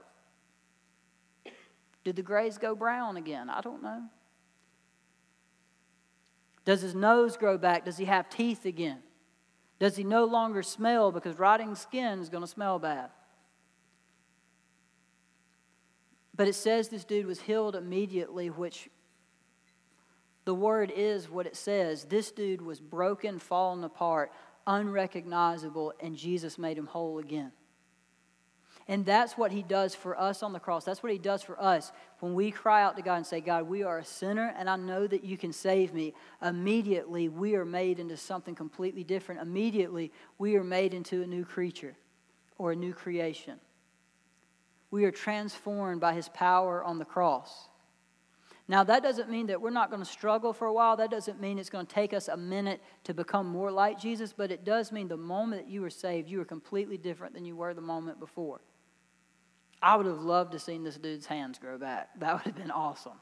Did 2.03 2.15
the 2.15 2.21
grays 2.21 2.57
go 2.57 2.75
brown 2.75 3.17
again? 3.17 3.49
I 3.49 3.61
don't 3.61 3.81
know. 3.81 4.03
Does 6.65 6.81
his 6.81 6.95
nose 6.95 7.37
grow 7.37 7.57
back? 7.57 7.85
Does 7.85 7.97
he 7.97 8.05
have 8.05 8.29
teeth 8.29 8.65
again? 8.65 8.99
Does 9.79 9.95
he 9.95 10.03
no 10.03 10.25
longer 10.25 10.63
smell 10.63 11.11
because 11.11 11.37
rotting 11.37 11.75
skin 11.75 12.19
is 12.19 12.29
going 12.29 12.43
to 12.43 12.47
smell 12.47 12.79
bad? 12.79 13.09
But 16.35 16.47
it 16.47 16.55
says 16.55 16.89
this 16.89 17.05
dude 17.05 17.25
was 17.25 17.41
healed 17.41 17.75
immediately, 17.75 18.49
which 18.49 18.89
the 20.45 20.55
word 20.55 20.91
is 20.95 21.29
what 21.29 21.47
it 21.47 21.55
says. 21.55 22.05
This 22.05 22.31
dude 22.31 22.61
was 22.61 22.79
broken, 22.79 23.39
fallen 23.39 23.83
apart, 23.83 24.31
unrecognizable, 24.67 25.93
and 25.99 26.15
Jesus 26.15 26.57
made 26.57 26.77
him 26.77 26.87
whole 26.87 27.17
again. 27.19 27.51
And 28.87 29.03
that's 29.03 29.35
what 29.35 29.51
he 29.51 29.63
does 29.63 29.95
for 29.95 30.19
us 30.19 30.43
on 30.43 30.53
the 30.53 30.59
cross. 30.59 30.85
That's 30.85 31.01
what 31.01 31.11
he 31.11 31.17
does 31.17 31.41
for 31.41 31.59
us 31.59 31.91
when 32.19 32.35
we 32.35 32.51
cry 32.51 32.83
out 32.83 32.95
to 32.97 33.01
God 33.01 33.15
and 33.15 33.25
say, 33.25 33.41
God, 33.41 33.67
we 33.67 33.81
are 33.81 33.97
a 33.97 34.05
sinner 34.05 34.53
and 34.55 34.69
I 34.69 34.75
know 34.75 35.07
that 35.07 35.23
you 35.23 35.37
can 35.37 35.51
save 35.51 35.91
me. 35.91 36.13
Immediately, 36.39 37.29
we 37.29 37.55
are 37.55 37.65
made 37.65 37.99
into 37.99 38.15
something 38.15 38.53
completely 38.53 39.03
different. 39.03 39.41
Immediately, 39.41 40.11
we 40.37 40.55
are 40.55 40.63
made 40.63 40.93
into 40.93 41.23
a 41.23 41.27
new 41.27 41.45
creature 41.45 41.95
or 42.59 42.73
a 42.73 42.75
new 42.75 42.93
creation. 42.93 43.59
We 44.91 45.05
are 45.05 45.11
transformed 45.11 45.99
by 45.99 46.13
his 46.13 46.29
power 46.29 46.83
on 46.83 46.99
the 46.99 47.05
cross. 47.05 47.69
Now, 48.67 48.83
that 48.83 49.03
doesn't 49.03 49.29
mean 49.29 49.47
that 49.47 49.61
we're 49.61 49.69
not 49.69 49.91
going 49.91 50.01
to 50.01 50.09
struggle 50.09 50.51
for 50.51 50.65
a 50.65 50.73
while. 50.73 50.97
That 50.97 51.11
doesn't 51.11 51.39
mean 51.39 51.59
it's 51.59 51.69
going 51.69 51.85
to 51.85 51.93
take 51.93 52.13
us 52.13 52.27
a 52.27 52.37
minute 52.37 52.81
to 53.03 53.13
become 53.13 53.45
more 53.45 53.71
like 53.71 53.99
Jesus, 53.99 54.33
but 54.33 54.51
it 54.51 54.65
does 54.65 54.91
mean 54.91 55.07
the 55.07 55.17
moment 55.17 55.65
that 55.65 55.71
you 55.71 55.81
were 55.81 55.91
saved, 55.91 56.29
you 56.29 56.39
were 56.39 56.45
completely 56.45 56.97
different 56.97 57.35
than 57.35 57.45
you 57.45 57.55
were 57.55 57.75
the 57.75 57.81
moment 57.81 58.19
before. 58.19 58.61
I 59.83 59.95
would 59.95 60.07
have 60.07 60.21
loved 60.21 60.53
to 60.53 60.59
seen 60.59 60.83
this 60.83 60.97
dude's 60.97 61.27
hands 61.27 61.59
grow 61.59 61.77
back. 61.77 62.19
That 62.19 62.33
would 62.33 62.43
have 62.43 62.55
been 62.55 62.71
awesome. 62.71 63.19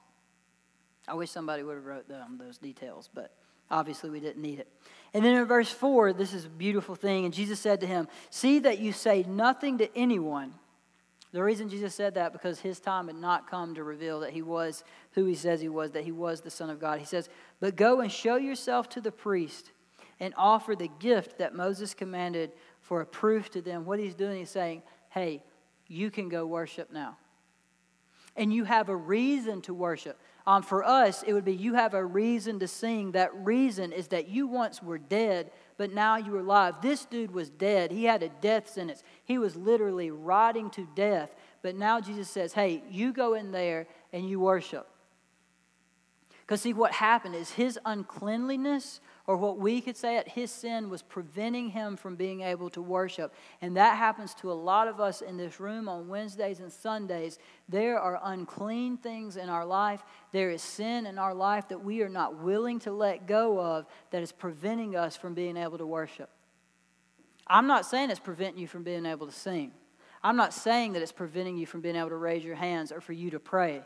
I 1.09 1.15
wish 1.15 1.29
somebody 1.29 1.63
would 1.63 1.75
have 1.75 1.85
wrote 1.85 2.07
down 2.07 2.37
those 2.37 2.57
details, 2.57 3.09
but 3.13 3.35
obviously 3.69 4.09
we 4.09 4.21
didn't 4.21 4.41
need 4.41 4.59
it. 4.59 4.69
And 5.13 5.25
then 5.25 5.35
in 5.35 5.43
verse 5.43 5.69
4, 5.69 6.13
this 6.13 6.33
is 6.33 6.45
a 6.45 6.49
beautiful 6.49 6.95
thing. 6.95 7.25
And 7.25 7.33
Jesus 7.33 7.59
said 7.59 7.81
to 7.81 7.87
him, 7.87 8.07
See 8.29 8.59
that 8.59 8.79
you 8.79 8.93
say 8.93 9.23
nothing 9.23 9.77
to 9.79 9.97
anyone 9.97 10.53
the 11.33 11.43
reason 11.43 11.67
Jesus 11.67 11.95
said 11.95 12.13
that 12.13 12.31
because 12.31 12.59
his 12.59 12.79
time 12.79 13.07
had 13.07 13.15
not 13.15 13.49
come 13.49 13.73
to 13.73 13.83
reveal 13.83 14.19
that 14.19 14.29
he 14.29 14.43
was 14.43 14.83
who 15.13 15.25
he 15.25 15.33
says 15.33 15.59
he 15.59 15.67
was, 15.67 15.91
that 15.91 16.03
he 16.03 16.11
was 16.11 16.41
the 16.41 16.51
Son 16.51 16.69
of 16.69 16.79
God. 16.79 16.99
He 16.99 17.05
says, 17.05 17.27
But 17.59 17.75
go 17.75 18.01
and 18.01 18.11
show 18.11 18.35
yourself 18.35 18.87
to 18.89 19.01
the 19.01 19.11
priest 19.11 19.71
and 20.19 20.31
offer 20.37 20.75
the 20.75 20.91
gift 20.99 21.39
that 21.39 21.55
Moses 21.55 21.95
commanded 21.95 22.51
for 22.81 23.01
a 23.01 23.05
proof 23.05 23.49
to 23.51 23.61
them. 23.63 23.83
What 23.83 23.97
he's 23.97 24.13
doing, 24.13 24.37
he's 24.37 24.51
saying, 24.51 24.83
Hey, 25.09 25.43
you 25.87 26.11
can 26.11 26.29
go 26.29 26.45
worship 26.45 26.91
now. 26.91 27.17
And 28.35 28.53
you 28.53 28.63
have 28.65 28.89
a 28.89 28.95
reason 28.95 29.61
to 29.63 29.73
worship. 29.73 30.19
Um, 30.45 30.61
for 30.61 30.83
us, 30.83 31.23
it 31.23 31.33
would 31.33 31.45
be 31.45 31.55
you 31.55 31.73
have 31.73 31.95
a 31.95 32.05
reason 32.05 32.59
to 32.59 32.67
sing. 32.67 33.13
That 33.13 33.33
reason 33.33 33.91
is 33.91 34.09
that 34.09 34.27
you 34.27 34.45
once 34.45 34.83
were 34.83 34.99
dead, 34.99 35.51
but 35.77 35.93
now 35.93 36.17
you 36.17 36.35
are 36.35 36.39
alive. 36.39 36.75
This 36.81 37.05
dude 37.05 37.31
was 37.31 37.49
dead. 37.49 37.91
He 37.91 38.05
had 38.05 38.23
a 38.23 38.29
death 38.29 38.69
sentence. 38.69 39.03
He 39.25 39.37
was 39.37 39.55
literally 39.55 40.11
rotting 40.11 40.69
to 40.71 40.87
death. 40.95 41.33
But 41.61 41.75
now 41.75 41.99
Jesus 41.99 42.29
says, 42.29 42.53
hey, 42.53 42.83
you 42.89 43.13
go 43.13 43.33
in 43.33 43.51
there 43.51 43.87
and 44.11 44.29
you 44.29 44.39
worship. 44.39 44.87
Because, 46.41 46.61
see, 46.61 46.73
what 46.73 46.91
happened 46.91 47.35
is 47.35 47.51
his 47.51 47.79
uncleanliness, 47.85 48.99
or 49.25 49.37
what 49.37 49.57
we 49.57 49.79
could 49.79 49.95
say 49.95 50.17
at 50.17 50.27
his 50.27 50.51
sin, 50.51 50.89
was 50.89 51.01
preventing 51.01 51.69
him 51.69 51.95
from 51.95 52.15
being 52.15 52.41
able 52.41 52.69
to 52.69 52.81
worship. 52.81 53.33
And 53.61 53.77
that 53.77 53.97
happens 53.97 54.33
to 54.35 54.51
a 54.51 54.53
lot 54.53 54.87
of 54.89 54.99
us 54.99 55.21
in 55.21 55.37
this 55.37 55.59
room 55.59 55.87
on 55.87 56.09
Wednesdays 56.09 56.59
and 56.59 56.71
Sundays. 56.71 57.39
There 57.69 57.97
are 57.97 58.19
unclean 58.23 58.97
things 58.97 59.37
in 59.37 59.47
our 59.47 59.65
life, 59.65 60.03
there 60.33 60.49
is 60.49 60.61
sin 60.61 61.05
in 61.05 61.17
our 61.17 61.33
life 61.33 61.69
that 61.69 61.83
we 61.83 62.01
are 62.01 62.09
not 62.09 62.39
willing 62.39 62.79
to 62.79 62.91
let 62.91 63.27
go 63.27 63.59
of 63.59 63.85
that 64.11 64.21
is 64.21 64.31
preventing 64.31 64.95
us 64.95 65.15
from 65.15 65.33
being 65.33 65.55
able 65.55 65.77
to 65.77 65.85
worship. 65.85 66.29
I'm 67.47 67.67
not 67.67 67.85
saying 67.85 68.09
it's 68.09 68.19
preventing 68.19 68.61
you 68.61 68.67
from 68.67 68.83
being 68.83 69.05
able 69.05 69.27
to 69.27 69.33
sing. 69.33 69.71
I'm 70.21 70.37
not 70.37 70.53
saying 70.53 70.93
that 70.93 71.01
it's 71.01 71.11
preventing 71.11 71.57
you 71.57 71.65
from 71.65 71.81
being 71.81 71.97
able 71.97 72.09
to 72.09 72.15
raise 72.15 72.43
your 72.43 72.55
hands 72.55 72.91
or 72.91 73.01
for 73.01 73.13
you 73.13 73.31
to 73.31 73.39
pray. 73.39 73.83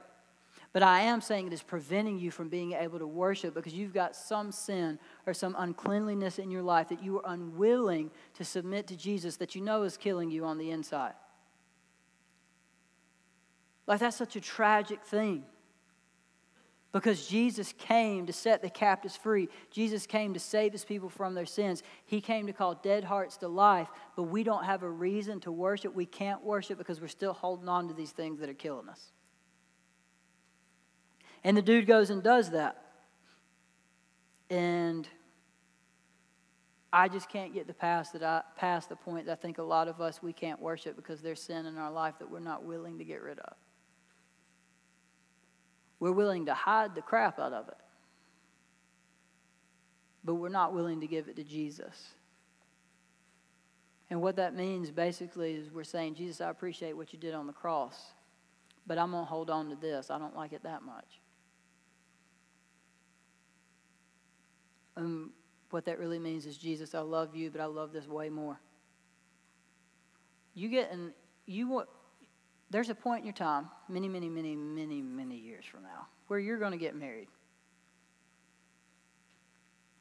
But 0.78 0.84
I 0.84 1.02
am 1.02 1.22
saying 1.22 1.48
it 1.48 1.54
is 1.54 1.64
preventing 1.64 2.20
you 2.20 2.30
from 2.30 2.50
being 2.50 2.74
able 2.74 3.00
to 3.00 3.08
worship 3.08 3.56
because 3.56 3.74
you've 3.74 3.96
got 3.96 4.16
some 4.16 4.52
sin 4.52 5.00
or 5.26 5.34
some 5.34 5.56
uncleanliness 5.58 6.38
in 6.38 6.52
your 6.52 6.62
life 6.62 6.90
that 6.90 7.02
you 7.04 7.18
are 7.18 7.34
unwilling 7.34 8.12
to 8.36 8.46
submit 8.46 8.86
to 8.90 8.96
Jesus 8.96 9.38
that 9.38 9.56
you 9.56 9.62
know 9.64 9.82
is 9.82 9.98
killing 9.98 10.30
you 10.30 10.46
on 10.46 10.60
the 10.60 10.70
inside. 10.70 11.16
Like, 13.88 14.02
that's 14.02 14.18
such 14.18 14.36
a 14.36 14.40
tragic 14.40 15.04
thing. 15.04 15.46
because 16.92 17.26
Jesus 17.26 17.74
came 17.80 18.28
to 18.28 18.34
set 18.34 18.62
the 18.62 18.70
captives 18.70 19.18
free. 19.18 19.50
Jesus 19.72 20.06
came 20.06 20.36
to 20.36 20.40
save 20.40 20.74
his 20.74 20.86
people 20.86 21.10
from 21.10 21.34
their 21.34 21.48
sins. 21.48 21.82
He 22.06 22.22
came 22.22 22.46
to 22.46 22.54
call 22.54 22.76
dead 22.76 23.04
hearts 23.04 23.38
to 23.38 23.48
life, 23.48 23.88
but 24.16 24.24
we 24.26 24.44
don't 24.44 24.66
have 24.66 24.84
a 24.84 24.90
reason 24.92 25.40
to 25.40 25.52
worship. 25.52 25.96
We 25.96 26.06
can't 26.06 26.44
worship 26.44 26.78
because 26.78 27.02
we're 27.02 27.08
still 27.08 27.34
holding 27.34 27.68
on 27.68 27.88
to 27.88 27.96
these 27.96 28.12
things 28.12 28.40
that 28.42 28.48
are 28.48 28.54
killing 28.54 28.90
us. 28.90 29.12
And 31.44 31.56
the 31.56 31.62
dude 31.62 31.88
goes 31.88 32.10
and 32.10 32.22
does 32.24 32.52
that. 32.52 32.84
And 34.50 35.08
I 36.92 37.08
just 37.10 37.30
can't 37.30 37.54
get 37.54 37.68
the 37.68 37.74
past 37.74 38.14
that 38.14 38.24
I 38.24 38.42
past 38.56 38.90
the 38.90 38.96
point 38.96 39.26
that 39.26 39.34
I 39.34 39.36
think 39.36 39.58
a 39.58 39.64
lot 39.64 39.88
of 39.88 40.00
us 40.00 40.24
we 40.24 40.34
can't 40.34 40.62
worship 40.62 40.96
because 40.96 41.22
there's 41.22 41.42
sin 41.42 41.66
in 41.66 41.78
our 41.78 41.92
life 41.92 42.16
that 42.20 42.32
we're 42.32 42.40
not 42.40 42.64
willing 42.64 42.98
to 42.98 43.04
get 43.04 43.22
rid 43.22 43.40
of. 43.40 43.54
We're 46.00 46.12
willing 46.12 46.46
to 46.46 46.54
hide 46.54 46.96
the 46.96 47.02
crap 47.02 47.40
out 47.40 47.54
of 47.54 47.68
it. 47.68 47.78
But 50.24 50.36
we're 50.36 50.50
not 50.50 50.74
willing 50.74 51.02
to 51.02 51.08
give 51.08 51.28
it 51.28 51.36
to 51.38 51.44
Jesus. 51.44 52.14
And 54.10 54.22
what 54.22 54.38
that 54.38 54.56
means 54.56 54.92
basically 54.92 55.56
is 55.56 55.72
we're 55.72 55.84
saying, 55.84 56.16
Jesus, 56.16 56.40
I 56.40 56.50
appreciate 56.50 56.96
what 56.96 57.12
you 57.12 57.20
did 57.20 57.34
on 57.34 57.48
the 57.48 57.54
cross, 57.54 58.14
but 58.86 58.98
I'm 58.98 59.12
going 59.12 59.24
to 59.24 59.30
hold 59.30 59.50
on 59.50 59.70
to 59.70 59.76
this. 59.76 60.10
I 60.10 60.18
don't 60.18 60.36
like 60.36 60.54
it 60.54 60.64
that 60.64 60.84
much. 60.84 61.20
And 64.98 65.30
what 65.70 65.86
that 65.86 66.00
really 66.00 66.20
means 66.20 66.46
is, 66.46 66.58
Jesus, 66.58 66.94
I 66.94 67.00
love 67.00 67.36
you, 67.36 67.50
but 67.50 67.62
I 67.62 67.66
love 67.66 67.94
this 67.94 68.08
way 68.08 68.30
more. 68.30 68.60
You 70.54 70.70
get 70.70 70.92
and 70.92 71.14
you 71.46 71.70
want 71.70 71.88
there's 72.70 72.90
a 72.90 72.96
point 72.96 73.22
in 73.22 73.26
your 73.26 73.34
time, 73.34 73.70
many, 73.88 74.10
many, 74.10 74.28
many, 74.28 74.56
many, 74.56 75.02
many 75.02 75.38
years 75.38 75.64
from 75.66 75.84
now, 75.84 76.08
where 76.28 76.40
you're 76.40 76.58
going 76.58 76.74
to 76.74 76.78
get 76.78 76.96
married. 76.96 77.30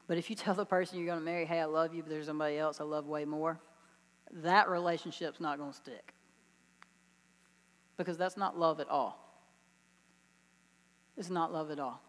But 0.09 0.19
if 0.19 0.31
you 0.31 0.37
tell 0.37 0.55
the 0.55 0.67
person 0.67 0.99
you're 0.99 1.07
going 1.07 1.19
to 1.19 1.25
marry, 1.25 1.45
hey, 1.45 1.61
I 1.61 1.65
love 1.67 1.95
you, 1.95 2.03
but 2.03 2.11
there's 2.11 2.27
somebody 2.27 2.59
else 2.59 2.81
I 2.81 2.85
love 2.85 3.07
way 3.07 3.25
more, 3.25 3.61
that 4.33 4.69
relationship's 4.69 5.41
not 5.41 5.59
going 5.59 5.71
to 5.71 5.77
stick. 5.77 6.13
Because 7.97 8.19
that's 8.19 8.37
not 8.37 8.59
love 8.59 8.81
at 8.81 8.89
all. 8.89 9.23
It's 11.17 11.31
not 11.31 11.53
love 11.53 11.71
at 11.71 11.79
all. 11.79 12.03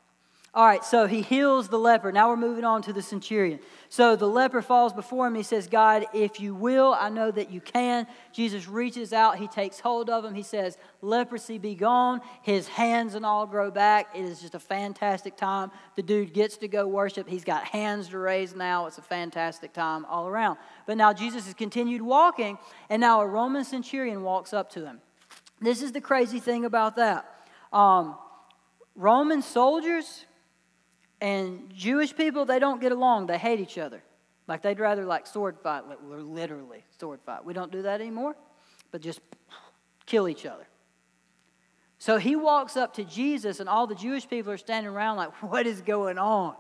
All 0.57 0.65
right, 0.65 0.83
so 0.83 1.05
he 1.05 1.21
heals 1.21 1.67
the 1.67 1.77
leper. 1.77 2.11
Now 2.11 2.29
we're 2.29 2.35
moving 2.35 2.65
on 2.65 2.81
to 2.81 2.91
the 2.91 3.03
centurion. 3.03 3.59
So 3.89 4.15
the 4.15 4.27
leper 4.27 4.63
falls 4.63 4.91
before 4.91 5.27
him. 5.27 5.35
He 5.35 5.43
says, 5.43 5.67
God, 5.67 6.07
if 6.15 6.39
you 6.39 6.55
will, 6.55 6.97
I 6.99 7.09
know 7.09 7.29
that 7.29 7.51
you 7.51 7.61
can. 7.61 8.07
Jesus 8.33 8.67
reaches 8.67 9.13
out. 9.13 9.37
He 9.37 9.47
takes 9.47 9.79
hold 9.79 10.09
of 10.09 10.25
him. 10.25 10.33
He 10.33 10.41
says, 10.41 10.79
Leprosy 11.03 11.59
be 11.59 11.75
gone. 11.75 12.21
His 12.41 12.67
hands 12.67 13.13
and 13.13 13.23
all 13.23 13.45
grow 13.45 13.69
back. 13.69 14.07
It 14.15 14.25
is 14.25 14.41
just 14.41 14.55
a 14.55 14.59
fantastic 14.59 15.37
time. 15.37 15.69
The 15.95 16.01
dude 16.01 16.33
gets 16.33 16.57
to 16.57 16.67
go 16.67 16.87
worship. 16.87 17.29
He's 17.29 17.43
got 17.43 17.63
hands 17.63 18.07
to 18.07 18.17
raise 18.17 18.55
now. 18.55 18.87
It's 18.87 18.97
a 18.97 19.03
fantastic 19.03 19.73
time 19.73 20.05
all 20.05 20.27
around. 20.27 20.57
But 20.87 20.97
now 20.97 21.13
Jesus 21.13 21.45
has 21.45 21.53
continued 21.53 22.01
walking, 22.01 22.57
and 22.89 22.99
now 22.99 23.21
a 23.21 23.27
Roman 23.27 23.63
centurion 23.63 24.23
walks 24.23 24.53
up 24.53 24.71
to 24.71 24.87
him. 24.87 25.01
This 25.61 25.83
is 25.83 25.91
the 25.91 26.01
crazy 26.01 26.39
thing 26.39 26.65
about 26.65 26.95
that. 26.95 27.31
Um, 27.71 28.15
Roman 28.95 29.43
soldiers 29.43 30.25
and 31.19 31.71
Jewish 31.73 32.15
people, 32.15 32.45
they 32.45 32.59
don't 32.59 32.79
get 32.79 32.91
along. 32.91 33.27
They 33.27 33.37
hate 33.37 33.59
each 33.59 33.77
other. 33.77 34.01
Like 34.47 34.61
they'd 34.61 34.79
rather 34.79 35.05
like 35.05 35.27
sword 35.27 35.57
fight, 35.61 35.83
literally 36.03 36.83
sword 36.99 37.19
fight. 37.25 37.43
We 37.43 37.53
don't 37.53 37.71
do 37.71 37.81
that 37.83 37.99
anymore, 37.99 38.35
but 38.91 39.01
just 39.01 39.19
kill 40.05 40.29
each 40.29 40.45
other. 40.45 40.67
So 41.99 42.17
he 42.17 42.35
walks 42.35 42.77
up 42.77 42.93
to 42.95 43.03
Jesus, 43.03 43.59
and 43.59 43.67
all 43.67 43.87
the 43.87 43.95
Jewish 43.95 44.27
people 44.29 44.51
are 44.51 44.57
standing 44.57 44.91
around 44.91 45.17
like, 45.17 45.31
what 45.43 45.67
is 45.67 45.81
going 45.81 46.17
on? 46.17 46.55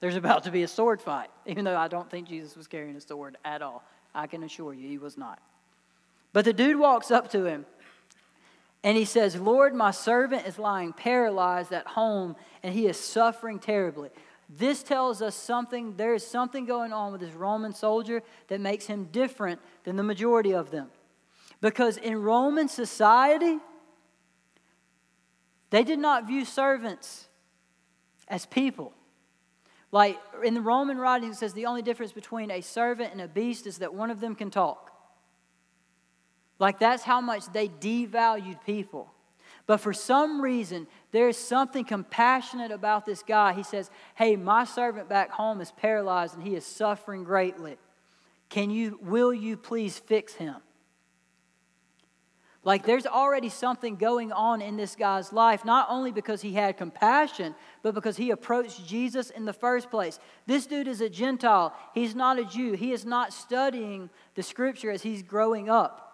There's 0.00 0.16
about 0.16 0.44
to 0.44 0.50
be 0.50 0.62
a 0.62 0.68
sword 0.68 1.00
fight, 1.00 1.28
even 1.46 1.64
though 1.64 1.76
I 1.76 1.88
don't 1.88 2.10
think 2.10 2.28
Jesus 2.28 2.56
was 2.56 2.66
carrying 2.66 2.96
a 2.96 3.00
sword 3.00 3.36
at 3.44 3.62
all. 3.62 3.82
I 4.14 4.26
can 4.26 4.42
assure 4.42 4.74
you, 4.74 4.88
he 4.88 4.98
was 4.98 5.16
not. 5.16 5.38
But 6.32 6.44
the 6.44 6.52
dude 6.52 6.78
walks 6.78 7.10
up 7.10 7.30
to 7.32 7.44
him 7.44 7.66
and 8.82 8.96
he 8.96 9.04
says, 9.04 9.36
Lord, 9.36 9.74
my 9.74 9.90
servant 9.90 10.46
is 10.46 10.58
lying 10.58 10.92
paralyzed 10.92 11.72
at 11.72 11.86
home 11.86 12.36
and 12.62 12.74
he 12.74 12.86
is 12.86 12.98
suffering 12.98 13.58
terribly. 13.58 14.08
This 14.48 14.82
tells 14.82 15.22
us 15.22 15.34
something, 15.34 15.96
there 15.96 16.14
is 16.14 16.26
something 16.26 16.64
going 16.64 16.92
on 16.92 17.12
with 17.12 17.20
this 17.20 17.34
Roman 17.34 17.72
soldier 17.72 18.22
that 18.48 18.60
makes 18.60 18.86
him 18.86 19.04
different 19.12 19.60
than 19.84 19.96
the 19.96 20.02
majority 20.02 20.52
of 20.52 20.70
them. 20.70 20.88
Because 21.60 21.98
in 21.98 22.22
Roman 22.22 22.68
society, 22.68 23.58
they 25.68 25.84
did 25.84 25.98
not 25.98 26.26
view 26.26 26.44
servants 26.44 27.28
as 28.28 28.46
people. 28.46 28.92
Like 29.92 30.18
in 30.42 30.54
the 30.54 30.60
Roman 30.60 30.98
writings, 30.98 31.36
it 31.36 31.38
says 31.40 31.52
the 31.52 31.66
only 31.66 31.82
difference 31.82 32.12
between 32.12 32.50
a 32.50 32.60
servant 32.60 33.12
and 33.12 33.20
a 33.20 33.28
beast 33.28 33.66
is 33.66 33.78
that 33.78 33.92
one 33.92 34.10
of 34.10 34.20
them 34.20 34.34
can 34.34 34.50
talk. 34.50 34.89
Like 36.60 36.78
that's 36.78 37.02
how 37.02 37.20
much 37.20 37.52
they 37.52 37.68
devalued 37.68 38.64
people. 38.64 39.10
But 39.66 39.78
for 39.78 39.92
some 39.92 40.40
reason, 40.40 40.86
there's 41.10 41.36
something 41.36 41.84
compassionate 41.84 42.70
about 42.70 43.06
this 43.06 43.22
guy. 43.22 43.52
He 43.52 43.62
says, 43.62 43.90
Hey, 44.14 44.36
my 44.36 44.64
servant 44.64 45.08
back 45.08 45.30
home 45.30 45.60
is 45.60 45.72
paralyzed 45.72 46.34
and 46.34 46.46
he 46.46 46.54
is 46.54 46.66
suffering 46.66 47.24
greatly. 47.24 47.78
Can 48.48 48.70
you, 48.70 48.98
will 49.02 49.32
you 49.32 49.56
please 49.56 49.98
fix 49.98 50.34
him? 50.34 50.56
Like 52.62 52.84
there's 52.84 53.06
already 53.06 53.48
something 53.48 53.96
going 53.96 54.32
on 54.32 54.60
in 54.60 54.76
this 54.76 54.94
guy's 54.94 55.32
life, 55.32 55.64
not 55.64 55.86
only 55.88 56.12
because 56.12 56.42
he 56.42 56.52
had 56.52 56.76
compassion, 56.76 57.54
but 57.82 57.94
because 57.94 58.18
he 58.18 58.32
approached 58.32 58.86
Jesus 58.86 59.30
in 59.30 59.46
the 59.46 59.52
first 59.54 59.90
place. 59.90 60.18
This 60.46 60.66
dude 60.66 60.88
is 60.88 61.00
a 61.00 61.08
Gentile, 61.08 61.74
he's 61.94 62.14
not 62.14 62.38
a 62.38 62.44
Jew. 62.44 62.72
He 62.72 62.92
is 62.92 63.06
not 63.06 63.32
studying 63.32 64.10
the 64.34 64.42
scripture 64.42 64.90
as 64.90 65.02
he's 65.02 65.22
growing 65.22 65.70
up. 65.70 66.09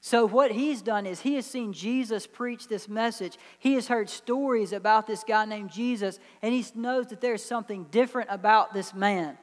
So, 0.00 0.26
what 0.26 0.52
he's 0.52 0.80
done 0.80 1.06
is 1.06 1.20
he 1.20 1.34
has 1.34 1.46
seen 1.46 1.72
Jesus 1.72 2.26
preach 2.26 2.68
this 2.68 2.88
message. 2.88 3.36
He 3.58 3.74
has 3.74 3.88
heard 3.88 4.08
stories 4.08 4.72
about 4.72 5.06
this 5.06 5.24
guy 5.24 5.44
named 5.44 5.70
Jesus, 5.70 6.20
and 6.40 6.54
he 6.54 6.64
knows 6.74 7.08
that 7.08 7.20
there's 7.20 7.44
something 7.44 7.84
different 7.90 8.28
about 8.30 8.72
this 8.72 8.94
man. 8.94 9.36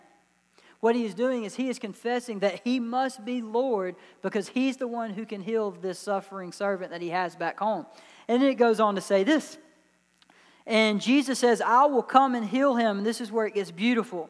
What 0.80 0.96
he 0.96 1.04
is 1.04 1.14
doing 1.14 1.44
is 1.44 1.56
he 1.56 1.70
is 1.70 1.80
confessing 1.80 2.40
that 2.40 2.62
he 2.64 2.80
must 2.80 3.26
be 3.26 3.42
Lord 3.42 3.96
because 4.22 4.48
he's 4.48 4.78
the 4.78 4.88
one 4.88 5.12
who 5.12 5.26
can 5.26 5.42
heal 5.42 5.72
this 5.72 6.00
suffering 6.00 6.52
servant 6.52 6.92
that 6.92 7.02
he 7.02 7.10
has 7.10 7.36
back 7.36 7.60
home. 7.60 7.86
And 8.28 8.42
then 8.42 8.50
it 8.50 8.56
goes 8.56 8.80
on 8.80 8.96
to 8.96 9.02
say 9.02 9.24
this. 9.24 9.58
And 10.68 11.02
Jesus 11.02 11.40
says, 11.40 11.62
I 11.62 11.86
will 11.86 12.04
come 12.04 12.36
and 12.36 12.46
heal 12.46 12.76
him. 12.76 13.00
And 13.00 13.06
this 13.06 13.20
is 13.20 13.32
where 13.32 13.46
it 13.46 13.56
gets 13.56 13.72
beautiful. 13.72 14.30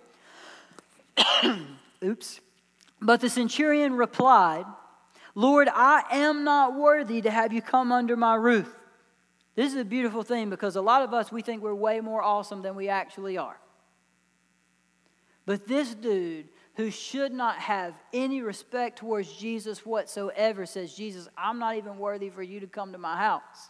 Oops. 2.04 2.40
But 3.02 3.22
the 3.22 3.30
centurion 3.30 3.94
replied, 3.94 4.66
Lord, 5.36 5.68
I 5.72 6.04
am 6.12 6.46
not 6.46 6.76
worthy 6.76 7.22
to 7.22 7.30
have 7.30 7.52
you 7.52 7.62
come 7.62 7.92
under 7.92 8.16
my 8.16 8.36
roof. 8.36 8.74
This 9.56 9.74
is 9.74 9.80
a 9.80 9.86
beautiful 9.86 10.24
thing 10.24 10.50
because 10.50 10.76
a 10.76 10.82
lot 10.82 11.02
of 11.02 11.14
us, 11.14 11.32
we 11.32 11.42
think 11.42 11.62
we're 11.62 11.76
way 11.76 12.00
more 12.00 12.24
awesome 12.24 12.62
than 12.62 12.76
we 12.76 12.90
actually 12.90 13.38
are. 13.38 13.60
But 15.46 15.68
this 15.68 15.94
dude, 15.94 16.50
who 16.76 16.90
should 16.90 17.32
not 17.32 17.58
have 17.58 17.94
any 18.14 18.42
respect 18.42 18.98
towards 18.98 19.32
Jesus 19.32 19.86
whatsoever, 19.86 20.66
says, 20.66 20.94
Jesus, 20.94 21.28
I'm 21.38 21.60
not 21.60 21.76
even 21.76 21.98
worthy 21.98 22.30
for 22.30 22.44
you 22.44 22.60
to 22.62 22.68
come 22.68 22.92
to 22.94 22.98
my 22.98 23.18
house. 23.18 23.70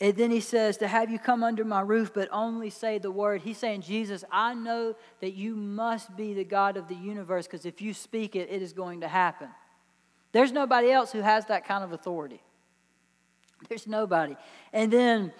And 0.00 0.16
then 0.16 0.30
he 0.30 0.40
says, 0.40 0.76
To 0.76 0.88
have 0.88 1.10
you 1.10 1.18
come 1.18 1.42
under 1.42 1.64
my 1.64 1.80
roof, 1.80 2.12
but 2.14 2.28
only 2.30 2.70
say 2.70 2.98
the 2.98 3.10
word. 3.10 3.42
He's 3.42 3.58
saying, 3.58 3.82
Jesus, 3.82 4.24
I 4.30 4.54
know 4.54 4.94
that 5.20 5.32
you 5.32 5.56
must 5.56 6.16
be 6.16 6.34
the 6.34 6.44
God 6.44 6.76
of 6.76 6.88
the 6.88 6.94
universe 6.94 7.46
because 7.46 7.66
if 7.66 7.80
you 7.80 7.92
speak 7.92 8.36
it, 8.36 8.48
it 8.50 8.62
is 8.62 8.72
going 8.72 9.00
to 9.00 9.08
happen. 9.08 9.48
There's 10.32 10.52
nobody 10.52 10.90
else 10.90 11.10
who 11.10 11.20
has 11.20 11.46
that 11.46 11.66
kind 11.66 11.82
of 11.82 11.92
authority. 11.92 12.40
There's 13.68 13.88
nobody. 13.88 14.36
And 14.72 14.92
then 14.92 15.32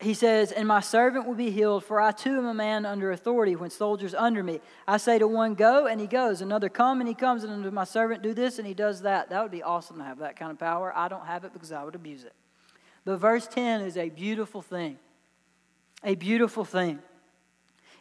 he 0.00 0.12
says, 0.12 0.52
And 0.52 0.68
my 0.68 0.80
servant 0.80 1.26
will 1.26 1.34
be 1.34 1.50
healed, 1.50 1.84
for 1.84 2.00
I 2.00 2.12
too 2.12 2.36
am 2.36 2.44
a 2.44 2.52
man 2.52 2.84
under 2.84 3.10
authority 3.12 3.56
when 3.56 3.70
soldiers 3.70 4.14
under 4.14 4.42
me. 4.42 4.60
I 4.86 4.98
say 4.98 5.18
to 5.18 5.26
one, 5.26 5.54
Go, 5.54 5.86
and 5.86 6.02
he 6.02 6.06
goes. 6.06 6.42
Another, 6.42 6.68
Come, 6.68 7.00
and 7.00 7.08
he 7.08 7.14
comes. 7.14 7.44
And 7.44 7.72
my 7.72 7.84
servant, 7.84 8.22
Do 8.22 8.34
this, 8.34 8.58
and 8.58 8.66
he 8.66 8.74
does 8.74 9.02
that. 9.02 9.30
That 9.30 9.42
would 9.42 9.50
be 9.50 9.62
awesome 9.62 9.96
to 9.98 10.04
have 10.04 10.18
that 10.18 10.36
kind 10.36 10.50
of 10.50 10.58
power. 10.58 10.92
I 10.94 11.08
don't 11.08 11.24
have 11.24 11.44
it 11.44 11.54
because 11.54 11.72
I 11.72 11.82
would 11.82 11.94
abuse 11.94 12.24
it. 12.24 12.34
But 13.08 13.20
verse 13.20 13.46
10 13.46 13.80
is 13.80 13.96
a 13.96 14.10
beautiful 14.10 14.60
thing. 14.60 14.98
A 16.04 16.14
beautiful 16.14 16.66
thing. 16.66 16.98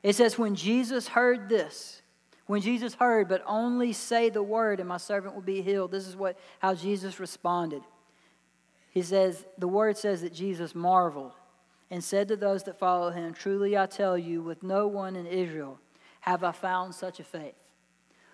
It 0.04 0.18
says, 0.18 0.38
When 0.38 0.54
Jesus 0.54 1.08
heard 1.08 1.48
this, 1.48 2.02
when 2.46 2.60
Jesus 2.60 2.94
heard, 2.94 3.30
but 3.30 3.42
only 3.48 3.94
say 3.94 4.30
the 4.30 4.44
word, 4.44 4.82
and 4.82 4.90
my 4.90 4.98
servant 4.98 5.34
will 5.34 5.42
be 5.42 5.62
healed. 5.62 5.92
This 5.92 6.08
is 6.08 6.18
what 6.18 6.38
how 6.60 6.76
Jesus 6.76 7.22
responded. 7.22 7.84
He 8.90 9.02
says, 9.02 9.46
the 9.58 9.70
word 9.70 9.96
says 9.96 10.24
that 10.24 10.34
Jesus 10.34 10.76
marveled 10.76 11.32
and 11.90 12.04
said 12.04 12.28
to 12.28 12.36
those 12.36 12.64
that 12.64 12.78
follow 12.78 13.10
him, 13.10 13.34
Truly 13.34 13.78
I 13.78 13.86
tell 13.86 14.18
you, 14.18 14.42
with 14.42 14.62
no 14.62 14.88
one 14.90 15.16
in 15.16 15.26
Israel 15.26 15.80
have 16.20 16.44
I 16.44 16.52
found 16.52 16.94
such 16.94 17.22
a 17.22 17.24
faith. 17.24 17.56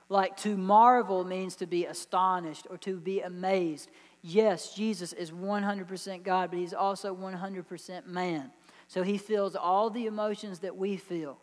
Like 0.09 0.38
to 0.38 0.57
marvel 0.57 1.23
means 1.23 1.55
to 1.57 1.67
be 1.67 1.86
astonished 1.86 2.65
or 2.69 2.77
to 2.77 2.99
be 2.99 3.21
amazed. 3.21 3.89
Yes, 4.23 4.73
Jesus 4.73 5.13
is 5.13 5.29
100% 5.29 6.23
God, 6.23 6.49
but 6.49 6.57
he's 6.57 6.73
also 6.73 7.15
100% 7.15 8.07
man. 8.07 8.51
So 8.88 9.03
he 9.03 9.17
feels 9.17 9.55
all 9.55 9.89
the 9.89 10.07
emotions 10.07 10.59
that 10.59 10.75
we 10.75 10.97
feel. 10.97 11.38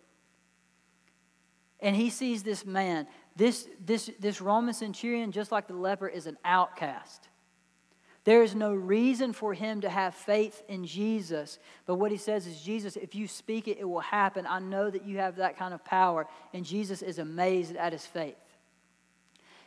And 1.78 1.94
he 1.94 2.10
sees 2.10 2.42
this 2.42 2.66
man, 2.66 3.06
this, 3.36 3.68
this, 3.84 4.10
this 4.18 4.40
Roman 4.40 4.74
centurion, 4.74 5.32
just 5.32 5.52
like 5.52 5.66
the 5.66 5.74
leper, 5.74 6.08
is 6.08 6.26
an 6.26 6.36
outcast. 6.44 7.28
There 8.24 8.42
is 8.42 8.54
no 8.54 8.74
reason 8.74 9.32
for 9.32 9.54
him 9.54 9.80
to 9.80 9.88
have 9.88 10.14
faith 10.14 10.62
in 10.68 10.84
Jesus. 10.84 11.58
But 11.86 11.94
what 11.94 12.10
he 12.10 12.18
says 12.18 12.46
is, 12.46 12.60
Jesus, 12.60 12.96
if 12.96 13.14
you 13.14 13.26
speak 13.26 13.66
it, 13.66 13.78
it 13.78 13.88
will 13.88 14.00
happen. 14.00 14.46
I 14.46 14.58
know 14.58 14.90
that 14.90 15.06
you 15.06 15.18
have 15.18 15.36
that 15.36 15.56
kind 15.56 15.72
of 15.72 15.82
power. 15.84 16.26
And 16.52 16.64
Jesus 16.64 17.00
is 17.00 17.18
amazed 17.18 17.76
at 17.76 17.92
his 17.92 18.04
faith. 18.04 18.36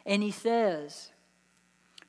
And 0.05 0.21
he 0.21 0.29
says, 0.29 1.11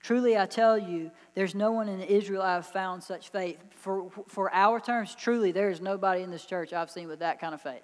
Truly 0.04 0.36
I 0.36 0.44
tell 0.44 0.76
you, 0.76 1.10
there's 1.34 1.54
no 1.54 1.72
one 1.72 1.88
in 1.88 2.02
Israel 2.02 2.42
I 2.42 2.56
have 2.56 2.66
found 2.66 3.02
such 3.02 3.30
faith. 3.30 3.56
For, 3.70 4.10
for 4.28 4.52
our 4.52 4.78
terms, 4.78 5.14
truly, 5.14 5.50
there 5.50 5.70
is 5.70 5.80
nobody 5.80 6.22
in 6.22 6.30
this 6.30 6.44
church 6.44 6.74
I've 6.74 6.90
seen 6.90 7.08
with 7.08 7.20
that 7.20 7.40
kind 7.40 7.54
of 7.54 7.62
faith. 7.62 7.80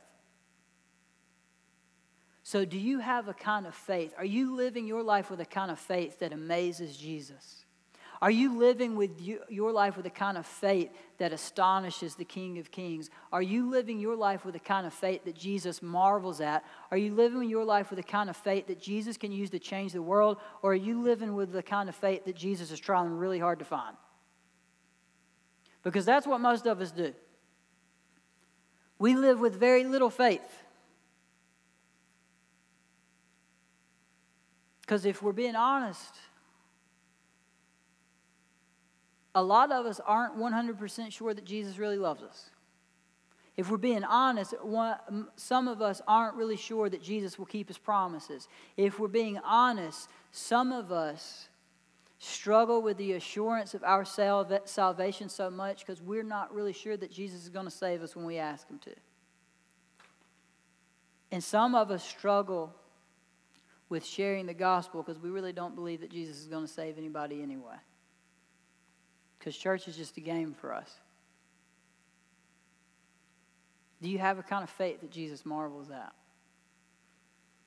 So, 2.43 2.67
do 2.67 2.79
you 2.79 2.99
have 2.99 3.29
a 3.29 3.33
kind 3.33 3.67
of 3.67 3.75
faith? 3.75 4.13
Are 4.19 4.25
you 4.27 4.55
living 4.55 4.87
your 4.87 5.03
life 5.03 5.31
with 5.31 5.41
a 5.41 5.47
kind 5.47 5.71
of 5.71 5.79
faith 5.79 6.19
that 6.19 6.35
amazes 6.35 6.95
Jesus? 6.95 7.65
Are 8.23 8.31
you 8.31 8.59
living 8.59 8.97
with 8.97 9.19
you, 9.19 9.41
your 9.49 9.73
life 9.73 9.97
with 9.97 10.05
a 10.05 10.11
kind 10.11 10.37
of 10.37 10.45
faith 10.45 10.91
that 11.17 11.33
astonishes 11.33 12.17
the 12.17 12.25
King 12.25 12.59
of 12.59 12.71
Kings? 12.71 13.09
Are 13.33 13.41
you 13.41 13.71
living 13.71 13.99
your 13.99 14.15
life 14.15 14.45
with 14.45 14.55
a 14.55 14.61
kind 14.61 14.87
of 14.87 14.93
faith 14.93 15.25
that 15.25 15.35
Jesus 15.35 15.81
marvels 15.81 16.43
at? 16.43 16.63
Are 16.91 16.99
you 16.99 17.15
living 17.15 17.49
your 17.49 17.65
life 17.65 17.89
with 17.89 17.99
a 17.99 18.03
kind 18.03 18.29
of 18.29 18.37
faith 18.37 18.67
that 18.67 18.79
Jesus 18.79 19.17
can 19.17 19.33
use 19.33 19.49
to 19.51 19.59
change 19.59 19.95
the 19.95 20.03
world? 20.03 20.37
Or 20.61 20.73
are 20.73 20.77
you 20.77 21.01
living 21.01 21.35
with 21.35 21.51
the 21.51 21.63
kind 21.63 21.89
of 21.89 21.97
faith 21.97 22.27
that 22.27 22.37
Jesus 22.37 22.71
is 22.71 22.79
trying 22.79 23.11
really 23.11 23.39
hard 23.39 23.59
to 23.61 23.65
find? 23.65 23.97
Because 25.83 26.05
that's 26.05 26.27
what 26.27 26.43
most 26.43 26.67
of 26.67 26.83
us 26.83 26.91
do. 26.91 27.15
We 28.99 29.17
live 29.17 29.41
with 29.41 29.59
very 29.59 29.85
little 29.85 30.11
faith. 30.11 30.63
Because 34.83 35.07
if 35.07 35.23
we're 35.23 35.33
being 35.33 35.57
honest, 35.57 36.15
a 39.35 39.43
lot 39.43 39.71
of 39.71 39.87
us 39.87 40.01
aren't 40.05 40.37
100% 40.37 41.13
sure 41.13 41.35
that 41.35 41.45
Jesus 41.45 41.79
really 41.79 41.99
loves 41.99 42.23
us. 42.23 42.51
If 43.57 43.71
we're 43.71 43.77
being 43.77 44.05
honest, 44.05 44.55
one, 44.63 44.97
some 45.37 45.69
of 45.69 45.83
us 45.83 46.01
aren't 46.09 46.35
really 46.37 46.57
sure 46.57 46.89
that 46.89 47.03
Jesus 47.03 47.39
will 47.39 47.47
keep 47.47 47.69
his 47.69 47.79
promises. 47.79 48.49
If 48.77 48.99
we're 48.99 49.09
being 49.09 49.39
honest, 49.39 50.09
some 50.33 50.73
of 50.73 50.91
us 50.91 51.49
struggle 52.19 52.83
with 52.83 52.97
the 52.97 53.13
assurance 53.13 53.75
of 53.75 53.83
our 53.85 54.05
salvation 54.05 55.29
so 55.29 55.51
much 55.51 55.81
because 55.81 56.03
we're 56.03 56.23
not 56.23 56.55
really 56.55 56.73
sure 56.73 56.97
that 56.97 57.11
Jesus 57.11 57.43
is 57.43 57.49
going 57.49 57.67
to 57.67 57.71
save 57.71 58.03
us 58.03 58.17
when 58.17 58.25
we 58.25 58.39
ask 58.39 58.69
him 58.69 58.79
to. 58.81 58.95
And 61.33 61.43
some 61.43 61.75
of 61.75 61.91
us 61.91 62.03
struggle 62.03 62.75
with 63.89 64.05
sharing 64.05 64.47
the 64.47 64.55
gospel 64.55 65.03
because 65.03 65.21
we 65.21 65.31
really 65.31 65.53
don't 65.53 65.75
believe 65.75 66.01
that 66.01 66.11
Jesus 66.11 66.39
is 66.39 66.47
going 66.47 66.67
to 66.67 66.73
save 66.73 66.99
anybody 66.99 67.43
anyway 67.43 67.77
because 69.41 69.57
church 69.57 69.89
is 69.89 69.97
just 69.97 70.19
a 70.19 70.21
game 70.21 70.53
for 70.53 70.73
us. 70.73 70.91
Do 74.03 74.11
you 74.11 74.19
have 74.19 74.39
a 74.39 74.43
kind 74.43 74.63
of 74.63 74.69
faith 74.71 75.01
that 75.01 75.11
Jesus 75.11 75.47
marvels 75.47 75.91
at? 75.91 76.13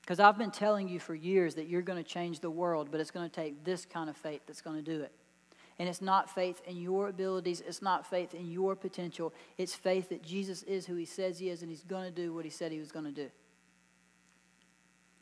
Because 0.00 0.20
I've 0.20 0.38
been 0.38 0.52
telling 0.52 0.88
you 0.88 1.00
for 1.00 1.14
years 1.14 1.56
that 1.56 1.66
you're 1.66 1.82
going 1.82 2.02
to 2.02 2.08
change 2.08 2.40
the 2.40 2.50
world, 2.50 2.88
but 2.90 3.00
it's 3.00 3.10
going 3.10 3.28
to 3.28 3.34
take 3.34 3.64
this 3.64 3.84
kind 3.84 4.08
of 4.08 4.16
faith 4.16 4.42
that's 4.46 4.60
going 4.60 4.76
to 4.76 4.82
do 4.82 5.02
it. 5.02 5.12
And 5.78 5.88
it's 5.88 6.00
not 6.00 6.30
faith 6.30 6.62
in 6.66 6.76
your 6.76 7.08
abilities, 7.08 7.60
it's 7.66 7.82
not 7.82 8.06
faith 8.08 8.34
in 8.34 8.50
your 8.52 8.76
potential. 8.76 9.34
It's 9.58 9.74
faith 9.74 10.10
that 10.10 10.22
Jesus 10.22 10.62
is 10.62 10.86
who 10.86 10.94
he 10.94 11.04
says 11.04 11.40
he 11.40 11.48
is 11.48 11.62
and 11.62 11.70
he's 11.70 11.82
going 11.82 12.04
to 12.04 12.12
do 12.12 12.32
what 12.32 12.44
he 12.44 12.50
said 12.50 12.70
he 12.70 12.78
was 12.78 12.92
going 12.92 13.06
to 13.06 13.10
do. 13.10 13.28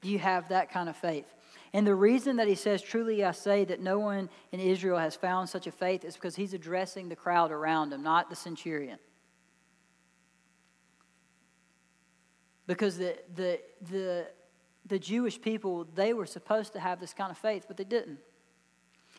Do 0.03 0.11
you 0.11 0.19
have 0.19 0.51
that 0.51 0.71
kind 0.71 0.91
of 0.91 0.97
faith? 0.97 1.33
And 1.75 1.87
the 1.87 1.95
reason 1.95 2.37
that 2.37 2.49
he 2.49 2.55
says, 2.55 2.83
Truly 2.83 3.25
I 3.25 3.31
say 3.31 3.65
that 3.65 3.81
no 3.81 3.99
one 3.99 4.29
in 4.53 4.61
Israel 4.61 4.99
has 4.99 5.17
found 5.17 5.49
such 5.49 5.67
a 5.67 5.73
faith 5.73 6.05
is 6.05 6.15
because 6.15 6.37
he's 6.37 6.53
addressing 6.53 7.09
the 7.09 7.17
crowd 7.17 7.51
around 7.51 7.93
him, 7.93 8.03
not 8.03 8.29
the 8.29 8.37
centurion. 8.37 8.99
Because 12.67 12.99
the, 12.99 13.17
the, 13.35 13.61
the, 13.91 14.27
the 14.87 14.99
Jewish 14.99 15.41
people, 15.41 15.87
they 15.95 16.13
were 16.13 16.27
supposed 16.27 16.75
to 16.75 16.81
have 16.81 17.01
this 17.01 17.15
kind 17.15 17.31
of 17.31 17.39
faith, 17.39 17.65
but 17.67 17.77
they 17.77 17.85
didn't. 17.85 18.19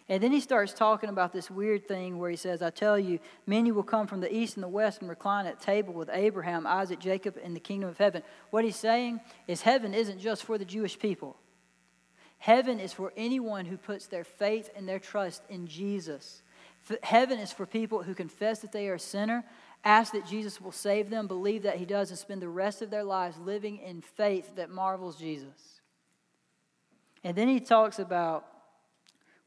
And 0.10 0.22
then 0.22 0.32
he 0.32 0.42
starts 0.42 0.74
talking 0.74 1.10
about 1.10 1.32
this 1.32 1.50
weird 1.50 1.88
thing 1.88 2.20
where 2.20 2.30
he 2.30 2.36
says, 2.36 2.62
I 2.62 2.70
tell 2.70 3.00
you, 3.00 3.20
many 3.48 3.72
will 3.72 3.84
come 3.84 4.06
from 4.06 4.20
the 4.20 4.34
east 4.34 4.58
and 4.58 4.63
the 4.63 4.68
west 4.68 5.00
and 5.02 5.10
recline 5.10 5.46
at 5.46 5.62
table 5.62 5.94
with 5.94 6.10
Abraham, 6.12 6.68
Isaac, 6.68 7.00
Jacob 7.00 7.38
in 7.42 7.54
the 7.54 7.60
kingdom 7.60 7.89
of 7.89 7.98
heaven. 7.98 8.22
What 8.50 8.66
he's 8.66 8.76
saying 8.76 9.22
is 9.48 9.62
heaven 9.62 9.94
isn't 9.94 10.20
just 10.20 10.44
for 10.44 10.58
the 10.58 10.66
Jewish 10.66 11.00
people. 11.00 11.38
Heaven 12.44 12.82
is 12.82 12.92
for 12.92 13.14
anyone 13.16 13.64
who 13.64 13.78
puts 13.78 14.08
their 14.08 14.26
faith 14.26 14.70
and 14.76 14.86
their 14.86 15.00
trust 15.00 15.44
in 15.48 15.66
Jesus. 15.66 16.42
Heaven 17.02 17.40
is 17.40 17.54
for 17.54 17.66
people 17.66 18.04
who 18.04 18.14
confess 18.14 18.60
that 18.60 18.74
they 18.74 18.90
are 18.90 18.96
a 18.96 19.00
sinner, 19.00 19.46
ask 19.86 20.12
that 20.12 20.26
Jesus 20.26 20.60
will 20.60 20.74
save 20.74 21.10
them, 21.10 21.26
believe 21.26 21.64
that 21.64 21.78
he 21.78 21.86
does, 21.86 22.10
and 22.10 22.20
spend 22.20 22.42
the 22.42 22.50
rest 22.50 22.82
of 22.82 22.90
their 22.90 23.06
lives 23.06 23.38
living 23.38 23.78
in 23.78 24.02
faith 24.02 24.58
that 24.58 24.70
marvels 24.70 25.16
Jesus. 25.16 25.80
And 27.24 27.34
then 27.38 27.48
he 27.48 27.62
talks 27.62 27.98
about 27.98 28.46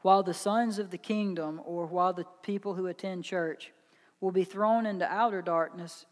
while 0.01 0.23
the 0.23 0.33
sons 0.33 0.79
of 0.79 0.91
the 0.91 0.97
kingdom, 0.97 1.61
or 1.67 1.85
while 1.85 2.15
the 2.15 2.25
people 2.43 2.73
who 2.73 2.87
attend 2.87 3.25
church, 3.25 3.73
will 4.23 4.33
be 4.33 4.45
thrown 4.45 4.87
into 4.87 5.05
outer 5.05 5.43
darkness 5.43 6.07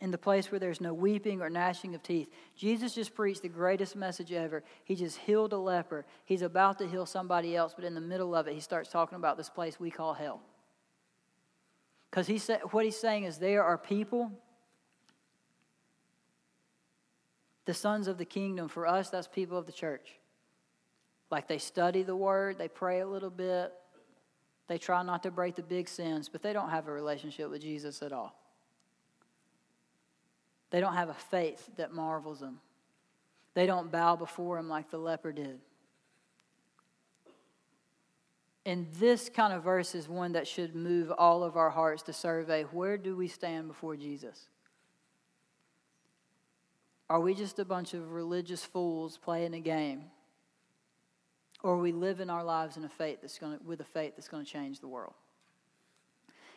in 0.00 0.10
the 0.10 0.18
place 0.18 0.50
where 0.50 0.58
there's 0.58 0.80
no 0.80 0.94
weeping 0.94 1.42
or 1.42 1.50
gnashing 1.50 1.94
of 1.94 2.02
teeth. 2.02 2.28
Jesus 2.56 2.94
just 2.94 3.14
preached 3.14 3.42
the 3.42 3.48
greatest 3.48 3.94
message 3.94 4.32
ever. 4.32 4.62
He 4.84 4.94
just 4.94 5.18
healed 5.18 5.52
a 5.52 5.58
leper. 5.58 6.06
He's 6.24 6.42
about 6.42 6.78
to 6.78 6.88
heal 6.88 7.04
somebody 7.04 7.54
else, 7.54 7.74
but 7.74 7.84
in 7.84 7.94
the 7.94 8.00
middle 8.00 8.34
of 8.34 8.48
it, 8.48 8.54
he 8.54 8.60
starts 8.60 8.90
talking 8.90 9.16
about 9.16 9.36
this 9.36 9.50
place 9.50 9.78
we 9.78 9.90
call 9.90 10.14
hell. 10.14 10.40
Because 12.10 12.26
he 12.26 12.38
said, 12.38 12.60
what 12.70 12.84
he's 12.84 12.98
saying 12.98 13.24
is 13.24 13.38
there 13.38 13.62
are 13.62 13.76
people, 13.76 14.32
the 17.66 17.74
sons 17.74 18.08
of 18.08 18.16
the 18.16 18.24
kingdom. 18.24 18.68
For 18.68 18.86
us, 18.86 19.10
that's 19.10 19.28
people 19.28 19.58
of 19.58 19.66
the 19.66 19.72
church. 19.72 20.08
Like 21.30 21.46
they 21.46 21.58
study 21.58 22.02
the 22.02 22.16
word, 22.16 22.58
they 22.58 22.68
pray 22.68 23.00
a 23.00 23.06
little 23.06 23.30
bit, 23.30 23.72
they 24.66 24.78
try 24.78 25.02
not 25.02 25.22
to 25.24 25.30
break 25.30 25.56
the 25.56 25.62
big 25.62 25.88
sins, 25.88 26.28
but 26.28 26.42
they 26.42 26.52
don't 26.52 26.70
have 26.70 26.88
a 26.88 26.92
relationship 26.92 27.50
with 27.50 27.60
Jesus 27.60 28.02
at 28.02 28.12
all. 28.12 28.39
They 30.70 30.80
don't 30.80 30.94
have 30.94 31.08
a 31.08 31.14
faith 31.14 31.68
that 31.76 31.92
marvels 31.92 32.40
them. 32.40 32.60
They 33.54 33.66
don't 33.66 33.90
bow 33.90 34.16
before 34.16 34.58
him 34.58 34.68
like 34.68 34.90
the 34.90 34.98
leper 34.98 35.32
did. 35.32 35.58
And 38.66 38.86
this 38.98 39.28
kind 39.28 39.52
of 39.52 39.64
verse 39.64 39.94
is 39.94 40.08
one 40.08 40.32
that 40.32 40.46
should 40.46 40.74
move 40.74 41.10
all 41.10 41.42
of 41.42 41.56
our 41.56 41.70
hearts 41.70 42.02
to 42.04 42.12
survey 42.12 42.62
where 42.64 42.96
do 42.98 43.16
we 43.16 43.26
stand 43.26 43.68
before 43.68 43.96
Jesus? 43.96 44.48
Are 47.08 47.20
we 47.20 47.34
just 47.34 47.58
a 47.58 47.64
bunch 47.64 47.94
of 47.94 48.12
religious 48.12 48.64
fools 48.64 49.18
playing 49.18 49.54
a 49.54 49.60
game? 49.60 50.04
Or 51.62 51.72
are 51.72 51.78
we 51.78 51.90
living 51.92 52.30
our 52.30 52.44
lives 52.44 52.76
in 52.76 52.84
a 52.84 52.88
faith 52.88 53.18
that's 53.20 53.38
going 53.38 53.58
to, 53.58 53.64
with 53.64 53.80
a 53.80 53.84
faith 53.84 54.12
that's 54.16 54.28
going 54.28 54.44
to 54.44 54.50
change 54.50 54.78
the 54.78 54.88
world? 54.88 55.14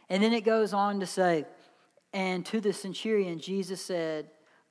And 0.10 0.22
then 0.22 0.34
it 0.34 0.42
goes 0.42 0.74
on 0.74 1.00
to 1.00 1.08
say, 1.08 1.46
and 2.14 2.46
to 2.48 2.62
the 2.62 2.74
centurion, 2.74 3.40
Jesus 3.40 3.84
said, 3.84 4.30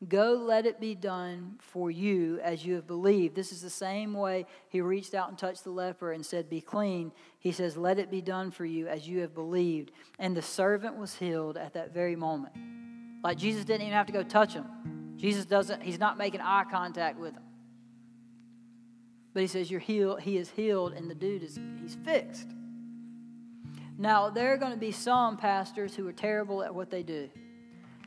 Go, 0.08 0.32
let 0.32 0.66
it 0.66 0.80
be 0.80 0.96
done 0.96 1.58
for 1.60 1.88
you 1.88 2.40
as 2.40 2.64
you 2.64 2.74
have 2.74 2.88
believed. 2.88 3.36
This 3.36 3.52
is 3.52 3.62
the 3.62 3.70
same 3.70 4.14
way 4.14 4.46
he 4.68 4.80
reached 4.80 5.14
out 5.14 5.28
and 5.28 5.38
touched 5.38 5.62
the 5.62 5.70
leper 5.70 6.12
and 6.12 6.26
said, 6.26 6.50
Be 6.50 6.60
clean. 6.60 7.12
He 7.38 7.52
says, 7.52 7.76
Let 7.76 7.98
it 7.98 8.10
be 8.10 8.20
done 8.20 8.50
for 8.50 8.64
you 8.64 8.88
as 8.88 9.06
you 9.06 9.20
have 9.20 9.34
believed. 9.34 9.92
And 10.18 10.36
the 10.36 10.42
servant 10.42 10.96
was 10.96 11.14
healed 11.14 11.56
at 11.56 11.74
that 11.74 11.94
very 11.94 12.16
moment. 12.16 12.54
Like 13.22 13.38
Jesus 13.38 13.64
didn't 13.64 13.82
even 13.82 13.92
have 13.92 14.06
to 14.06 14.12
go 14.12 14.24
touch 14.24 14.54
him. 14.54 14.66
Jesus 15.16 15.44
doesn't, 15.44 15.82
he's 15.82 16.00
not 16.00 16.18
making 16.18 16.40
eye 16.40 16.64
contact 16.68 17.18
with 17.18 17.34
him. 17.34 17.42
But 19.34 19.42
he 19.42 19.46
says, 19.46 19.70
You're 19.70 19.80
healed, 19.80 20.20
he 20.20 20.36
is 20.36 20.50
healed, 20.50 20.94
and 20.94 21.08
the 21.08 21.14
dude 21.14 21.44
is 21.44 21.60
he's 21.80 21.94
fixed. 21.94 22.48
Now, 24.02 24.30
there 24.30 24.52
are 24.52 24.56
going 24.56 24.72
to 24.72 24.78
be 24.78 24.90
some 24.90 25.36
pastors 25.36 25.94
who 25.94 26.08
are 26.08 26.12
terrible 26.12 26.64
at 26.64 26.74
what 26.74 26.90
they 26.90 27.04
do. 27.04 27.30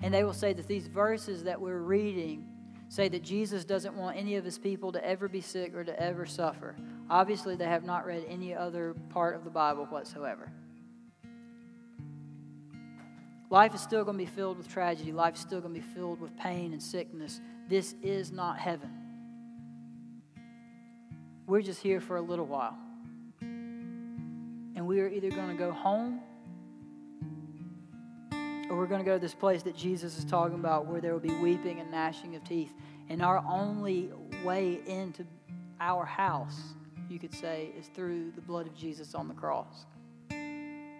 And 0.04 0.14
they 0.14 0.26
will 0.26 0.34
say 0.34 0.52
that 0.52 0.68
these 0.68 0.88
verses 0.88 1.46
that 1.46 1.62
we're 1.62 1.80
reading 1.80 2.46
say 2.90 3.08
that 3.08 3.24
Jesus 3.24 3.64
doesn't 3.64 3.96
want 3.96 4.18
any 4.18 4.36
of 4.36 4.44
his 4.44 4.58
people 4.58 4.92
to 4.92 5.08
ever 5.08 5.30
be 5.30 5.40
sick 5.40 5.74
or 5.74 5.86
to 5.86 5.98
ever 5.98 6.26
suffer. 6.26 6.76
Obviously, 7.10 7.56
they 7.56 7.64
have 7.64 7.86
not 7.86 8.06
read 8.06 8.26
any 8.28 8.54
other 8.54 8.94
part 9.10 9.38
of 9.38 9.46
the 9.46 9.50
Bible 9.50 9.86
whatsoever. 9.86 10.52
Life 13.50 13.74
is 13.74 13.80
still 13.80 14.04
going 14.04 14.18
to 14.18 14.26
be 14.26 14.30
filled 14.30 14.58
with 14.58 14.68
tragedy. 14.68 15.14
Life 15.14 15.36
is 15.36 15.40
still 15.40 15.62
going 15.62 15.74
to 15.74 15.80
be 15.80 15.94
filled 15.94 16.20
with 16.20 16.36
pain 16.36 16.74
and 16.74 16.84
sickness. 16.84 17.40
This 17.70 17.96
is 18.04 18.34
not 18.34 18.60
heaven. 18.60 18.92
We're 21.48 21.62
just 21.62 21.82
here 21.82 22.02
for 22.02 22.18
a 22.18 22.22
little 22.22 22.48
while. 22.48 22.78
And 24.86 24.90
we 24.92 25.00
are 25.00 25.08
either 25.08 25.32
going 25.32 25.48
to 25.48 25.56
go 25.56 25.72
home 25.72 26.22
or 28.70 28.78
we're 28.78 28.86
going 28.86 29.00
to 29.00 29.06
go 29.06 29.16
to 29.16 29.20
this 29.20 29.34
place 29.34 29.64
that 29.64 29.76
Jesus 29.76 30.16
is 30.16 30.24
talking 30.24 30.54
about 30.54 30.86
where 30.86 31.02
there 31.02 31.12
will 31.12 31.20
be 31.20 31.34
weeping 31.34 31.80
and 31.80 31.90
gnashing 31.90 32.36
of 32.36 32.44
teeth. 32.44 32.72
And 33.10 33.24
our 33.24 33.44
only 33.50 34.12
way 34.44 34.82
into 34.86 35.26
our 35.80 36.06
house, 36.06 36.62
you 37.10 37.18
could 37.18 37.34
say, 37.34 37.72
is 37.76 37.88
through 37.96 38.30
the 38.36 38.42
blood 38.42 38.68
of 38.68 38.76
Jesus 38.76 39.16
on 39.16 39.28
the 39.28 39.34
cross. 39.34 39.88
And 40.30 40.92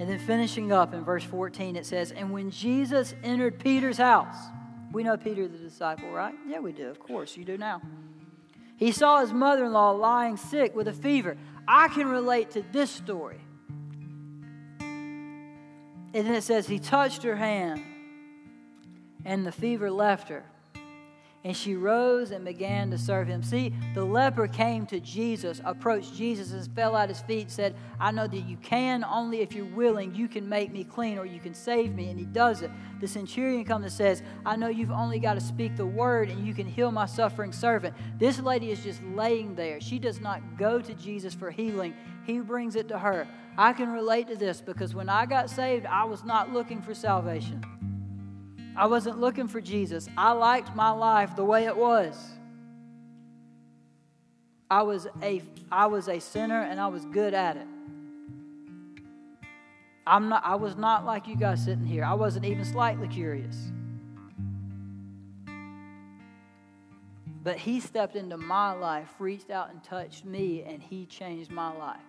then 0.00 0.18
finishing 0.18 0.72
up 0.72 0.92
in 0.92 1.04
verse 1.04 1.22
14, 1.22 1.76
it 1.76 1.86
says, 1.86 2.10
And 2.10 2.32
when 2.32 2.50
Jesus 2.50 3.14
entered 3.22 3.60
Peter's 3.60 3.98
house, 3.98 4.34
we 4.92 5.04
know 5.04 5.16
Peter 5.16 5.46
the 5.46 5.58
disciple, 5.58 6.10
right? 6.10 6.34
Yeah, 6.48 6.58
we 6.58 6.72
do. 6.72 6.88
Of 6.88 6.98
course, 6.98 7.36
you 7.36 7.44
do 7.44 7.56
now. 7.56 7.80
He 8.76 8.92
saw 8.92 9.20
his 9.20 9.32
mother 9.32 9.64
in 9.66 9.72
law 9.72 9.90
lying 9.92 10.36
sick 10.36 10.74
with 10.74 10.88
a 10.88 10.92
fever. 10.92 11.36
I 11.66 11.88
can 11.88 12.08
relate 12.08 12.50
to 12.52 12.62
this 12.72 12.90
story. 12.90 13.40
And 14.80 16.26
then 16.26 16.34
it 16.34 16.42
says, 16.42 16.66
He 16.66 16.78
touched 16.78 17.22
her 17.24 17.36
hand, 17.36 17.82
and 19.24 19.46
the 19.46 19.52
fever 19.52 19.90
left 19.90 20.28
her. 20.28 20.44
And 21.44 21.54
she 21.54 21.76
rose 21.76 22.30
and 22.30 22.42
began 22.42 22.90
to 22.90 22.96
serve 22.96 23.28
him. 23.28 23.42
See, 23.42 23.74
the 23.94 24.02
leper 24.02 24.48
came 24.48 24.86
to 24.86 24.98
Jesus, 24.98 25.60
approached 25.62 26.14
Jesus, 26.14 26.52
and 26.52 26.74
fell 26.74 26.96
at 26.96 27.10
his 27.10 27.20
feet, 27.20 27.50
said, 27.50 27.74
I 28.00 28.12
know 28.12 28.26
that 28.26 28.40
you 28.48 28.56
can, 28.56 29.04
only 29.04 29.42
if 29.42 29.52
you're 29.52 29.66
willing, 29.66 30.14
you 30.14 30.26
can 30.26 30.48
make 30.48 30.72
me 30.72 30.84
clean 30.84 31.18
or 31.18 31.26
you 31.26 31.40
can 31.40 31.52
save 31.52 31.94
me. 31.94 32.08
And 32.08 32.18
he 32.18 32.24
does 32.24 32.62
it. 32.62 32.70
The 33.02 33.06
centurion 33.06 33.62
comes 33.66 33.84
and 33.84 33.92
says, 33.92 34.22
I 34.46 34.56
know 34.56 34.68
you've 34.68 34.90
only 34.90 35.18
got 35.18 35.34
to 35.34 35.40
speak 35.40 35.76
the 35.76 35.84
word 35.84 36.30
and 36.30 36.46
you 36.46 36.54
can 36.54 36.66
heal 36.66 36.90
my 36.90 37.04
suffering 37.04 37.52
servant. 37.52 37.94
This 38.18 38.40
lady 38.40 38.70
is 38.70 38.82
just 38.82 39.02
laying 39.14 39.54
there. 39.54 39.82
She 39.82 39.98
does 39.98 40.22
not 40.22 40.40
go 40.56 40.80
to 40.80 40.94
Jesus 40.94 41.34
for 41.34 41.50
healing, 41.50 41.92
he 42.24 42.38
brings 42.40 42.74
it 42.74 42.88
to 42.88 42.98
her. 42.98 43.28
I 43.58 43.74
can 43.74 43.92
relate 43.92 44.28
to 44.28 44.36
this 44.36 44.60
because 44.60 44.94
when 44.94 45.08
I 45.08 45.26
got 45.26 45.50
saved, 45.50 45.86
I 45.86 46.04
was 46.04 46.24
not 46.24 46.52
looking 46.52 46.80
for 46.80 46.94
salvation. 46.94 47.62
I 48.76 48.86
wasn't 48.86 49.20
looking 49.20 49.46
for 49.46 49.60
Jesus. 49.60 50.08
I 50.16 50.32
liked 50.32 50.74
my 50.74 50.90
life 50.90 51.36
the 51.36 51.44
way 51.44 51.66
it 51.66 51.76
was. 51.76 52.16
I 54.70 54.82
was 54.82 55.06
a, 55.22 55.42
I 55.70 55.86
was 55.86 56.08
a 56.08 56.18
sinner 56.18 56.62
and 56.62 56.80
I 56.80 56.88
was 56.88 57.04
good 57.06 57.34
at 57.34 57.56
it. 57.56 57.66
I'm 60.06 60.28
not, 60.28 60.44
I 60.44 60.56
was 60.56 60.76
not 60.76 61.06
like 61.06 61.28
you 61.28 61.36
guys 61.36 61.64
sitting 61.64 61.86
here. 61.86 62.04
I 62.04 62.14
wasn't 62.14 62.44
even 62.44 62.64
slightly 62.64 63.08
curious. 63.08 63.56
But 67.42 67.56
he 67.58 67.78
stepped 67.78 68.16
into 68.16 68.36
my 68.36 68.72
life, 68.72 69.08
reached 69.18 69.50
out 69.50 69.70
and 69.70 69.82
touched 69.84 70.24
me, 70.24 70.62
and 70.62 70.82
he 70.82 71.06
changed 71.06 71.50
my 71.50 71.72
life. 71.76 72.00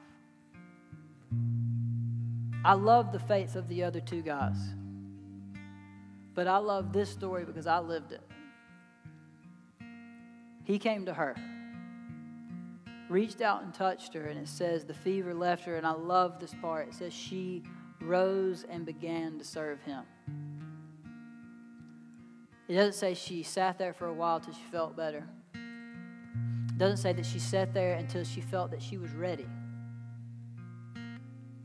I 2.63 2.73
love 2.73 3.11
the 3.11 3.19
faith 3.19 3.55
of 3.55 3.67
the 3.67 3.83
other 3.83 3.99
two 3.99 4.21
guys. 4.21 4.55
But 6.35 6.47
I 6.47 6.57
love 6.57 6.91
this 6.91 7.09
story 7.09 7.45
because 7.45 7.65
I 7.65 7.79
lived 7.79 8.11
it. 8.11 8.21
He 10.65 10.77
came 10.77 11.05
to 11.05 11.13
her, 11.13 11.35
reached 13.07 13.41
out 13.41 13.63
and 13.63 13.73
touched 13.73 14.13
her, 14.15 14.25
and 14.25 14.37
it 14.37 14.47
says 14.47 14.83
the 14.83 14.93
fever 14.93 15.33
left 15.33 15.63
her. 15.63 15.77
And 15.77 15.87
I 15.87 15.93
love 15.93 16.39
this 16.39 16.53
part. 16.61 16.89
It 16.89 16.93
says 16.93 17.13
she 17.13 17.63
rose 18.01 18.65
and 18.69 18.85
began 18.85 19.39
to 19.39 19.45
serve 19.45 19.81
him. 19.83 20.03
It 22.67 22.73
doesn't 22.73 22.93
say 22.93 23.13
she 23.13 23.43
sat 23.43 23.77
there 23.77 23.93
for 23.93 24.07
a 24.07 24.13
while 24.13 24.39
till 24.39 24.53
she 24.53 24.63
felt 24.71 24.97
better. 24.97 25.25
It 25.53 26.77
doesn't 26.77 26.97
say 26.97 27.13
that 27.13 27.25
she 27.25 27.39
sat 27.39 27.73
there 27.73 27.95
until 27.95 28.25
she 28.25 28.41
felt 28.41 28.71
that 28.71 28.81
she 28.81 28.97
was 28.97 29.11
ready 29.11 29.47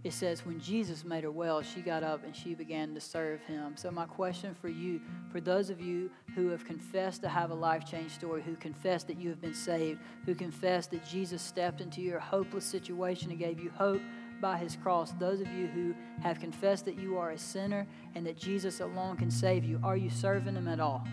it 0.03 0.15
says 0.15 0.47
when 0.47 0.59
Jesus 0.59 1.05
made 1.05 1.25
her 1.25 1.31
well, 1.31 1.61
she 1.61 1.83
got 1.83 2.03
up 2.03 2.25
and 2.25 2.35
she 2.35 2.55
began 2.55 2.95
to 2.95 3.01
serve 3.01 3.41
him. 3.43 3.77
So, 3.77 3.91
my 3.91 4.07
question 4.07 4.55
for 4.55 4.69
you, 4.69 5.01
for 5.31 5.41
those 5.41 5.69
of 5.69 5.79
you 5.81 6.11
who 6.35 6.49
have 6.49 6.65
confessed 6.65 7.21
to 7.23 7.29
have 7.29 7.51
a 7.51 7.55
life 7.55 7.85
change 7.85 8.13
story, 8.13 8.43
who 8.43 8.57
confess 8.57 9.05
that 9.05 9.19
you 9.19 9.29
have 9.29 9.43
been 9.43 9.55
saved, 9.55 10.01
who 10.25 10.35
confess 10.35 10.87
that 10.89 11.05
Jesus 11.05 11.43
stepped 11.43 11.83
into 11.83 12.01
your 12.01 12.19
hopeless 12.19 12.65
situation 12.65 13.31
and 13.31 13.39
gave 13.39 13.61
you 13.61 13.71
hope 13.77 14.01
by 14.41 14.57
his 14.57 14.75
cross, 14.75 15.13
those 15.13 15.43
of 15.43 15.49
you 15.49 15.67
who 15.67 15.95
have 16.23 16.41
confessed 16.41 16.87
that 16.87 16.99
you 16.99 17.19
are 17.19 17.33
a 17.33 17.39
sinner 17.39 17.87
and 18.15 18.27
that 18.27 18.39
Jesus 18.39 18.81
alone 18.81 19.19
can 19.19 19.31
save 19.31 19.65
you, 19.65 19.79
are 19.85 19.99
you 19.99 20.09
serving 20.09 20.55
him 20.55 20.67
at 20.67 20.81
all? 20.81 21.07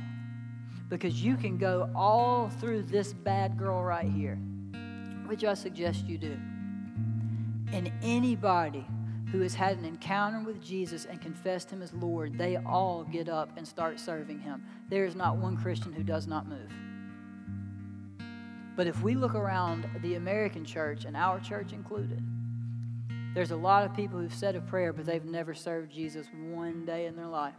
Because 0.87 1.21
you 1.21 1.35
can 1.35 1.57
go 1.57 1.89
all 1.93 2.49
through 2.61 2.83
this 2.83 3.11
bad 3.11 3.57
girl 3.57 3.83
right 3.83 4.07
here, 4.07 4.35
which 5.25 5.43
I 5.43 5.55
suggest 5.55 6.05
you 6.05 6.17
do. 6.17 6.37
And 7.73 7.91
anybody 8.01 8.85
who 9.31 9.41
has 9.41 9.53
had 9.53 9.77
an 9.77 9.85
encounter 9.85 10.41
with 10.41 10.61
Jesus 10.61 11.05
and 11.05 11.21
confessed 11.21 11.69
him 11.69 11.81
as 11.81 11.93
Lord, 11.93 12.37
they 12.37 12.55
all 12.57 13.03
get 13.03 13.27
up 13.27 13.49
and 13.57 13.67
start 13.67 13.99
serving 13.99 14.39
him. 14.39 14.63
There 14.89 15.05
is 15.05 15.15
not 15.15 15.37
one 15.37 15.57
Christian 15.57 15.91
who 15.91 16.03
does 16.03 16.27
not 16.27 16.47
move. 16.47 16.71
But 18.77 18.87
if 18.87 19.01
we 19.01 19.15
look 19.15 19.35
around 19.35 19.89
the 20.01 20.15
American 20.15 20.63
church, 20.63 21.05
and 21.05 21.17
our 21.17 21.39
church 21.39 21.73
included, 21.73 22.23
there's 23.33 23.51
a 23.51 23.55
lot 23.55 23.83
of 23.83 23.95
people 23.95 24.19
who've 24.19 24.33
said 24.33 24.55
a 24.55 24.61
prayer, 24.61 24.93
but 24.93 25.05
they've 25.05 25.25
never 25.25 25.53
served 25.53 25.91
Jesus 25.91 26.27
one 26.49 26.85
day 26.85 27.07
in 27.07 27.15
their 27.15 27.27
life. 27.27 27.55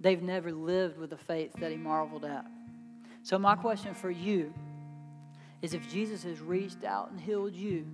They've 0.00 0.22
never 0.22 0.52
lived 0.52 0.98
with 0.98 1.10
the 1.10 1.16
faith 1.16 1.52
that 1.60 1.70
he 1.70 1.76
marveled 1.76 2.24
at. 2.24 2.44
So, 3.22 3.38
my 3.38 3.56
question 3.56 3.94
for 3.94 4.10
you 4.10 4.52
is 5.62 5.72
if 5.72 5.88
Jesus 5.90 6.24
has 6.24 6.40
reached 6.40 6.84
out 6.84 7.10
and 7.10 7.18
healed 7.18 7.54
you, 7.54 7.86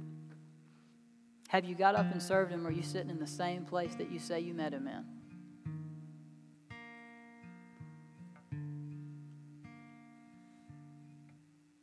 have 1.51 1.65
you 1.65 1.75
got 1.75 1.97
up 1.97 2.07
and 2.13 2.23
served 2.23 2.53
him, 2.53 2.65
or 2.65 2.71
are 2.71 2.73
you 2.73 2.85
sitting 2.85 3.11
in 3.11 3.19
the 3.19 3.27
same 3.27 3.65
place 3.65 3.97
that 3.97 4.09
you 4.09 4.21
say 4.21 4.39
you 4.39 4.55
met 4.55 4.73
him 4.73 4.87
in? 4.87 5.05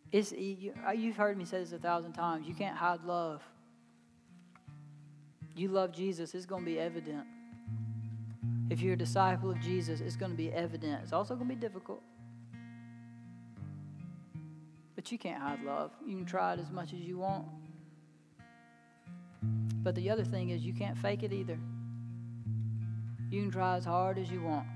It's, 0.10 0.32
uh, 0.32 0.92
you've 0.92 1.18
heard 1.18 1.38
me 1.38 1.44
say 1.44 1.60
this 1.60 1.74
a 1.74 1.80
thousand 1.80 2.14
times. 2.14 2.48
You 2.48 2.54
can't 2.54 2.78
hide 2.78 3.04
love. 3.04 3.44
You 5.54 5.68
love 5.68 5.92
Jesus, 5.92 6.34
it's 6.34 6.46
going 6.46 6.62
to 6.62 6.66
be 6.66 6.80
evident. 6.80 7.26
If 8.70 8.80
you're 8.80 8.94
a 8.94 8.98
disciple 8.98 9.52
of 9.52 9.60
Jesus, 9.60 10.00
it's 10.00 10.16
going 10.16 10.32
to 10.32 10.38
be 10.38 10.50
evident. 10.50 11.02
It's 11.04 11.12
also 11.12 11.36
going 11.36 11.50
to 11.50 11.56
be 11.56 11.60
difficult. 11.60 12.02
But 14.96 15.12
you 15.12 15.18
can't 15.18 15.42
hide 15.42 15.62
love. 15.66 15.92
You 16.06 16.16
can 16.16 16.26
try 16.26 16.54
it 16.54 16.62
as 16.62 16.72
much 16.72 16.94
as 16.94 17.00
you 17.00 17.18
want. 17.18 17.48
But 19.88 19.96
the 19.96 20.10
other 20.10 20.26
thing 20.26 20.50
is, 20.50 20.66
you 20.66 20.74
can't 20.74 20.98
fake 20.98 21.24
it 21.24 21.32
either. 21.32 21.58
You 23.32 23.42
can 23.44 23.52
try 23.52 23.78
as 23.78 23.86
hard 23.86 24.18
as 24.18 24.30
you 24.30 24.42
want. 24.42 24.68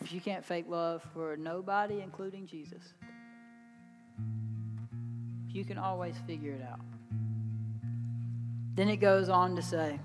If 0.00 0.12
you 0.12 0.20
can't 0.20 0.44
fake 0.44 0.64
love 0.68 1.06
for 1.14 1.36
nobody, 1.36 2.00
including 2.00 2.48
Jesus, 2.48 2.82
you 5.48 5.64
can 5.64 5.78
always 5.78 6.16
figure 6.26 6.50
it 6.50 6.62
out. 6.68 6.80
Then 8.74 8.88
it 8.88 8.96
goes 8.96 9.28
on 9.28 9.54
to 9.54 9.62
say, 9.62 10.00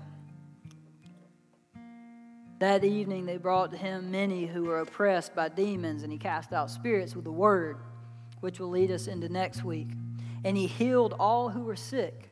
that 2.60 2.84
evening 2.84 3.26
they 3.26 3.36
brought 3.36 3.72
to 3.72 3.76
him 3.76 4.12
many 4.12 4.46
who 4.46 4.62
were 4.62 4.78
oppressed 4.78 5.34
by 5.34 5.48
demons, 5.48 6.04
and 6.04 6.12
he 6.12 6.18
cast 6.18 6.52
out 6.52 6.70
spirits 6.70 7.16
with 7.16 7.26
a 7.26 7.32
word, 7.32 7.78
which 8.38 8.60
will 8.60 8.70
lead 8.70 8.92
us 8.92 9.08
into 9.08 9.28
next 9.28 9.64
week. 9.64 9.88
And 10.44 10.56
he 10.56 10.68
healed 10.68 11.16
all 11.18 11.48
who 11.48 11.64
were 11.64 11.74
sick 11.74 12.30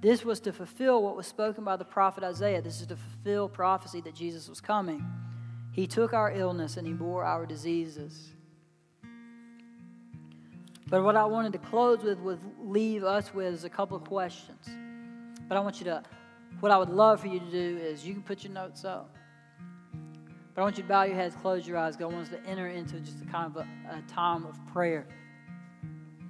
this 0.00 0.24
was 0.24 0.40
to 0.40 0.52
fulfill 0.52 1.02
what 1.02 1.16
was 1.16 1.26
spoken 1.26 1.64
by 1.64 1.76
the 1.76 1.84
prophet 1.84 2.22
Isaiah. 2.22 2.62
This 2.62 2.80
is 2.80 2.86
to 2.88 2.96
fulfill 2.96 3.48
prophecy 3.48 4.00
that 4.02 4.14
Jesus 4.14 4.48
was 4.48 4.60
coming. 4.60 5.04
He 5.72 5.86
took 5.86 6.12
our 6.12 6.32
illness 6.32 6.76
and 6.76 6.86
he 6.86 6.92
bore 6.92 7.24
our 7.24 7.46
diseases. 7.46 8.32
But 10.88 11.02
what 11.02 11.16
I 11.16 11.24
wanted 11.24 11.52
to 11.52 11.58
close 11.58 12.02
with, 12.02 12.18
would 12.20 12.40
leave 12.60 13.04
us 13.04 13.34
with, 13.34 13.52
is 13.54 13.64
a 13.64 13.70
couple 13.70 13.96
of 13.96 14.04
questions. 14.04 14.68
But 15.48 15.56
I 15.56 15.60
want 15.60 15.80
you 15.80 15.84
to, 15.84 16.02
what 16.60 16.72
I 16.72 16.78
would 16.78 16.88
love 16.88 17.20
for 17.20 17.26
you 17.26 17.40
to 17.40 17.50
do 17.50 17.78
is 17.78 18.06
you 18.06 18.14
can 18.14 18.22
put 18.22 18.42
your 18.42 18.52
notes 18.52 18.84
up. 18.84 19.14
But 20.54 20.62
I 20.62 20.64
want 20.64 20.76
you 20.76 20.82
to 20.82 20.88
bow 20.88 21.02
your 21.04 21.14
heads, 21.14 21.34
close 21.34 21.68
your 21.68 21.76
eyes. 21.76 21.96
God 21.96 22.12
wants 22.12 22.30
to 22.30 22.40
enter 22.46 22.68
into 22.68 23.00
just 23.00 23.20
a 23.20 23.26
kind 23.26 23.46
of 23.46 23.56
a, 23.56 23.66
a 23.90 24.02
time 24.08 24.46
of 24.46 24.58
prayer. 24.72 25.06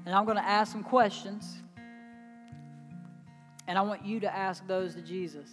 And 0.05 0.15
I'm 0.15 0.25
going 0.25 0.37
to 0.37 0.45
ask 0.45 0.73
some 0.73 0.83
questions. 0.83 1.63
And 3.69 3.77
I 3.77 3.83
want 3.83 4.05
you 4.05 4.19
to 4.21 4.35
ask 4.35 4.67
those 4.67 4.95
to 4.95 5.03
Jesus. 5.03 5.49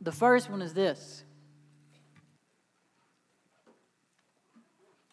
The 0.00 0.10
first 0.10 0.50
one 0.50 0.60
is 0.60 0.74
this 0.74 1.24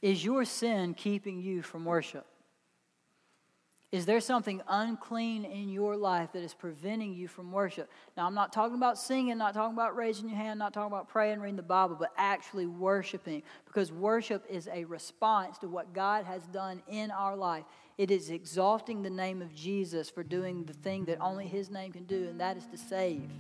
Is 0.02 0.26
your 0.26 0.46
sin 0.46 0.96
keeping 0.96 1.40
you 1.40 1.62
from 1.62 1.86
worship? 1.86 2.26
Is 3.92 4.06
there 4.06 4.20
something 4.20 4.62
unclean 4.68 5.46
in 5.46 5.70
your 5.70 5.98
life 5.98 6.34
that 6.34 6.44
is 6.44 6.54
preventing 6.54 7.16
you 7.16 7.28
from 7.28 7.52
worship? 7.52 7.90
Now, 8.16 8.28
I'm 8.28 8.36
not 8.36 8.54
talking 8.54 8.76
about 8.76 9.00
singing, 9.00 9.36
not 9.40 9.56
talking 9.56 9.74
about 9.74 9.96
raising 9.96 10.30
your 10.30 10.38
hand, 10.38 10.60
not 10.60 10.74
talking 10.74 10.92
about 10.92 11.10
praying, 11.10 11.40
reading 11.40 11.56
the 11.56 11.64
Bible, 11.64 11.96
but 12.00 12.12
actually 12.16 12.68
worshiping. 12.68 13.42
Because 13.66 13.92
worship 13.92 14.46
is 14.48 14.70
a 14.72 14.84
response 14.84 15.58
to 15.60 15.68
what 15.68 15.92
God 15.92 16.26
has 16.26 16.44
done 16.48 16.84
in 16.88 17.10
our 17.10 17.36
life. 17.36 17.64
It 17.98 18.12
is 18.12 18.30
exalting 18.30 19.02
the 19.02 19.10
name 19.10 19.42
of 19.42 19.56
Jesus 19.56 20.08
for 20.08 20.22
doing 20.22 20.66
the 20.66 20.74
thing 20.74 21.06
that 21.06 21.20
only 21.20 21.48
His 21.48 21.72
name 21.72 21.92
can 21.92 22.04
do, 22.04 22.28
and 22.30 22.40
that 22.40 22.58
is 22.58 22.68
to 22.68 22.78
save. 22.78 23.32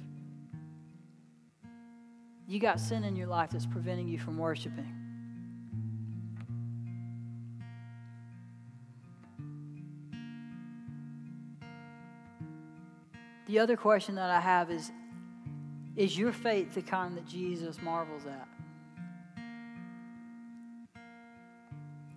You 2.47 2.59
got 2.59 2.79
sin 2.79 3.03
in 3.03 3.15
your 3.15 3.27
life 3.27 3.51
that's 3.51 3.67
preventing 3.67 4.07
you 4.07 4.17
from 4.17 4.39
worshiping. 4.39 4.98
The 13.49 13.57
other 13.57 13.75
question 13.75 14.13
that 14.13 14.29
I 14.29 14.39
have 14.39 14.69
is 14.69 14.91
Is 15.95 16.15
your 16.15 16.31
faith 16.31 16.75
the 16.75 16.83
kind 16.83 17.17
that 17.17 17.25
Jesus 17.25 17.81
marvels 17.81 18.27
at? 18.27 18.47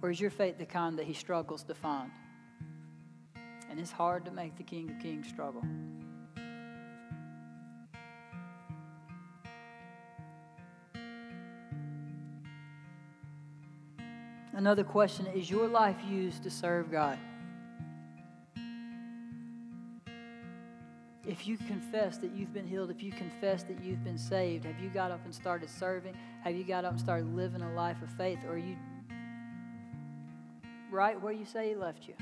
Or 0.03 0.11
is 0.11 0.21
your 0.21 0.29
faith 0.29 0.59
the 0.59 0.67
kind 0.67 0.99
that 0.99 1.07
he 1.07 1.15
struggles 1.15 1.63
to 1.65 1.75
find? 1.75 2.11
And 3.71 3.81
it's 3.81 3.91
hard 3.91 4.27
to 4.27 4.31
make 4.31 4.59
the 4.59 4.63
King 4.63 4.91
of 4.91 4.99
Kings 4.99 5.27
struggle. 5.27 5.65
Another 14.53 14.85
question 14.85 15.27
is 15.29 15.49
your 15.49 15.67
life 15.67 15.97
used 16.07 16.43
to 16.43 16.51
serve 16.51 16.93
God? 16.93 17.19
If 21.43 21.49
you 21.49 21.57
confess 21.57 22.19
that 22.19 22.31
you've 22.37 22.55
been 22.55 22.69
healed, 22.69 22.89
if 22.89 23.03
you 23.03 23.11
confess 23.11 23.65
that 23.65 23.83
you've 23.83 24.05
been 24.05 24.17
saved, 24.17 24.65
have 24.65 24.79
you 24.79 24.89
got 24.89 25.11
up 25.11 25.19
and 25.25 25.35
started 25.35 25.69
serving? 25.69 26.15
Have 26.45 26.55
you 26.55 26.63
got 26.63 26.85
up 26.85 26.93
and 26.93 27.01
started 27.01 27.35
living 27.35 27.63
a 27.63 27.75
life 27.75 28.01
of 28.01 28.09
faith? 28.11 28.39
Or 28.47 28.53
are 28.53 28.59
you 28.59 28.77
right 30.89 31.21
where 31.21 31.33
you 31.33 31.45
say 31.45 31.71
He 31.71 31.75
left 31.75 32.07
you? 32.07 32.15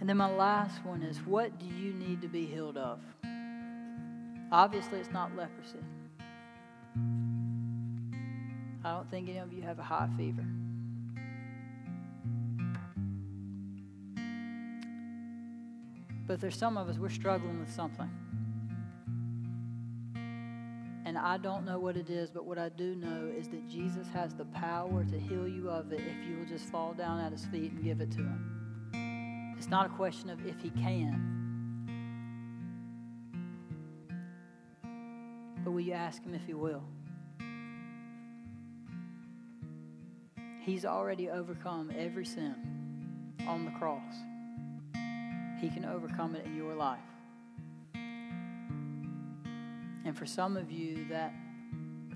And 0.00 0.08
then 0.08 0.16
my 0.16 0.34
last 0.34 0.82
one 0.82 1.02
is 1.02 1.18
what 1.26 1.58
do 1.58 1.66
you 1.66 1.92
need 1.92 2.22
to 2.22 2.28
be 2.28 2.46
healed 2.46 2.78
of? 2.78 3.00
Obviously, 4.50 4.98
it's 4.98 5.12
not 5.12 5.36
leprosy. 5.36 5.76
I 8.92 8.96
don't 8.96 9.10
think 9.10 9.30
any 9.30 9.38
of 9.38 9.50
you 9.54 9.62
have 9.62 9.78
a 9.78 9.82
high 9.82 10.06
fever. 10.18 10.44
But 16.26 16.42
there's 16.42 16.58
some 16.58 16.76
of 16.76 16.90
us, 16.90 16.98
we're 16.98 17.08
struggling 17.08 17.58
with 17.58 17.72
something. 17.72 18.10
And 21.06 21.16
I 21.16 21.38
don't 21.38 21.64
know 21.64 21.78
what 21.78 21.96
it 21.96 22.10
is, 22.10 22.30
but 22.30 22.44
what 22.44 22.58
I 22.58 22.68
do 22.68 22.94
know 22.94 23.30
is 23.34 23.48
that 23.48 23.66
Jesus 23.66 24.06
has 24.08 24.34
the 24.34 24.44
power 24.44 25.04
to 25.04 25.18
heal 25.18 25.48
you 25.48 25.70
of 25.70 25.90
it 25.90 26.00
if 26.00 26.28
you 26.28 26.36
will 26.36 26.44
just 26.44 26.66
fall 26.66 26.92
down 26.92 27.18
at 27.18 27.32
his 27.32 27.46
feet 27.46 27.72
and 27.72 27.82
give 27.82 28.02
it 28.02 28.10
to 28.10 28.18
him. 28.18 29.54
It's 29.56 29.68
not 29.68 29.86
a 29.86 29.90
question 29.90 30.28
of 30.28 30.44
if 30.46 30.60
he 30.60 30.68
can. 30.68 31.30
But 35.64 35.70
will 35.70 35.80
you 35.80 35.94
ask 35.94 36.22
him 36.22 36.34
if 36.34 36.44
he 36.44 36.52
will? 36.52 36.84
He's 40.64 40.84
already 40.84 41.28
overcome 41.28 41.90
every 41.98 42.24
sin 42.24 42.54
on 43.48 43.64
the 43.64 43.72
cross. 43.72 44.14
He 45.60 45.68
can 45.68 45.84
overcome 45.84 46.36
it 46.36 46.46
in 46.46 46.56
your 46.56 46.76
life. 46.76 47.00
And 50.04 50.16
for 50.16 50.24
some 50.24 50.56
of 50.56 50.70
you, 50.70 51.04
that 51.10 51.34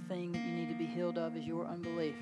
thing 0.07 0.30
that 0.30 0.44
you 0.44 0.53
need 0.53 0.68
to 0.68 0.76
be 0.76 0.86
healed 0.86 1.18
of 1.18 1.36
is 1.36 1.44
your 1.44 1.66
unbelief. 1.66 2.14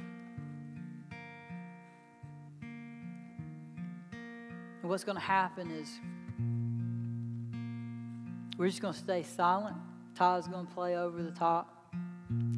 And 4.80 4.90
what's 4.90 5.04
going 5.04 5.18
to 5.18 5.22
happen 5.22 5.70
is 5.70 5.90
we're 8.56 8.68
just 8.68 8.80
going 8.80 8.94
to 8.94 9.00
stay 9.00 9.22
silent. 9.22 9.76
Todd's 10.14 10.48
going 10.48 10.66
to 10.66 10.72
play 10.72 10.96
over 10.96 11.22
the 11.22 11.32
top. 11.32 11.92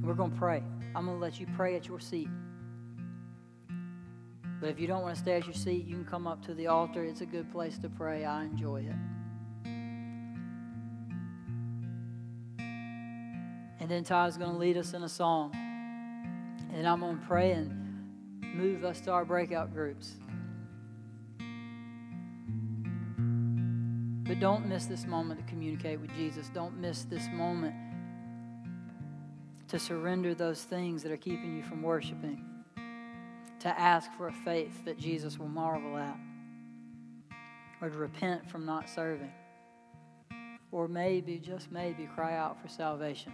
We're 0.03 0.15
going 0.15 0.31
to 0.31 0.37
pray. 0.37 0.63
I'm 0.95 1.07
going 1.07 1.17
to 1.19 1.23
let 1.23 1.41
you 1.41 1.49
pray 1.57 1.75
at 1.75 1.89
your 1.89 1.99
seat. 1.99 2.29
But 4.61 4.71
if 4.71 4.81
you 4.81 4.87
don't 4.87 5.03
want 5.03 5.15
to 5.15 5.21
stay 5.21 5.37
at 5.37 5.45
your 5.45 5.55
seat, 5.55 5.87
you 5.87 5.97
can 5.97 6.05
come 6.05 6.27
up 6.27 6.45
to 6.47 6.55
the 6.55 6.67
altar. 6.69 7.05
It's 7.05 7.21
a 7.21 7.27
good 7.27 7.51
place 7.53 7.77
to 7.79 7.89
pray. 7.91 8.25
I 8.25 8.45
enjoy 8.45 8.87
it. 8.87 8.97
And 13.79 13.91
then 13.91 14.03
Todd's 14.03 14.39
going 14.39 14.53
to 14.53 14.59
lead 14.59 14.79
us 14.79 14.95
in 14.95 15.03
a 15.03 15.09
song. 15.09 15.55
And 16.73 16.89
I'm 16.89 17.01
going 17.01 17.19
to 17.19 17.27
pray 17.27 17.53
and 17.53 17.71
move 18.43 18.85
us 18.85 19.01
to 19.03 19.13
our 19.13 19.25
breakout 19.25 19.73
groups. 19.75 20.15
But 24.27 24.41
don't 24.41 24.67
miss 24.67 24.87
this 24.87 25.07
moment 25.07 25.39
to 25.41 25.47
communicate 25.47 26.01
with 26.01 26.11
Jesus. 26.15 26.51
Don't 26.53 26.79
miss 26.79 27.03
this 27.03 27.29
moment 27.33 27.75
to 29.69 29.79
surrender 29.79 30.35
those 30.35 30.63
things 30.63 31.03
that 31.03 31.13
are 31.13 31.17
keeping 31.17 31.57
you 31.57 31.63
from 31.63 31.83
worshiping 31.83 32.46
to 33.61 33.69
ask 33.69 34.11
for 34.13 34.29
a 34.29 34.33
faith 34.33 34.85
that 34.85 34.99
Jesus 34.99 35.39
will 35.39 35.49
marvel 35.49 35.97
at, 35.97 36.17
or 37.81 37.91
to 37.91 37.97
repent 37.97 38.47
from 38.49 38.67
not 38.67 38.89
serving, 38.89 39.33
or 40.73 40.89
maybe, 40.89 41.39
just 41.39 41.71
maybe, 41.73 42.09
cry 42.15 42.37
out 42.37 42.61
for 42.61 42.69
salvation. 42.69 43.33